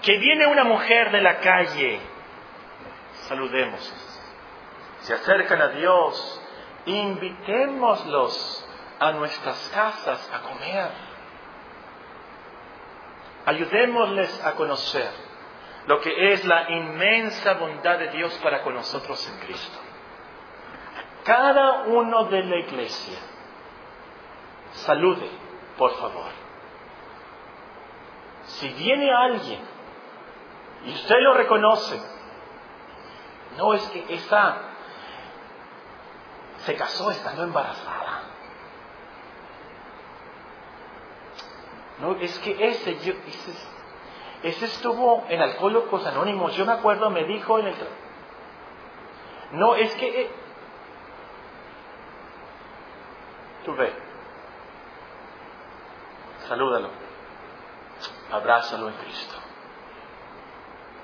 que 0.00 0.16
viene 0.16 0.46
una 0.46 0.64
mujer 0.64 1.12
de 1.12 1.20
la 1.20 1.40
calle, 1.40 2.00
saludemos. 3.28 3.94
Se 5.00 5.12
acercan 5.12 5.60
a 5.60 5.68
Dios, 5.68 6.42
invitémoslos 6.86 8.66
a 8.98 9.12
nuestras 9.12 9.68
casas 9.74 10.30
a 10.32 10.40
comer. 10.40 10.90
Ayudémosles 13.44 14.44
a 14.44 14.52
conocer 14.54 15.10
lo 15.86 16.00
que 16.00 16.32
es 16.32 16.44
la 16.44 16.70
inmensa 16.70 17.54
bondad 17.54 17.98
de 17.98 18.08
Dios 18.08 18.34
para 18.42 18.62
con 18.62 18.74
nosotros 18.74 19.28
en 19.28 19.38
Cristo. 19.40 19.78
Cada 21.24 21.82
uno 21.82 22.24
de 22.24 22.42
la 22.42 22.56
iglesia, 22.56 23.18
salude, 24.72 25.28
por 25.76 25.92
favor. 25.96 26.30
Si 28.46 28.68
viene 28.70 29.12
alguien 29.12 29.60
y 30.86 30.92
usted 30.92 31.16
lo 31.20 31.34
reconoce, 31.34 32.00
no 33.56 33.74
es 33.74 33.82
que 33.88 34.14
esa 34.14 34.75
se 36.66 36.74
casó 36.76 37.12
estando 37.12 37.44
embarazada. 37.44 38.22
No, 42.00 42.16
es 42.16 42.36
que 42.40 42.68
ese, 42.68 42.98
yo, 42.98 43.14
ese, 44.42 44.64
estuvo 44.66 45.24
en 45.28 45.40
Alcohólicos 45.40 46.04
Anónimos. 46.06 46.54
Yo 46.56 46.66
me 46.66 46.72
acuerdo, 46.72 47.08
me 47.08 47.24
dijo 47.24 47.58
en 47.60 47.68
el... 47.68 47.74
No, 49.52 49.76
es 49.76 49.94
que... 49.94 50.22
Eh, 50.22 50.30
tú 53.64 53.74
ve. 53.76 53.92
Salúdalo. 56.48 56.90
Abrázalo 58.32 58.88
en 58.88 58.94
Cristo. 58.96 59.36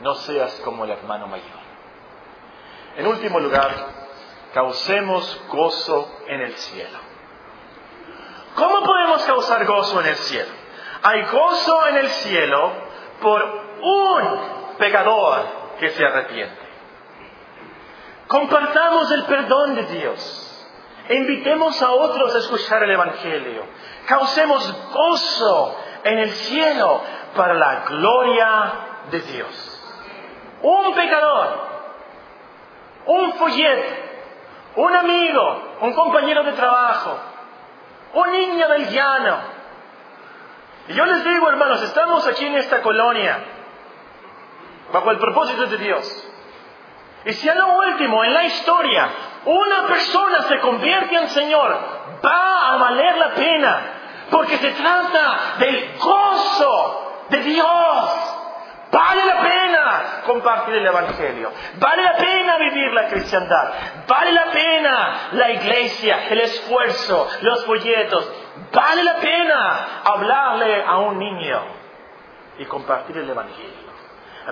No 0.01 0.15
seas 0.17 0.61
como 0.65 0.85
el 0.85 0.91
hermano 0.91 1.29
mayor. 1.29 1.63
En 2.97 3.07
último 3.07 3.39
lugar, 3.39 4.02
causemos 4.53 5.41
gozo 5.49 6.11
en 6.27 6.41
el 6.41 6.55
cielo. 6.55 6.99
¿Cómo 8.55 8.83
podemos 8.83 9.23
causar 9.25 9.65
gozo 9.65 10.01
en 10.01 10.07
el 10.09 10.17
cielo? 10.17 10.51
Hay 11.03 11.23
gozo 11.25 11.89
en 11.89 11.97
el 11.97 12.09
cielo 12.09 12.73
por 13.21 13.43
un 13.81 14.77
pecador 14.79 15.63
que 15.81 15.91
se 15.91 16.05
arrepiente. 16.05 16.63
Compartamos 18.29 19.11
el 19.11 19.25
perdón 19.25 19.75
de 19.75 19.83
Dios. 19.85 20.69
Invitemos 21.09 21.83
a 21.83 21.91
otros 21.91 22.35
a 22.35 22.39
escuchar 22.39 22.83
el 22.83 22.93
Evangelio. 22.93 23.65
Causemos 24.07 24.73
gozo 24.93 25.77
en 26.05 26.19
el 26.19 26.31
cielo 26.31 27.03
para 27.35 27.55
la 27.55 27.85
gloria 27.85 28.73
de 29.11 29.21
Dios. 29.21 29.79
Un 30.63 30.95
pecador, 30.95 31.59
un 33.07 33.33
folleto, 33.35 34.02
un 34.77 34.95
amigo, 34.97 35.77
un 35.81 35.93
compañero 35.93 36.45
de 36.45 36.53
trabajo, 36.53 37.19
un 38.15 38.31
niño 38.33 38.69
del 38.69 38.89
llano, 38.91 39.39
y 40.89 40.95
yo 40.95 41.07
les 41.07 41.25
digo, 41.25 41.49
hermanos, 41.49 41.83
estamos 41.83 42.27
aquí 42.27 42.45
en 42.45 42.57
esta 42.57 42.83
colonia, 42.83 43.39
bajo 44.93 45.11
el 45.11 45.19
propósito 45.19 45.67
de 45.67 45.79
Dios. 45.79 46.29
Y 47.25 47.33
si 47.35 47.49
a 47.49 47.55
lo 47.55 47.79
último, 47.79 48.25
en 48.25 48.35
la 48.35 48.45
historia, 48.45 49.09
una 49.45 49.87
persona 49.87 50.43
se 50.43 50.59
convierte 50.59 51.15
en 51.15 51.31
Señor, 51.31 51.79
va 52.25 52.73
a 52.73 52.77
valer 52.79 53.17
la 53.17 53.29
pena, 53.31 53.81
porque 54.31 54.57
se 54.57 54.71
trata 54.73 55.55
del 55.59 55.99
gozo 55.99 57.27
de 57.29 57.39
Dios. 57.43 58.39
Vale 58.91 59.25
la 59.25 59.41
pena 59.41 59.72
compartir 60.25 60.75
el 60.75 60.87
Evangelio. 60.87 61.51
Vale 61.79 62.03
la 62.03 62.17
pena 62.17 62.57
vivir 62.59 62.93
la 62.93 63.09
cristiandad. 63.09 63.73
Vale 64.07 64.33
la 64.33 64.45
pena 64.47 65.29
la 65.33 65.51
iglesia, 65.51 66.29
el 66.29 66.41
esfuerzo, 66.41 67.29
los 67.43 67.65
folletos. 67.65 68.31
Vale 68.73 69.05
la 69.05 69.17
pena 69.17 69.87
hablarle 70.05 70.85
a 70.85 70.99
un 70.99 71.19
niño 71.19 71.61
y 72.59 72.65
compartir 72.67 73.19
el 73.19 73.29
Evangelio. 73.29 73.93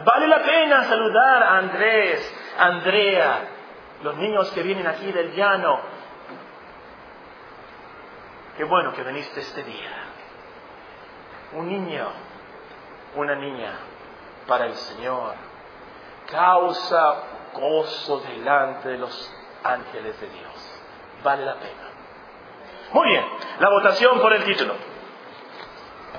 Vale 0.04 0.28
la 0.28 0.42
pena 0.42 0.84
saludar 0.84 1.42
a 1.42 1.58
Andrés, 1.58 2.34
Andrea, 2.58 3.48
los 4.02 4.16
niños 4.16 4.50
que 4.52 4.62
vienen 4.62 4.86
aquí 4.86 5.10
del 5.10 5.34
llano. 5.34 5.80
Qué 8.56 8.64
bueno 8.64 8.92
que 8.92 9.02
veniste 9.02 9.40
este 9.40 9.64
día. 9.64 9.90
Un 11.52 11.68
niño, 11.68 12.06
una 13.16 13.34
niña 13.34 13.89
para 14.46 14.66
el 14.66 14.74
Señor 14.74 15.34
causa 16.30 17.14
gozo 17.52 18.20
delante 18.20 18.88
de 18.88 18.98
los 18.98 19.34
ángeles 19.64 20.20
de 20.20 20.28
Dios. 20.28 20.80
Vale 21.22 21.44
la 21.44 21.54
pena. 21.54 21.90
Muy 22.92 23.08
bien, 23.08 23.24
la 23.58 23.68
votación 23.68 24.20
por 24.20 24.32
el 24.32 24.44
título. 24.44 24.74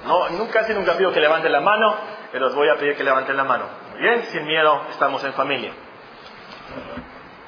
No, 0.05 0.29
nunca, 0.29 0.61
casi 0.61 0.73
nunca 0.73 0.93
pido 0.93 1.11
que 1.11 1.19
levanten 1.19 1.51
la 1.51 1.61
mano, 1.61 1.95
pero 2.31 2.47
os 2.47 2.55
voy 2.55 2.69
a 2.69 2.75
pedir 2.75 2.95
que 2.95 3.03
levanten 3.03 3.37
la 3.37 3.43
mano. 3.43 3.65
Bien, 3.97 4.23
sin 4.25 4.45
miedo, 4.45 4.81
estamos 4.89 5.23
en 5.23 5.33
familia. 5.33 5.73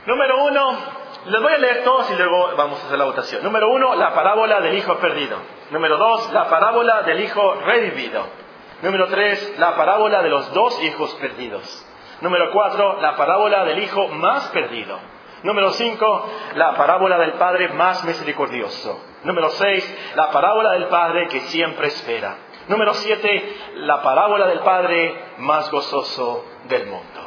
Número 0.06 0.44
uno, 0.44 0.78
les 1.26 1.42
voy 1.42 1.54
a 1.54 1.58
leer 1.58 1.84
todos 1.84 2.12
y 2.12 2.16
luego 2.16 2.56
vamos 2.58 2.82
a 2.84 2.88
hacer 2.88 2.98
la 2.98 3.06
votación. 3.06 3.44
Número 3.44 3.70
uno, 3.70 3.96
la 3.96 4.14
parábola 4.14 4.60
del 4.60 4.76
hijo 4.76 4.98
perdido. 4.98 5.38
Número 5.72 5.98
dos, 5.98 6.32
la 6.34 6.50
parábola 6.50 7.04
del 7.04 7.22
hijo 7.22 7.56
revivido. 7.66 8.43
Número 8.84 9.08
tres, 9.08 9.56
la 9.60 9.78
parábola 9.78 10.22
de 10.22 10.28
los 10.30 10.54
dos 10.54 10.84
hijos 10.84 11.14
perdidos. 11.16 11.88
Número 12.20 12.52
cuatro, 12.52 13.00
la 13.00 13.16
parábola 13.16 13.64
del 13.64 13.80
hijo 13.80 14.10
más 14.10 14.50
perdido. 14.50 15.00
Número 15.44 15.72
cinco, 15.72 16.30
la 16.56 16.76
parábola 16.76 17.18
del 17.18 17.32
Padre 17.36 17.70
más 17.70 18.04
misericordioso. 18.04 19.02
Número 19.24 19.52
seis, 19.52 20.14
la 20.16 20.32
parábola 20.32 20.74
del 20.74 20.88
Padre 20.88 21.30
que 21.30 21.40
siempre 21.42 21.88
espera. 21.88 22.36
Número 22.68 22.94
siete, 22.96 23.56
la 23.76 24.02
parábola 24.02 24.48
del 24.48 24.60
Padre 24.60 25.16
más 25.38 25.72
gozoso 25.72 26.44
del 26.66 26.86
mundo. 26.88 27.22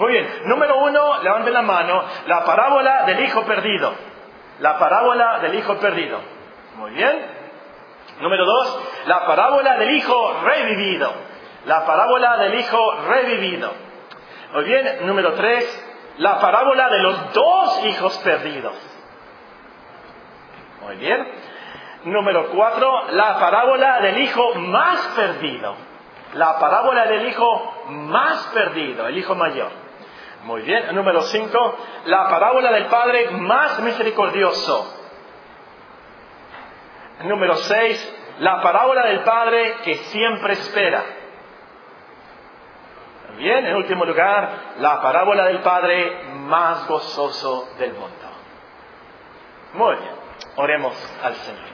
Muy 0.00 0.12
bien, 0.12 0.28
número 0.44 0.80
uno, 0.80 1.22
levanten 1.22 1.54
la 1.54 1.62
mano, 1.62 2.04
la 2.26 2.44
parábola 2.44 3.04
del 3.06 3.24
Hijo 3.24 3.42
perdido. 3.44 3.94
La 4.58 4.78
parábola 4.78 5.38
del 5.38 5.54
Hijo 5.54 5.76
perdido. 5.78 6.18
Muy 6.76 6.90
bien. 6.90 7.40
Número 8.20 8.44
dos, 8.44 8.80
la 9.06 9.26
parábola 9.26 9.76
del 9.78 9.90
Hijo 9.90 10.40
revivido. 10.44 11.12
La 11.66 11.84
parábola 11.84 12.36
del 12.38 12.54
Hijo 12.58 12.92
revivido. 13.08 13.72
Muy 14.52 14.64
bien, 14.64 15.06
número 15.06 15.34
tres, 15.34 15.86
la 16.18 16.40
parábola 16.40 16.88
de 16.88 16.98
los 16.98 17.32
dos 17.32 17.86
hijos 17.86 18.18
perdidos. 18.18 18.74
Muy 20.82 20.96
bien. 20.96 21.26
Número 22.04 22.50
cuatro, 22.50 23.10
la 23.12 23.38
parábola 23.38 24.00
del 24.00 24.18
hijo 24.18 24.54
más 24.54 24.98
perdido. 25.14 25.76
La 26.34 26.58
parábola 26.58 27.06
del 27.06 27.28
hijo 27.28 27.84
más 27.88 28.46
perdido, 28.54 29.06
el 29.06 29.18
hijo 29.18 29.34
mayor. 29.34 29.70
Muy 30.44 30.62
bien. 30.62 30.94
Número 30.94 31.22
cinco, 31.22 31.76
la 32.06 32.28
parábola 32.28 32.72
del 32.72 32.86
padre 32.86 33.30
más 33.30 33.78
misericordioso. 33.80 34.96
Número 37.24 37.54
seis, 37.56 38.19
la 38.40 38.62
parábola 38.62 39.06
del 39.06 39.20
padre 39.20 39.76
que 39.84 39.96
siempre 39.96 40.54
espera. 40.54 41.04
Bien, 43.36 43.66
en 43.66 43.76
último 43.76 44.04
lugar, 44.04 44.74
la 44.78 45.00
parábola 45.00 45.44
del 45.44 45.60
Padre 45.60 46.24
más 46.34 46.86
gozoso 46.88 47.68
del 47.78 47.92
mundo. 47.92 48.16
Muy 49.74 49.94
bien, 49.96 50.14
oremos 50.56 50.94
al 51.22 51.34
Señor. 51.34 51.70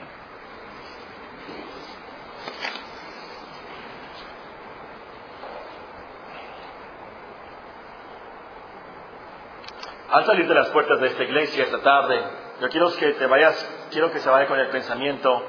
Al 10.09 10.25
salir 10.25 10.47
de 10.47 10.53
las 10.53 10.69
puertas 10.69 11.01
de 11.01 11.07
esta 11.07 11.23
iglesia 11.23 11.65
esta 11.65 11.81
tarde, 11.81 12.23
yo 12.61 12.69
quiero 12.69 12.95
que 12.95 13.13
te 13.13 13.25
vayas, 13.25 13.87
quiero 13.91 14.11
que 14.11 14.19
se 14.19 14.29
vaya 14.29 14.47
con 14.47 14.59
el 14.59 14.69
pensamiento, 14.69 15.43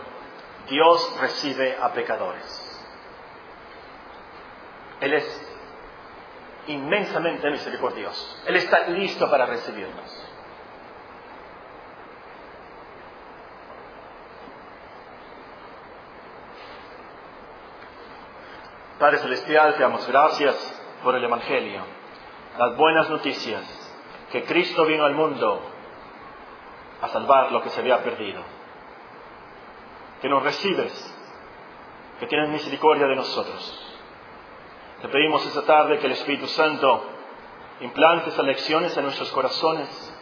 Dios 0.68 1.20
recibe 1.20 1.76
a 1.80 1.92
pecadores. 1.92 2.64
Él 5.00 5.14
es 5.14 5.48
inmensamente 6.66 7.50
misericordioso. 7.50 8.42
Él 8.46 8.56
está 8.56 8.88
listo 8.88 9.30
para 9.30 9.46
recibirnos. 9.46 10.28
Padre 18.98 19.18
Celestial, 19.18 19.74
te 19.74 19.82
damos 19.82 20.06
gracias 20.08 20.82
por 21.04 21.14
el 21.14 21.22
Evangelio, 21.22 21.82
las 22.58 22.76
buenas 22.76 23.08
noticias, 23.08 23.62
que 24.32 24.44
Cristo 24.44 24.84
vino 24.84 25.04
al 25.04 25.14
mundo 25.14 25.62
a 27.00 27.08
salvar 27.08 27.52
lo 27.52 27.62
que 27.62 27.70
se 27.70 27.78
había 27.78 28.02
perdido. 28.02 28.57
Que 30.20 30.28
nos 30.28 30.42
recibes, 30.42 31.14
que 32.18 32.26
tienes 32.26 32.48
misericordia 32.50 33.06
de 33.06 33.16
nosotros. 33.16 33.84
Te 35.00 35.08
pedimos 35.08 35.46
esta 35.46 35.62
tarde 35.62 35.98
que 35.98 36.06
el 36.06 36.12
Espíritu 36.12 36.48
Santo 36.48 37.04
implante 37.80 38.30
esas 38.30 38.44
lecciones 38.44 38.96
en 38.96 39.04
nuestros 39.04 39.30
corazones. 39.30 40.14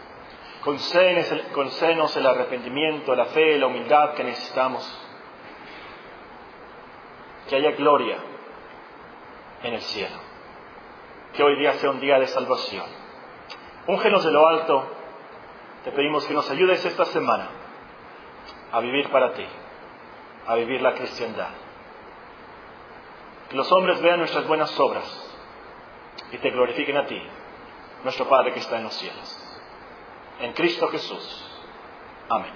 Concédenos 0.63 2.17
el 2.17 2.27
arrepentimiento, 2.27 3.15
la 3.15 3.27
fe, 3.27 3.59
la 3.59 3.69
humildad 3.69 4.15
que 4.15 4.25
necesitamos. 4.25 4.85
Que 7.49 7.57
haya 7.57 7.71
gloria 7.71 8.19
en 9.63 9.75
el 9.75 9.81
cielo. 9.81 10.17
Que 11.33 11.43
hoy 11.43 11.57
día 11.59 11.73
sea 11.75 11.91
un 11.91 12.01
día 12.01 12.19
de 12.19 12.27
salvación. 12.27 12.87
Úngenos 13.87 14.25
de 14.25 14.33
lo 14.33 14.47
alto. 14.47 14.85
Te 15.85 15.93
pedimos 15.93 16.27
que 16.27 16.35
nos 16.35 16.51
ayudes 16.51 16.85
esta 16.85 17.05
semana 17.07 17.49
a 18.73 18.81
vivir 18.81 19.09
para 19.11 19.33
ti, 19.35 19.47
a 20.47 20.55
vivir 20.57 20.81
la 20.81 20.95
cristiandad. 20.95 21.51
Que 23.49 23.57
los 23.57 23.71
hombres 23.73 24.01
vean 24.01 24.19
nuestras 24.19 24.47
buenas 24.47 24.79
obras 24.79 25.07
y 26.33 26.39
te 26.39 26.51
glorifiquen 26.51 26.97
a 26.97 27.07
ti, 27.07 27.21
nuestro 28.05 28.29
Padre 28.29 28.53
que 28.53 28.61
está 28.61 28.79
en 28.79 28.85
los 28.85 28.95
cielos. 28.95 29.43
En 30.41 30.53
Cristo 30.53 30.89
Jesús. 30.89 31.51
Amén. 32.29 32.53